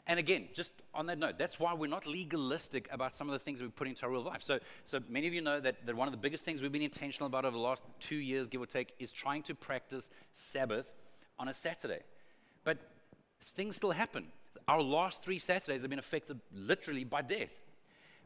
And 0.08 0.18
again, 0.18 0.48
just 0.56 0.74
on 0.96 1.06
that 1.06 1.20
note, 1.20 1.38
that's 1.38 1.60
why 1.60 1.76
we're 1.76 1.86
not 1.86 2.08
legalistic 2.08 2.90
about 2.92 3.16
some 3.16 3.30
of 3.30 3.34
the 3.34 3.38
things 3.38 3.62
we 3.62 3.68
put 3.68 3.88
into 3.88 4.08
our 4.08 4.12
real 4.12 4.24
life. 4.24 4.42
So, 4.42 4.58
so 4.86 5.00
many 5.08 5.28
of 5.28 5.36
you 5.36 5.42
know 5.42 5.60
that, 5.60 5.86
that 5.86 5.96
one 5.96 6.08
of 6.08 6.14
the 6.14 6.18
biggest 6.18 6.44
things 6.44 6.64
we've 6.64 6.72
been 6.72 6.82
intentional 6.82 7.28
about 7.28 7.46
over 7.46 7.56
the 7.56 7.62
last 7.62 7.84
two 8.00 8.16
years, 8.16 8.48
give 8.48 8.60
or 8.60 8.66
take, 8.66 8.96
is 8.98 9.12
trying 9.12 9.44
to 9.44 9.54
practice 9.54 10.10
Sabbath 10.34 10.92
on 11.42 11.48
a 11.48 11.54
Saturday. 11.54 12.02
But 12.64 12.78
things 13.56 13.76
still 13.76 13.92
happen. 13.92 14.28
Our 14.68 14.82
last 14.82 15.24
three 15.24 15.40
Saturdays 15.40 15.82
have 15.82 15.90
been 15.90 16.00
affected 16.00 16.40
literally 16.54 17.04
by 17.04 17.24
death. 17.24 17.50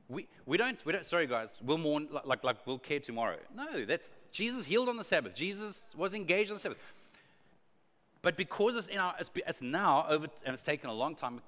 We, 0.08 0.28
we, 0.46 0.58
don't, 0.58 0.78
we 0.86 0.92
don't, 0.94 1.06
sorry 1.06 1.26
guys, 1.26 1.50
we'll 1.64 1.80
mourn 1.80 2.10
like, 2.12 2.26
like, 2.26 2.44
like 2.44 2.68
we'll 2.68 2.78
care 2.78 3.00
tomorrow. 3.00 3.38
No, 3.56 3.86
that's, 3.86 4.10
Jesus 4.32 4.66
healed 4.66 4.90
on 4.90 4.98
the 4.98 5.04
Sabbath. 5.04 5.34
Jesus 5.34 5.88
was 5.96 6.14
engaged 6.14 6.52
on 6.52 6.58
the 6.58 6.62
Sabbath. 6.62 6.78
But 8.22 8.38
because 8.38 8.76
it's, 8.76 8.88
in 8.88 9.00
our, 9.00 9.16
it's, 9.20 9.32
it's 9.48 9.62
now 9.62 10.06
over, 10.10 10.28
and 10.46 10.54
it's 10.54 10.64
taken 10.64 10.90
a 10.90 10.94
long 10.94 11.16
time, 11.16 11.42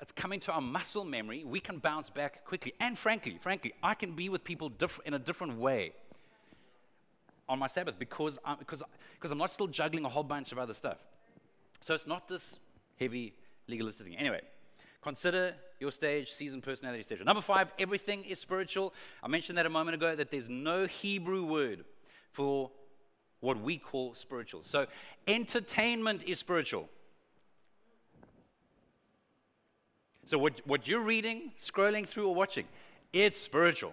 it's 0.00 0.12
coming 0.12 0.40
to 0.40 0.52
our 0.52 0.60
muscle 0.60 1.04
memory, 1.04 1.44
we 1.44 1.60
can 1.60 1.78
bounce 1.78 2.10
back 2.10 2.44
quickly. 2.44 2.74
And 2.80 2.98
frankly, 2.98 3.38
frankly, 3.40 3.74
I 3.82 3.94
can 3.94 4.12
be 4.12 4.28
with 4.28 4.42
people 4.42 4.68
diff- 4.68 5.00
in 5.04 5.14
a 5.14 5.18
different 5.18 5.58
way 5.58 5.92
on 7.52 7.58
my 7.58 7.66
Sabbath 7.66 7.98
because 7.98 8.38
I'm, 8.44 8.56
because, 8.58 8.82
because 9.14 9.30
I'm 9.30 9.36
not 9.36 9.52
still 9.52 9.66
juggling 9.66 10.06
a 10.06 10.08
whole 10.08 10.22
bunch 10.24 10.52
of 10.52 10.58
other 10.58 10.72
stuff. 10.72 10.96
So 11.82 11.94
it's 11.94 12.06
not 12.06 12.26
this 12.26 12.58
heavy 12.98 13.34
legalistic 13.68 14.06
thing. 14.06 14.16
Anyway, 14.16 14.40
consider 15.02 15.54
your 15.78 15.92
stage, 15.92 16.30
season, 16.32 16.62
personality, 16.62 17.00
etc. 17.00 17.26
Number 17.26 17.42
five, 17.42 17.70
everything 17.78 18.24
is 18.24 18.38
spiritual. 18.38 18.94
I 19.22 19.28
mentioned 19.28 19.58
that 19.58 19.66
a 19.66 19.70
moment 19.70 19.96
ago 19.96 20.16
that 20.16 20.30
there's 20.30 20.48
no 20.48 20.86
Hebrew 20.86 21.44
word 21.44 21.84
for 22.30 22.70
what 23.40 23.60
we 23.60 23.76
call 23.76 24.14
spiritual. 24.14 24.62
So 24.62 24.86
entertainment 25.26 26.24
is 26.26 26.38
spiritual. 26.38 26.88
So 30.24 30.38
what, 30.38 30.62
what 30.64 30.88
you're 30.88 31.02
reading, 31.02 31.52
scrolling 31.60 32.08
through, 32.08 32.28
or 32.28 32.34
watching, 32.34 32.66
it's 33.12 33.38
spiritual. 33.38 33.92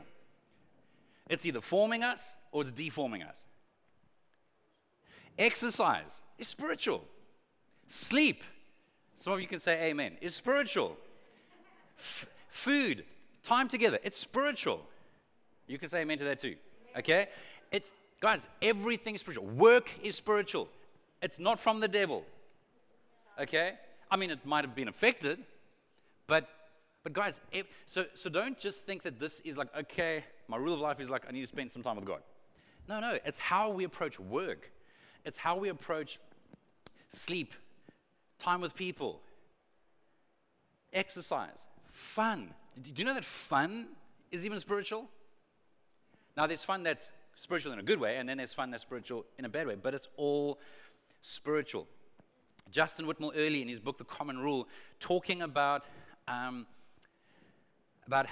It's 1.27 1.45
either 1.45 1.59
forming 1.59 2.03
us 2.03 2.23
or 2.53 2.61
it's 2.61 2.71
deforming 2.71 3.23
us. 3.23 3.43
Exercise 5.39 6.11
is 6.37 6.49
spiritual. 6.49 7.01
Sleep, 7.87 8.43
some 9.15 9.31
of 9.31 9.39
you 9.39 9.47
can 9.47 9.61
say 9.61 9.85
amen, 9.85 10.17
is 10.19 10.35
spiritual. 10.35 10.97
F- 11.97 12.27
food, 12.49 13.05
time 13.41 13.69
together, 13.69 13.99
it's 14.03 14.17
spiritual. 14.17 14.81
You 15.65 15.79
can 15.79 15.89
say 15.89 16.01
amen 16.01 16.17
to 16.17 16.25
that 16.25 16.39
too. 16.39 16.55
Okay? 16.97 17.27
It's 17.71 17.89
guys, 18.19 18.49
everything 18.61 19.15
is 19.15 19.21
spiritual. 19.21 19.45
Work 19.45 19.89
is 20.03 20.15
spiritual. 20.15 20.67
It's 21.21 21.39
not 21.39 21.57
from 21.57 21.79
the 21.79 21.87
devil. 21.87 22.25
Okay? 23.39 23.73
I 24.11 24.17
mean, 24.17 24.31
it 24.31 24.45
might 24.45 24.65
have 24.65 24.75
been 24.75 24.89
affected, 24.89 25.39
but 26.27 26.49
but 27.01 27.13
guys, 27.13 27.39
so 27.87 28.05
so 28.13 28.29
don't 28.29 28.59
just 28.59 28.85
think 28.85 29.03
that 29.03 29.19
this 29.19 29.39
is 29.45 29.57
like 29.57 29.69
okay, 29.77 30.25
my 30.49 30.57
rule 30.57 30.73
of 30.73 30.81
life 30.81 30.99
is 30.99 31.09
like 31.09 31.23
I 31.29 31.31
need 31.31 31.41
to 31.41 31.47
spend 31.47 31.71
some 31.71 31.81
time 31.81 31.95
with 31.95 32.05
God. 32.05 32.21
No, 32.89 32.99
no, 32.99 33.17
it's 33.23 33.37
how 33.37 33.69
we 33.69 33.85
approach 33.85 34.19
work. 34.19 34.69
It's 35.25 35.37
how 35.37 35.57
we 35.57 35.69
approach 35.69 36.19
sleep, 37.09 37.53
time 38.37 38.61
with 38.61 38.75
people, 38.75 39.21
exercise, 40.93 41.57
fun. 41.91 42.53
Do 42.81 42.91
you 42.95 43.05
know 43.05 43.13
that 43.13 43.25
fun 43.25 43.87
is 44.31 44.45
even 44.45 44.59
spiritual? 44.59 45.09
Now, 46.37 46.47
there's 46.47 46.63
fun 46.63 46.83
that's 46.83 47.09
spiritual 47.35 47.73
in 47.73 47.79
a 47.79 47.83
good 47.83 47.99
way, 47.99 48.17
and 48.17 48.27
then 48.27 48.37
there's 48.37 48.53
fun 48.53 48.71
that's 48.71 48.83
spiritual 48.83 49.25
in 49.37 49.45
a 49.45 49.49
bad 49.49 49.67
way, 49.67 49.75
but 49.75 49.93
it's 49.93 50.07
all 50.17 50.59
spiritual. 51.21 51.87
Justin 52.71 53.05
Whitmel 53.05 53.35
Earley 53.35 53.61
in 53.61 53.67
his 53.67 53.79
book, 53.79 53.97
The 53.97 54.03
Common 54.03 54.39
Rule, 54.39 54.67
talking 54.99 55.41
about, 55.41 55.85
um, 56.27 56.67
about 58.05 58.27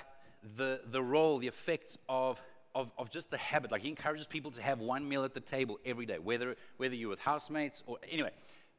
the, 0.56 0.82
the 0.91 1.02
role, 1.02 1.39
the 1.39 1.47
effects 1.47 1.97
of 2.08 2.39
of, 2.75 2.91
of 2.97 3.10
just 3.10 3.30
the 3.32 3.38
habit. 3.38 3.71
Like 3.71 3.82
he 3.82 3.89
encourages 3.89 4.27
people 4.27 4.51
to 4.51 4.62
have 4.62 4.80
one 4.80 5.08
meal 5.08 5.23
at 5.23 5.34
the 5.34 5.39
table 5.39 5.80
every 5.86 6.06
day, 6.06 6.17
whether, 6.19 6.56
whether 6.77 6.95
you're 6.95 7.10
with 7.10 7.19
housemates 7.19 7.84
or 7.86 7.97
anyway, 8.12 8.32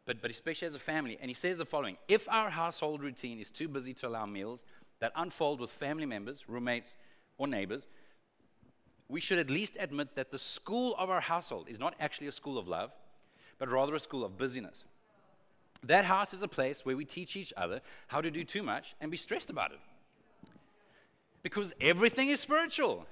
but, 0.07 0.22
but 0.22 0.31
especially 0.31 0.68
as 0.68 0.74
a 0.74 0.81
family. 0.81 1.18
And 1.20 1.31
he 1.31 1.35
says 1.35 1.59
the 1.59 1.64
following 1.64 1.96
If 2.09 2.29
our 2.29 2.51
household 2.51 3.03
routine 3.03 3.40
is 3.40 3.51
too 3.51 3.68
busy 3.68 3.94
to 3.94 4.09
allow 4.09 4.27
meals 4.27 4.64
that 5.01 5.12
unfold 5.16 5.61
with 5.61 5.70
family 5.70 6.07
members, 6.07 6.48
roommates, 6.48 6.94
or 7.37 7.46
neighbors, 7.46 7.87
we 9.09 9.20
should 9.20 9.38
at 9.38 9.48
least 9.48 9.77
admit 9.81 10.14
that 10.16 10.31
the 10.31 10.38
school 10.38 10.94
of 10.98 11.09
our 11.11 11.20
household 11.20 11.68
is 11.68 11.79
not 11.79 11.94
actually 11.98 12.27
a 12.27 12.33
school 12.33 12.59
of 12.59 12.68
love, 12.68 12.90
but 13.59 13.68
rather 13.68 13.94
a 13.94 14.01
school 14.01 14.24
of 14.24 14.37
busyness. 14.37 14.85
That 15.85 16.05
house 16.05 16.35
is 16.35 16.42
a 16.42 16.48
place 16.48 16.85
where 16.85 16.96
we 16.96 17.05
teach 17.05 17.37
each 17.37 17.53
other 17.57 17.81
how 18.09 18.20
to 18.20 18.31
do 18.31 18.44
too 18.44 18.62
much 18.62 18.94
and 19.01 19.11
be 19.11 19.16
stressed 19.16 19.51
about 19.51 19.72
it. 19.72 19.79
Because 21.42 21.72
everything 21.81 22.29
is 22.29 22.40
spiritual. 22.40 23.07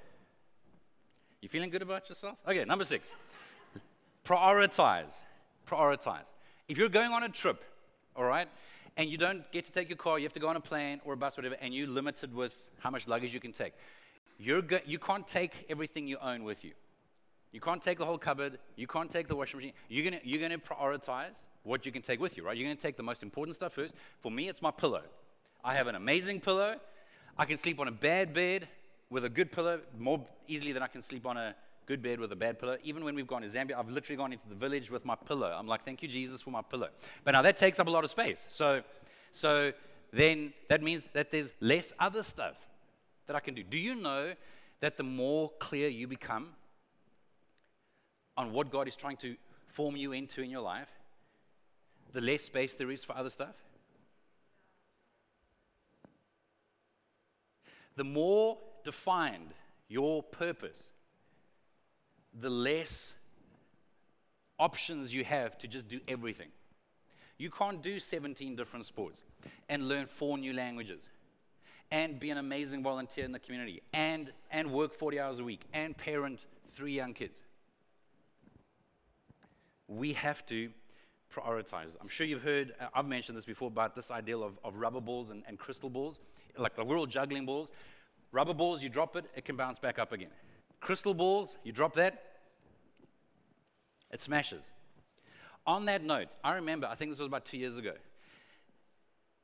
You 1.40 1.48
feeling 1.48 1.70
good 1.70 1.82
about 1.82 2.08
yourself? 2.08 2.38
Okay, 2.46 2.64
number 2.64 2.84
six. 2.84 3.10
Prioritize. 4.24 5.14
Prioritize. 5.68 6.26
If 6.68 6.78
you're 6.78 6.88
going 6.88 7.12
on 7.12 7.22
a 7.22 7.28
trip, 7.28 7.62
all 8.16 8.24
right, 8.24 8.48
and 8.96 9.08
you 9.08 9.18
don't 9.18 9.50
get 9.52 9.64
to 9.66 9.72
take 9.72 9.88
your 9.88 9.98
car, 9.98 10.18
you 10.18 10.24
have 10.24 10.32
to 10.32 10.40
go 10.40 10.48
on 10.48 10.56
a 10.56 10.60
plane 10.60 11.00
or 11.04 11.12
a 11.12 11.16
bus, 11.16 11.36
whatever, 11.36 11.56
and 11.60 11.74
you're 11.74 11.86
limited 11.86 12.34
with 12.34 12.54
how 12.80 12.90
much 12.90 13.06
luggage 13.06 13.32
you 13.32 13.40
can 13.40 13.52
take. 13.52 13.74
You're 14.38 14.62
go- 14.62 14.80
you 14.86 14.98
can't 14.98 15.26
take 15.26 15.66
everything 15.68 16.08
you 16.08 16.18
own 16.18 16.44
with 16.44 16.64
you. 16.64 16.72
You 17.52 17.60
can't 17.60 17.82
take 17.82 17.98
the 17.98 18.04
whole 18.04 18.18
cupboard. 18.18 18.58
You 18.74 18.86
can't 18.86 19.10
take 19.10 19.28
the 19.28 19.36
washing 19.36 19.58
machine. 19.58 19.72
You're 19.88 20.04
gonna, 20.04 20.20
you're 20.24 20.40
gonna 20.40 20.58
prioritize 20.58 21.42
what 21.62 21.86
you 21.86 21.92
can 21.92 22.02
take 22.02 22.20
with 22.20 22.36
you, 22.36 22.44
right? 22.44 22.56
You're 22.56 22.66
gonna 22.66 22.76
take 22.76 22.96
the 22.96 23.02
most 23.02 23.22
important 23.22 23.56
stuff 23.56 23.74
first. 23.74 23.94
For 24.20 24.30
me, 24.30 24.48
it's 24.48 24.62
my 24.62 24.70
pillow. 24.70 25.02
I 25.64 25.74
have 25.74 25.86
an 25.86 25.94
amazing 25.94 26.40
pillow. 26.40 26.76
I 27.38 27.44
can 27.44 27.56
sleep 27.58 27.78
on 27.80 27.88
a 27.88 27.92
bad 27.92 28.32
bed 28.34 28.68
with 29.10 29.24
a 29.24 29.28
good 29.28 29.52
pillow 29.52 29.80
more 29.98 30.24
easily 30.48 30.72
than 30.72 30.82
I 30.82 30.88
can 30.88 31.02
sleep 31.02 31.26
on 31.26 31.36
a 31.36 31.54
good 31.86 32.02
bed 32.02 32.18
with 32.18 32.32
a 32.32 32.36
bad 32.36 32.58
pillow. 32.58 32.76
Even 32.82 33.04
when 33.04 33.14
we've 33.14 33.26
gone 33.26 33.42
to 33.42 33.48
Zambia, 33.48 33.78
I've 33.78 33.88
literally 33.88 34.16
gone 34.16 34.32
into 34.32 34.48
the 34.48 34.54
village 34.54 34.90
with 34.90 35.04
my 35.04 35.14
pillow. 35.14 35.54
I'm 35.56 35.68
like, 35.68 35.84
thank 35.84 36.02
you, 36.02 36.08
Jesus, 36.08 36.42
for 36.42 36.50
my 36.50 36.62
pillow. 36.62 36.88
But 37.24 37.32
now 37.32 37.42
that 37.42 37.56
takes 37.56 37.78
up 37.78 37.86
a 37.86 37.90
lot 37.90 38.02
of 38.02 38.10
space. 38.10 38.44
So, 38.48 38.82
so 39.32 39.72
then 40.12 40.52
that 40.68 40.82
means 40.82 41.08
that 41.12 41.30
there's 41.30 41.54
less 41.60 41.92
other 41.98 42.22
stuff 42.22 42.56
that 43.26 43.36
I 43.36 43.40
can 43.40 43.54
do. 43.54 43.62
Do 43.62 43.78
you 43.78 43.94
know 43.94 44.32
that 44.80 44.96
the 44.96 45.04
more 45.04 45.52
clear 45.58 45.88
you 45.88 46.08
become 46.08 46.48
on 48.36 48.52
what 48.52 48.70
God 48.70 48.88
is 48.88 48.96
trying 48.96 49.16
to 49.18 49.36
form 49.68 49.96
you 49.96 50.12
into 50.12 50.42
in 50.42 50.50
your 50.50 50.60
life, 50.60 50.88
the 52.12 52.20
less 52.20 52.42
space 52.42 52.74
there 52.74 52.90
is 52.90 53.04
for 53.04 53.16
other 53.16 53.30
stuff? 53.30 53.54
the 57.96 58.04
more 58.04 58.58
defined 58.86 59.52
your 59.88 60.22
purpose, 60.22 60.80
the 62.32 62.48
less 62.48 63.14
options 64.60 65.12
you 65.12 65.24
have 65.24 65.58
to 65.58 65.66
just 65.66 65.88
do 65.88 65.98
everything. 66.06 66.48
You 67.36 67.50
can't 67.50 67.82
do 67.82 67.98
17 67.98 68.54
different 68.54 68.86
sports 68.86 69.20
and 69.68 69.88
learn 69.88 70.06
four 70.06 70.38
new 70.38 70.52
languages 70.52 71.02
and 71.90 72.20
be 72.20 72.30
an 72.30 72.38
amazing 72.38 72.84
volunteer 72.84 73.24
in 73.24 73.32
the 73.32 73.40
community 73.40 73.82
and, 73.92 74.32
and 74.52 74.72
work 74.72 74.94
40 74.94 75.18
hours 75.18 75.38
a 75.40 75.44
week 75.44 75.62
and 75.74 75.96
parent 75.96 76.46
three 76.72 76.92
young 76.92 77.12
kids. 77.12 77.40
We 79.88 80.12
have 80.12 80.46
to 80.46 80.70
prioritize. 81.34 81.90
I'm 82.00 82.08
sure 82.08 82.24
you've 82.24 82.42
heard, 82.42 82.72
uh, 82.80 82.86
I've 82.94 83.06
mentioned 83.06 83.36
this 83.36 83.44
before 83.44 83.68
about 83.68 83.96
this 83.96 84.12
idea 84.12 84.38
of, 84.38 84.58
of 84.64 84.76
rubber 84.76 85.00
balls 85.00 85.30
and, 85.30 85.42
and 85.48 85.58
crystal 85.58 85.90
balls. 85.90 86.20
Like, 86.56 86.78
like 86.78 86.86
we're 86.86 86.98
all 86.98 87.06
juggling 87.06 87.46
balls. 87.46 87.70
Rubber 88.36 88.52
balls, 88.52 88.82
you 88.82 88.90
drop 88.90 89.16
it, 89.16 89.24
it 89.34 89.46
can 89.46 89.56
bounce 89.56 89.78
back 89.78 89.98
up 89.98 90.12
again. 90.12 90.28
Crystal 90.78 91.14
balls, 91.14 91.56
you 91.64 91.72
drop 91.72 91.94
that, 91.94 92.22
it 94.10 94.20
smashes. 94.20 94.60
On 95.66 95.86
that 95.86 96.04
note, 96.04 96.28
I 96.44 96.56
remember, 96.56 96.86
I 96.86 96.96
think 96.96 97.10
this 97.10 97.18
was 97.18 97.28
about 97.28 97.46
two 97.46 97.56
years 97.56 97.78
ago, 97.78 97.94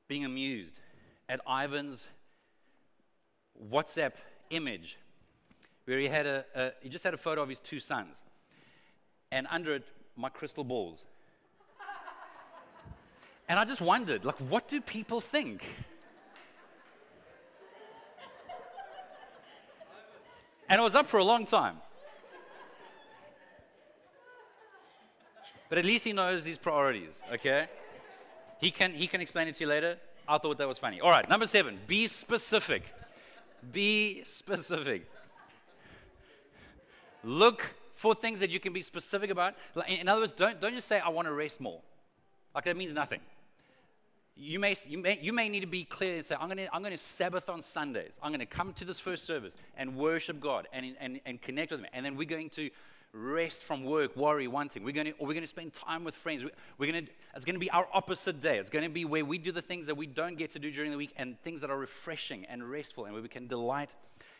being 0.08 0.26
amused 0.26 0.78
at 1.26 1.40
Ivan's 1.48 2.06
WhatsApp 3.72 4.12
image 4.50 4.98
where 5.86 5.98
he 5.98 6.06
had 6.06 6.26
a, 6.26 6.44
a, 6.54 6.72
he 6.82 6.90
just 6.90 7.02
had 7.02 7.14
a 7.14 7.16
photo 7.16 7.40
of 7.42 7.48
his 7.48 7.60
two 7.60 7.80
sons, 7.80 8.18
and 9.30 9.46
under 9.50 9.74
it, 9.74 9.84
my 10.18 10.28
crystal 10.28 10.64
balls. 10.64 11.02
and 13.48 13.58
I 13.58 13.64
just 13.64 13.80
wondered, 13.80 14.26
like, 14.26 14.36
what 14.36 14.68
do 14.68 14.82
people 14.82 15.22
think? 15.22 15.64
And 20.72 20.80
it 20.80 20.82
was 20.82 20.94
up 20.94 21.06
for 21.06 21.18
a 21.18 21.24
long 21.24 21.44
time. 21.44 21.76
But 25.68 25.76
at 25.76 25.84
least 25.84 26.02
he 26.02 26.14
knows 26.14 26.46
his 26.46 26.56
priorities, 26.56 27.12
okay? 27.30 27.66
He 28.58 28.70
can, 28.70 28.94
he 28.94 29.06
can 29.06 29.20
explain 29.20 29.48
it 29.48 29.54
to 29.56 29.64
you 29.64 29.68
later. 29.68 29.98
I 30.26 30.38
thought 30.38 30.56
that 30.56 30.66
was 30.66 30.78
funny. 30.78 30.98
All 31.02 31.10
right, 31.10 31.28
number 31.28 31.46
seven, 31.46 31.78
be 31.86 32.06
specific. 32.06 32.84
Be 33.70 34.22
specific. 34.24 35.10
Look 37.22 37.74
for 37.94 38.14
things 38.14 38.40
that 38.40 38.48
you 38.48 38.58
can 38.58 38.72
be 38.72 38.80
specific 38.80 39.28
about. 39.28 39.54
In 39.86 40.08
other 40.08 40.22
words, 40.22 40.32
don't, 40.32 40.58
don't 40.58 40.72
just 40.72 40.88
say, 40.88 41.00
I 41.00 41.10
want 41.10 41.28
to 41.28 41.34
rest 41.34 41.60
more. 41.60 41.82
Like 42.54 42.64
that 42.64 42.78
means 42.78 42.94
nothing. 42.94 43.20
You 44.34 44.58
may, 44.58 44.76
you 44.88 44.98
may, 44.98 45.18
you 45.20 45.32
may 45.32 45.48
need 45.48 45.60
to 45.60 45.66
be 45.66 45.84
clear 45.84 46.16
and 46.16 46.24
say, 46.24 46.34
I'm 46.38 46.48
going 46.48 46.58
to 46.58 46.74
I'm 46.74 46.82
to 46.82 46.98
Sabbath 46.98 47.50
on 47.50 47.60
Sundays. 47.62 48.12
I'm 48.22 48.30
going 48.30 48.40
to 48.40 48.46
come 48.46 48.72
to 48.74 48.84
this 48.84 48.98
first 48.98 49.24
service 49.24 49.54
and 49.76 49.94
worship 49.96 50.40
God 50.40 50.68
and, 50.72 50.96
and, 51.00 51.20
and 51.26 51.40
connect 51.40 51.70
with 51.70 51.80
Him. 51.80 51.86
And 51.92 52.04
then 52.04 52.16
we're 52.16 52.28
going 52.28 52.48
to 52.50 52.70
rest 53.12 53.62
from 53.62 53.84
work, 53.84 54.16
worry, 54.16 54.48
wanting. 54.48 54.84
We're 54.84 54.92
going 54.92 55.08
to, 55.08 55.14
we're 55.20 55.34
going 55.34 55.42
to 55.42 55.46
spend 55.46 55.74
time 55.74 56.02
with 56.02 56.14
friends. 56.14 56.44
We're 56.78 56.90
going 56.90 57.04
to, 57.04 57.12
it's 57.36 57.44
going 57.44 57.56
to 57.56 57.60
be 57.60 57.70
our 57.70 57.86
opposite 57.92 58.40
day. 58.40 58.58
It's 58.58 58.70
going 58.70 58.84
to 58.84 58.90
be 58.90 59.04
where 59.04 59.24
we 59.24 59.36
do 59.36 59.52
the 59.52 59.60
things 59.60 59.86
that 59.86 59.96
we 59.96 60.06
don't 60.06 60.38
get 60.38 60.52
to 60.52 60.58
do 60.58 60.70
during 60.70 60.90
the 60.90 60.96
week 60.96 61.12
and 61.16 61.38
things 61.42 61.60
that 61.60 61.70
are 61.70 61.78
refreshing 61.78 62.46
and 62.46 62.68
restful 62.68 63.04
and 63.04 63.12
where 63.12 63.22
we 63.22 63.28
can 63.28 63.48
delight 63.48 63.90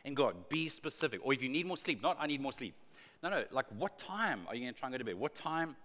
in 0.05 0.15
God. 0.15 0.49
Be 0.49 0.71
specific. 0.71 1.21
Or 1.23 1.35
if 1.35 1.43
you 1.43 1.51
need 1.51 1.67
more 1.67 1.77
sleep, 1.77 2.03
not 2.03 2.17
I 2.19 2.27
need 2.27 2.41
more 2.41 2.53
sleep. 2.53 2.75
No, 3.23 3.29
no, 3.29 3.45
like 3.53 3.67
what 3.77 3.99
time 3.99 4.41
are 4.49 4.55
you 4.55 4.63
going 4.63 4.73
to 4.73 4.81
try 4.81 4.89
and 4.89 4.95
go 4.95 4.99
to 4.99 5.05
bed? 5.05 5.17
What 5.17 5.35
time 5.35 5.77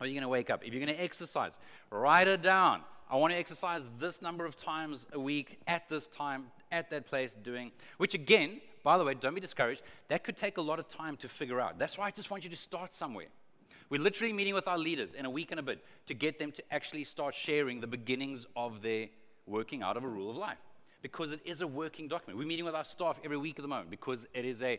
are 0.00 0.06
you 0.06 0.12
going 0.12 0.22
to 0.22 0.28
wake 0.28 0.50
up? 0.50 0.62
If 0.64 0.72
you're 0.72 0.84
going 0.84 0.94
to 0.94 1.02
exercise, 1.02 1.58
write 1.90 2.28
it 2.28 2.42
down. 2.42 2.82
I 3.10 3.16
want 3.16 3.32
to 3.32 3.38
exercise 3.38 3.82
this 3.98 4.20
number 4.20 4.44
of 4.44 4.56
times 4.56 5.06
a 5.12 5.20
week 5.20 5.58
at 5.66 5.88
this 5.88 6.06
time, 6.06 6.46
at 6.70 6.90
that 6.90 7.06
place, 7.06 7.34
doing, 7.42 7.72
which 7.96 8.12
again, 8.14 8.60
by 8.84 8.98
the 8.98 9.04
way, 9.04 9.14
don't 9.14 9.34
be 9.34 9.40
discouraged. 9.40 9.80
That 10.08 10.24
could 10.24 10.36
take 10.36 10.58
a 10.58 10.62
lot 10.62 10.78
of 10.78 10.88
time 10.88 11.16
to 11.18 11.28
figure 11.28 11.58
out. 11.60 11.78
That's 11.78 11.96
why 11.96 12.06
I 12.06 12.10
just 12.10 12.30
want 12.30 12.44
you 12.44 12.50
to 12.50 12.56
start 12.56 12.94
somewhere. 12.94 13.28
We're 13.88 14.02
literally 14.02 14.34
meeting 14.34 14.54
with 14.54 14.68
our 14.68 14.76
leaders 14.76 15.14
in 15.14 15.24
a 15.24 15.30
week 15.30 15.50
and 15.50 15.58
a 15.58 15.62
bit 15.62 15.82
to 16.06 16.14
get 16.14 16.38
them 16.38 16.52
to 16.52 16.62
actually 16.70 17.04
start 17.04 17.34
sharing 17.34 17.80
the 17.80 17.86
beginnings 17.86 18.46
of 18.54 18.82
their 18.82 19.08
working 19.46 19.82
out 19.82 19.96
of 19.96 20.04
a 20.04 20.08
rule 20.08 20.30
of 20.30 20.36
life. 20.36 20.58
Because 21.00 21.32
it 21.32 21.40
is 21.46 21.62
a 21.62 21.66
working 21.66 22.08
document. 22.08 22.38
We're 22.38 22.46
meeting 22.46 22.66
with 22.66 22.74
our 22.74 22.84
staff 22.84 23.18
every 23.24 23.38
week 23.38 23.58
at 23.58 23.62
the 23.62 23.68
moment 23.68 23.88
because 23.88 24.26
it 24.34 24.44
is 24.44 24.60
a 24.62 24.78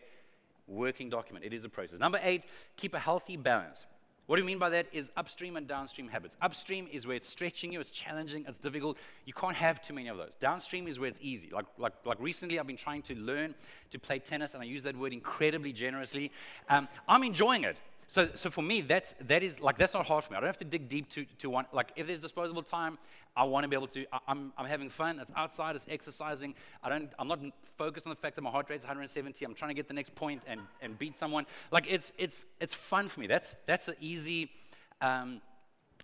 working 0.68 1.10
document. 1.10 1.44
It 1.44 1.52
is 1.52 1.64
a 1.64 1.68
process. 1.68 1.98
Number 1.98 2.20
eight, 2.22 2.44
keep 2.76 2.94
a 2.94 2.98
healthy 2.98 3.36
balance. 3.36 3.84
What 4.30 4.36
do 4.36 4.42
you 4.42 4.46
mean 4.46 4.58
by 4.58 4.70
that? 4.70 4.86
Is 4.92 5.10
upstream 5.16 5.56
and 5.56 5.66
downstream 5.66 6.06
habits. 6.06 6.36
Upstream 6.40 6.86
is 6.92 7.04
where 7.04 7.16
it's 7.16 7.28
stretching 7.28 7.72
you, 7.72 7.80
it's 7.80 7.90
challenging, 7.90 8.44
it's 8.46 8.60
difficult. 8.60 8.96
You 9.24 9.32
can't 9.32 9.56
have 9.56 9.82
too 9.82 9.92
many 9.92 10.06
of 10.06 10.18
those. 10.18 10.36
Downstream 10.38 10.86
is 10.86 11.00
where 11.00 11.08
it's 11.08 11.18
easy. 11.20 11.50
Like, 11.50 11.64
like, 11.78 11.94
like 12.04 12.20
recently, 12.20 12.60
I've 12.60 12.66
been 12.68 12.76
trying 12.76 13.02
to 13.02 13.16
learn 13.16 13.56
to 13.90 13.98
play 13.98 14.20
tennis, 14.20 14.54
and 14.54 14.62
I 14.62 14.66
use 14.66 14.84
that 14.84 14.96
word 14.96 15.12
incredibly 15.12 15.72
generously. 15.72 16.30
Um, 16.68 16.86
I'm 17.08 17.24
enjoying 17.24 17.64
it. 17.64 17.76
So, 18.10 18.28
so 18.34 18.50
for 18.50 18.62
me, 18.62 18.80
that's, 18.80 19.14
that 19.28 19.44
is, 19.44 19.60
like, 19.60 19.78
that's 19.78 19.94
not 19.94 20.04
hard 20.04 20.24
for 20.24 20.32
me. 20.32 20.36
I 20.36 20.40
don't 20.40 20.48
have 20.48 20.58
to 20.58 20.64
dig 20.64 20.88
deep 20.88 21.08
to, 21.10 21.24
to 21.38 21.48
one. 21.48 21.66
Like, 21.72 21.92
if 21.94 22.08
there's 22.08 22.18
disposable 22.18 22.64
time, 22.64 22.98
I 23.36 23.44
want 23.44 23.62
to 23.62 23.68
be 23.68 23.76
able 23.76 23.86
to, 23.86 24.04
I, 24.12 24.16
am 24.16 24.20
I'm, 24.26 24.52
I'm 24.58 24.66
having 24.66 24.90
fun. 24.90 25.20
It's 25.20 25.30
outside, 25.36 25.76
it's 25.76 25.86
exercising. 25.88 26.56
I 26.82 26.88
don't, 26.88 27.08
I'm 27.20 27.28
not 27.28 27.38
focused 27.78 28.06
on 28.06 28.10
the 28.10 28.16
fact 28.16 28.34
that 28.34 28.42
my 28.42 28.50
heart 28.50 28.68
rate's 28.68 28.82
170. 28.82 29.44
I'm 29.44 29.54
trying 29.54 29.68
to 29.68 29.74
get 29.74 29.86
the 29.86 29.94
next 29.94 30.12
point 30.16 30.42
and, 30.48 30.60
and 30.82 30.98
beat 30.98 31.16
someone. 31.16 31.46
Like, 31.70 31.86
it's, 31.88 32.12
it's, 32.18 32.44
it's 32.58 32.74
fun 32.74 33.08
for 33.08 33.20
me. 33.20 33.28
That's, 33.28 33.54
that's 33.66 33.86
an 33.86 33.94
easy, 34.00 34.50
um, 35.00 35.40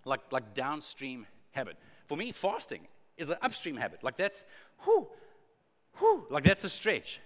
like, 0.05 0.21
like 0.31 0.53
downstream 0.53 1.27
habit. 1.51 1.75
For 2.05 2.15
me, 2.15 2.31
fasting 2.31 2.87
is 3.17 3.31
an 3.31 3.37
upstream 3.41 3.75
habit. 3.75 4.01
Like, 4.01 4.15
that's, 4.15 4.45
whoo, 4.85 5.09
whoo, 5.99 6.25
like, 6.29 6.45
that's 6.45 6.63
a 6.63 6.69
stretch. 6.69 7.19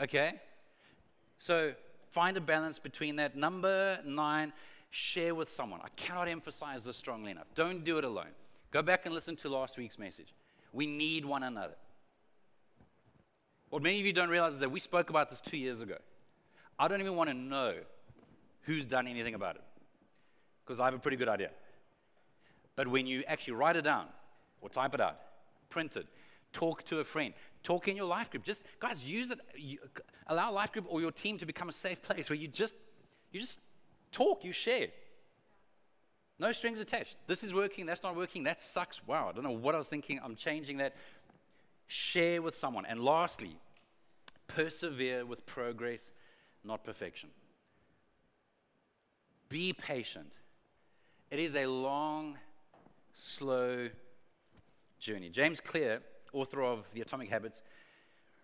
Okay? 0.00 0.34
So, 1.38 1.72
Find 2.12 2.36
a 2.36 2.40
balance 2.40 2.78
between 2.78 3.16
that. 3.16 3.36
Number 3.36 3.98
nine, 4.04 4.52
share 4.90 5.34
with 5.34 5.50
someone. 5.50 5.80
I 5.82 5.88
cannot 5.96 6.28
emphasize 6.28 6.84
this 6.84 6.96
strongly 6.96 7.30
enough. 7.30 7.46
Don't 7.54 7.84
do 7.84 7.98
it 7.98 8.04
alone. 8.04 8.32
Go 8.70 8.82
back 8.82 9.06
and 9.06 9.14
listen 9.14 9.34
to 9.36 9.48
last 9.48 9.78
week's 9.78 9.98
message. 9.98 10.34
We 10.72 10.86
need 10.86 11.24
one 11.24 11.42
another. 11.42 11.74
What 13.70 13.82
many 13.82 13.98
of 13.98 14.04
you 14.04 14.12
don't 14.12 14.28
realize 14.28 14.54
is 14.54 14.60
that 14.60 14.70
we 14.70 14.80
spoke 14.80 15.08
about 15.08 15.30
this 15.30 15.40
two 15.40 15.56
years 15.56 15.80
ago. 15.80 15.96
I 16.78 16.88
don't 16.88 17.00
even 17.00 17.16
want 17.16 17.30
to 17.30 17.34
know 17.34 17.74
who's 18.62 18.84
done 18.84 19.06
anything 19.06 19.34
about 19.34 19.56
it 19.56 19.62
because 20.64 20.80
I 20.80 20.84
have 20.84 20.94
a 20.94 20.98
pretty 20.98 21.16
good 21.16 21.28
idea. 21.28 21.50
But 22.76 22.88
when 22.88 23.06
you 23.06 23.24
actually 23.26 23.54
write 23.54 23.76
it 23.76 23.82
down 23.82 24.06
or 24.60 24.68
type 24.68 24.92
it 24.92 25.00
out, 25.00 25.18
print 25.70 25.96
it, 25.96 26.06
talk 26.52 26.84
to 26.84 27.00
a 27.00 27.04
friend, 27.04 27.34
talk 27.62 27.88
in 27.88 27.96
your 27.96 28.06
life 28.06 28.30
group. 28.30 28.44
Just 28.44 28.62
guys, 28.80 29.04
use 29.04 29.30
it. 29.30 29.40
You, 29.56 29.78
allow 30.26 30.52
life 30.52 30.72
group 30.72 30.86
or 30.88 31.00
your 31.00 31.12
team 31.12 31.38
to 31.38 31.46
become 31.46 31.68
a 31.68 31.72
safe 31.72 32.02
place 32.02 32.30
where 32.30 32.36
you 32.36 32.48
just 32.48 32.74
you 33.30 33.40
just 33.40 33.58
talk, 34.10 34.44
you 34.44 34.52
share. 34.52 34.88
No 36.38 36.52
strings 36.52 36.80
attached. 36.80 37.16
This 37.26 37.44
is 37.44 37.54
working, 37.54 37.86
that's 37.86 38.02
not 38.02 38.16
working, 38.16 38.44
that 38.44 38.60
sucks. 38.60 39.00
Wow, 39.06 39.28
I 39.28 39.32
don't 39.32 39.44
know 39.44 39.50
what 39.50 39.74
I 39.74 39.78
was 39.78 39.88
thinking. 39.88 40.20
I'm 40.22 40.36
changing 40.36 40.78
that. 40.78 40.94
Share 41.86 42.40
with 42.40 42.54
someone. 42.54 42.86
And 42.86 43.00
lastly, 43.00 43.58
persevere 44.48 45.24
with 45.24 45.44
progress, 45.46 46.10
not 46.64 46.84
perfection. 46.84 47.28
Be 49.48 49.72
patient. 49.72 50.32
It 51.30 51.38
is 51.38 51.54
a 51.54 51.66
long, 51.66 52.38
slow 53.14 53.88
journey. 54.98 55.28
James 55.28 55.60
Clear 55.60 56.00
author 56.32 56.62
of 56.62 56.84
The 56.94 57.00
Atomic 57.00 57.28
Habits, 57.28 57.62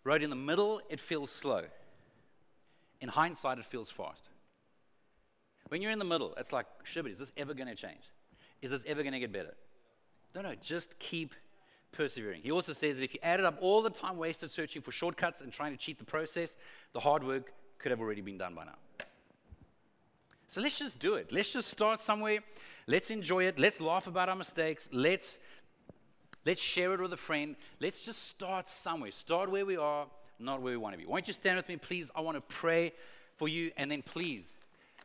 wrote 0.04 0.22
in 0.22 0.30
the 0.30 0.36
middle, 0.36 0.80
it 0.88 1.00
feels 1.00 1.30
slow. 1.30 1.64
In 3.00 3.08
hindsight, 3.08 3.58
it 3.58 3.66
feels 3.66 3.90
fast. 3.90 4.28
When 5.68 5.82
you're 5.82 5.92
in 5.92 5.98
the 5.98 6.04
middle, 6.04 6.34
it's 6.36 6.52
like, 6.52 6.66
shibboleth, 6.84 7.12
is 7.14 7.18
this 7.18 7.32
ever 7.36 7.54
going 7.54 7.68
to 7.68 7.74
change? 7.74 8.02
Is 8.62 8.70
this 8.70 8.84
ever 8.86 9.02
going 9.02 9.12
to 9.12 9.20
get 9.20 9.32
better? 9.32 9.54
No, 10.34 10.40
no, 10.42 10.54
just 10.54 10.98
keep 10.98 11.34
persevering. 11.92 12.42
He 12.42 12.50
also 12.50 12.72
says 12.72 12.98
that 12.98 13.04
if 13.04 13.14
you 13.14 13.20
added 13.22 13.46
up 13.46 13.58
all 13.60 13.82
the 13.82 13.90
time 13.90 14.16
wasted 14.16 14.50
searching 14.50 14.82
for 14.82 14.92
shortcuts 14.92 15.40
and 15.40 15.52
trying 15.52 15.72
to 15.72 15.78
cheat 15.78 15.98
the 15.98 16.04
process, 16.04 16.56
the 16.92 17.00
hard 17.00 17.24
work 17.24 17.52
could 17.78 17.90
have 17.90 18.00
already 18.00 18.20
been 18.20 18.38
done 18.38 18.54
by 18.54 18.64
now. 18.64 18.76
So 20.48 20.62
let's 20.62 20.78
just 20.78 20.98
do 20.98 21.14
it. 21.14 21.30
Let's 21.30 21.52
just 21.52 21.68
start 21.68 22.00
somewhere. 22.00 22.38
Let's 22.86 23.10
enjoy 23.10 23.44
it. 23.44 23.58
Let's 23.58 23.80
laugh 23.80 24.06
about 24.06 24.30
our 24.30 24.36
mistakes. 24.36 24.88
Let's 24.90 25.38
Let's 26.44 26.60
share 26.60 26.92
it 26.94 27.00
with 27.00 27.12
a 27.12 27.16
friend. 27.16 27.56
Let's 27.80 28.00
just 28.00 28.28
start 28.28 28.68
somewhere. 28.68 29.10
Start 29.10 29.50
where 29.50 29.66
we 29.66 29.76
are, 29.76 30.06
not 30.38 30.62
where 30.62 30.72
we 30.72 30.76
want 30.76 30.94
to 30.94 30.98
be. 30.98 31.06
Won't 31.06 31.26
you 31.26 31.34
stand 31.34 31.56
with 31.56 31.68
me, 31.68 31.76
please? 31.76 32.10
I 32.14 32.20
want 32.20 32.36
to 32.36 32.40
pray 32.40 32.92
for 33.36 33.48
you, 33.48 33.70
and 33.76 33.90
then 33.90 34.02
please, 34.02 34.54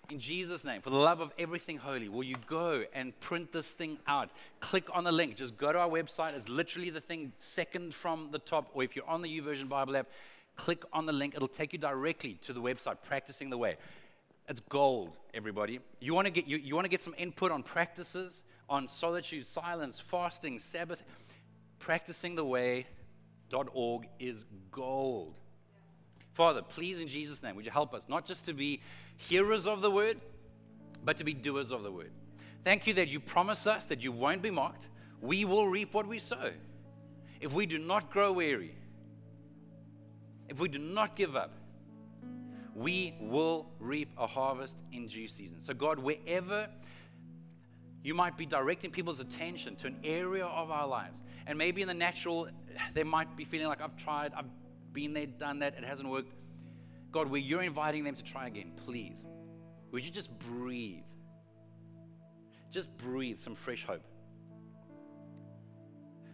in 0.09 0.19
Jesus' 0.19 0.65
name, 0.65 0.81
for 0.81 0.89
the 0.89 0.97
love 0.97 1.21
of 1.21 1.31
everything 1.39 1.77
holy, 1.77 2.09
will 2.09 2.23
you 2.23 2.35
go 2.47 2.83
and 2.93 3.17
print 3.19 3.51
this 3.51 3.71
thing 3.71 3.97
out? 4.07 4.29
Click 4.59 4.85
on 4.93 5.03
the 5.03 5.11
link. 5.11 5.35
Just 5.37 5.57
go 5.57 5.71
to 5.71 5.79
our 5.79 5.89
website. 5.89 6.33
It's 6.33 6.49
literally 6.49 6.89
the 6.89 7.01
thing 7.01 7.31
second 7.39 7.93
from 7.93 8.29
the 8.31 8.39
top. 8.39 8.69
Or 8.73 8.83
if 8.83 8.95
you're 8.95 9.07
on 9.07 9.21
the 9.21 9.39
YouVersion 9.39 9.69
Bible 9.69 9.95
app, 9.95 10.07
click 10.55 10.83
on 10.91 11.05
the 11.05 11.13
link. 11.13 11.35
It'll 11.35 11.47
take 11.47 11.73
you 11.73 11.79
directly 11.79 12.33
to 12.41 12.53
the 12.53 12.61
website, 12.61 12.97
Practicing 13.07 13.49
the 13.49 13.57
Way. 13.57 13.77
It's 14.49 14.61
gold, 14.67 15.15
everybody. 15.33 15.79
You 16.01 16.13
want 16.13 16.25
to 16.25 16.31
get 16.31 16.47
you, 16.47 16.57
you 16.57 16.75
want 16.75 16.85
to 16.85 16.89
get 16.89 17.01
some 17.01 17.15
input 17.17 17.51
on 17.51 17.63
practices, 17.63 18.41
on 18.69 18.87
solitude, 18.87 19.45
silence, 19.45 19.99
fasting, 19.99 20.59
Sabbath 20.59 21.03
practicingtheway.org 21.83 24.07
is 24.19 24.45
gold. 24.71 25.35
Father, 26.33 26.61
please, 26.61 27.01
in 27.01 27.07
Jesus' 27.07 27.43
name, 27.43 27.55
would 27.55 27.65
you 27.65 27.71
help 27.71 27.93
us 27.93 28.03
not 28.07 28.25
just 28.25 28.45
to 28.45 28.53
be 28.53 28.81
hearers 29.17 29.67
of 29.67 29.81
the 29.81 29.91
word, 29.91 30.19
but 31.05 31.17
to 31.17 31.23
be 31.23 31.33
doers 31.33 31.71
of 31.71 31.83
the 31.83 31.91
word? 31.91 32.11
Thank 32.63 32.87
you 32.87 32.93
that 32.95 33.09
you 33.09 33.19
promise 33.19 33.67
us 33.67 33.85
that 33.85 34.03
you 34.03 34.11
won't 34.11 34.41
be 34.41 34.49
mocked. 34.49 34.87
We 35.21 35.45
will 35.45 35.67
reap 35.67 35.93
what 35.93 36.07
we 36.07 36.19
sow. 36.19 36.51
If 37.39 37.53
we 37.53 37.65
do 37.65 37.77
not 37.77 38.09
grow 38.09 38.31
weary, 38.31 38.75
if 40.49 40.59
we 40.59 40.69
do 40.69 40.79
not 40.79 41.15
give 41.15 41.35
up, 41.35 41.51
we 42.75 43.15
will 43.19 43.67
reap 43.79 44.09
a 44.17 44.25
harvest 44.25 44.77
in 44.91 45.07
due 45.07 45.27
season. 45.27 45.61
So, 45.61 45.73
God, 45.73 45.99
wherever 45.99 46.67
you 48.03 48.13
might 48.13 48.37
be 48.37 48.45
directing 48.45 48.91
people's 48.91 49.21
attention 49.21 49.75
to 49.77 49.87
an 49.87 49.97
area 50.03 50.45
of 50.45 50.69
our 50.69 50.85
lives, 50.85 51.21
and 51.47 51.57
maybe 51.57 51.81
in 51.81 51.87
the 51.87 51.93
natural, 51.93 52.49
they 52.93 53.03
might 53.03 53.35
be 53.37 53.45
feeling 53.45 53.67
like, 53.67 53.81
I've 53.81 53.95
tried, 53.95 54.33
I've 54.35 54.49
been 54.91 55.13
there, 55.13 55.25
done 55.25 55.59
that, 55.59 55.75
it 55.77 55.83
hasn't 55.83 56.09
worked. 56.09 56.33
God, 57.11 57.29
where 57.29 57.39
you're 57.39 57.63
inviting 57.63 58.03
them 58.03 58.15
to 58.15 58.23
try 58.23 58.47
again, 58.47 58.73
please, 58.85 59.23
would 59.91 60.03
you 60.03 60.11
just 60.11 60.37
breathe? 60.39 61.03
Just 62.71 62.95
breathe 62.97 63.39
some 63.39 63.55
fresh 63.55 63.85
hope. 63.85 64.03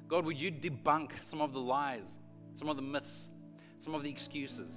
God, 0.07 0.25
would 0.25 0.39
you 0.39 0.51
debunk 0.51 1.11
some 1.21 1.41
of 1.41 1.53
the 1.53 1.59
lies, 1.59 2.05
some 2.55 2.69
of 2.69 2.77
the 2.77 2.81
myths, 2.81 3.27
some 3.79 3.93
of 3.93 4.01
the 4.01 4.09
excuses, 4.09 4.71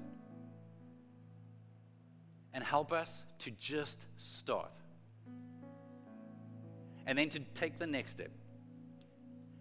and 2.53 2.63
help 2.63 2.93
us 2.93 3.23
to 3.39 3.51
just 3.53 4.07
start? 4.19 4.73
And 7.07 7.19
then 7.19 7.29
to 7.31 7.41
take 7.41 7.79
the 7.79 7.87
next 7.87 8.13
step 8.13 8.31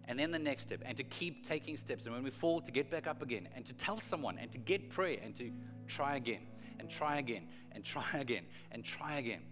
and 0.06 0.18
then 0.18 0.30
the 0.30 0.38
next 0.38 0.64
step, 0.64 0.82
and 0.84 0.96
to 0.96 1.04
keep 1.04 1.44
taking 1.44 1.76
steps. 1.76 2.06
And 2.06 2.14
when 2.14 2.24
we 2.24 2.30
fall, 2.30 2.60
to 2.60 2.72
get 2.72 2.90
back 2.90 3.06
up 3.06 3.22
again, 3.22 3.48
and 3.54 3.64
to 3.66 3.72
tell 3.72 4.00
someone, 4.00 4.38
and 4.38 4.50
to 4.52 4.58
get 4.58 4.90
prayer, 4.90 5.18
and 5.22 5.34
to 5.36 5.50
try 5.86 6.16
again, 6.16 6.42
and 6.78 6.90
try 6.90 7.18
again, 7.18 7.46
and 7.72 7.84
try 7.84 8.04
again, 8.14 8.44
and 8.72 8.84
try 8.84 9.16
again. 9.16 9.42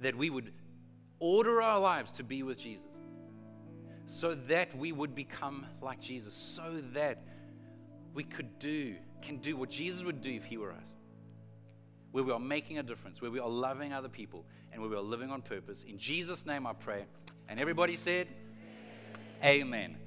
That 0.00 0.14
we 0.16 0.28
would 0.30 0.52
order 1.18 1.62
our 1.62 1.80
lives 1.80 2.12
to 2.12 2.22
be 2.22 2.42
with 2.42 2.58
Jesus, 2.58 2.84
so 4.06 4.34
that 4.34 4.76
we 4.76 4.92
would 4.92 5.14
become 5.14 5.66
like 5.80 6.00
Jesus, 6.00 6.34
so 6.34 6.82
that 6.92 7.24
we 8.12 8.24
could 8.24 8.58
do, 8.58 8.94
can 9.22 9.38
do 9.38 9.56
what 9.56 9.70
Jesus 9.70 10.04
would 10.04 10.20
do 10.20 10.30
if 10.30 10.44
He 10.44 10.58
were 10.58 10.72
us. 10.72 10.94
Where 12.14 12.22
we 12.22 12.30
are 12.30 12.38
making 12.38 12.78
a 12.78 12.82
difference, 12.84 13.20
where 13.20 13.32
we 13.32 13.40
are 13.40 13.48
loving 13.48 13.92
other 13.92 14.08
people, 14.08 14.44
and 14.70 14.80
where 14.80 14.88
we 14.88 14.94
are 14.94 15.02
living 15.02 15.30
on 15.30 15.42
purpose. 15.42 15.82
In 15.82 15.98
Jesus' 15.98 16.46
name 16.46 16.64
I 16.64 16.72
pray. 16.72 17.06
And 17.48 17.58
everybody 17.58 17.96
said, 17.96 18.28
Amen. 19.42 19.62
Amen. 19.62 20.03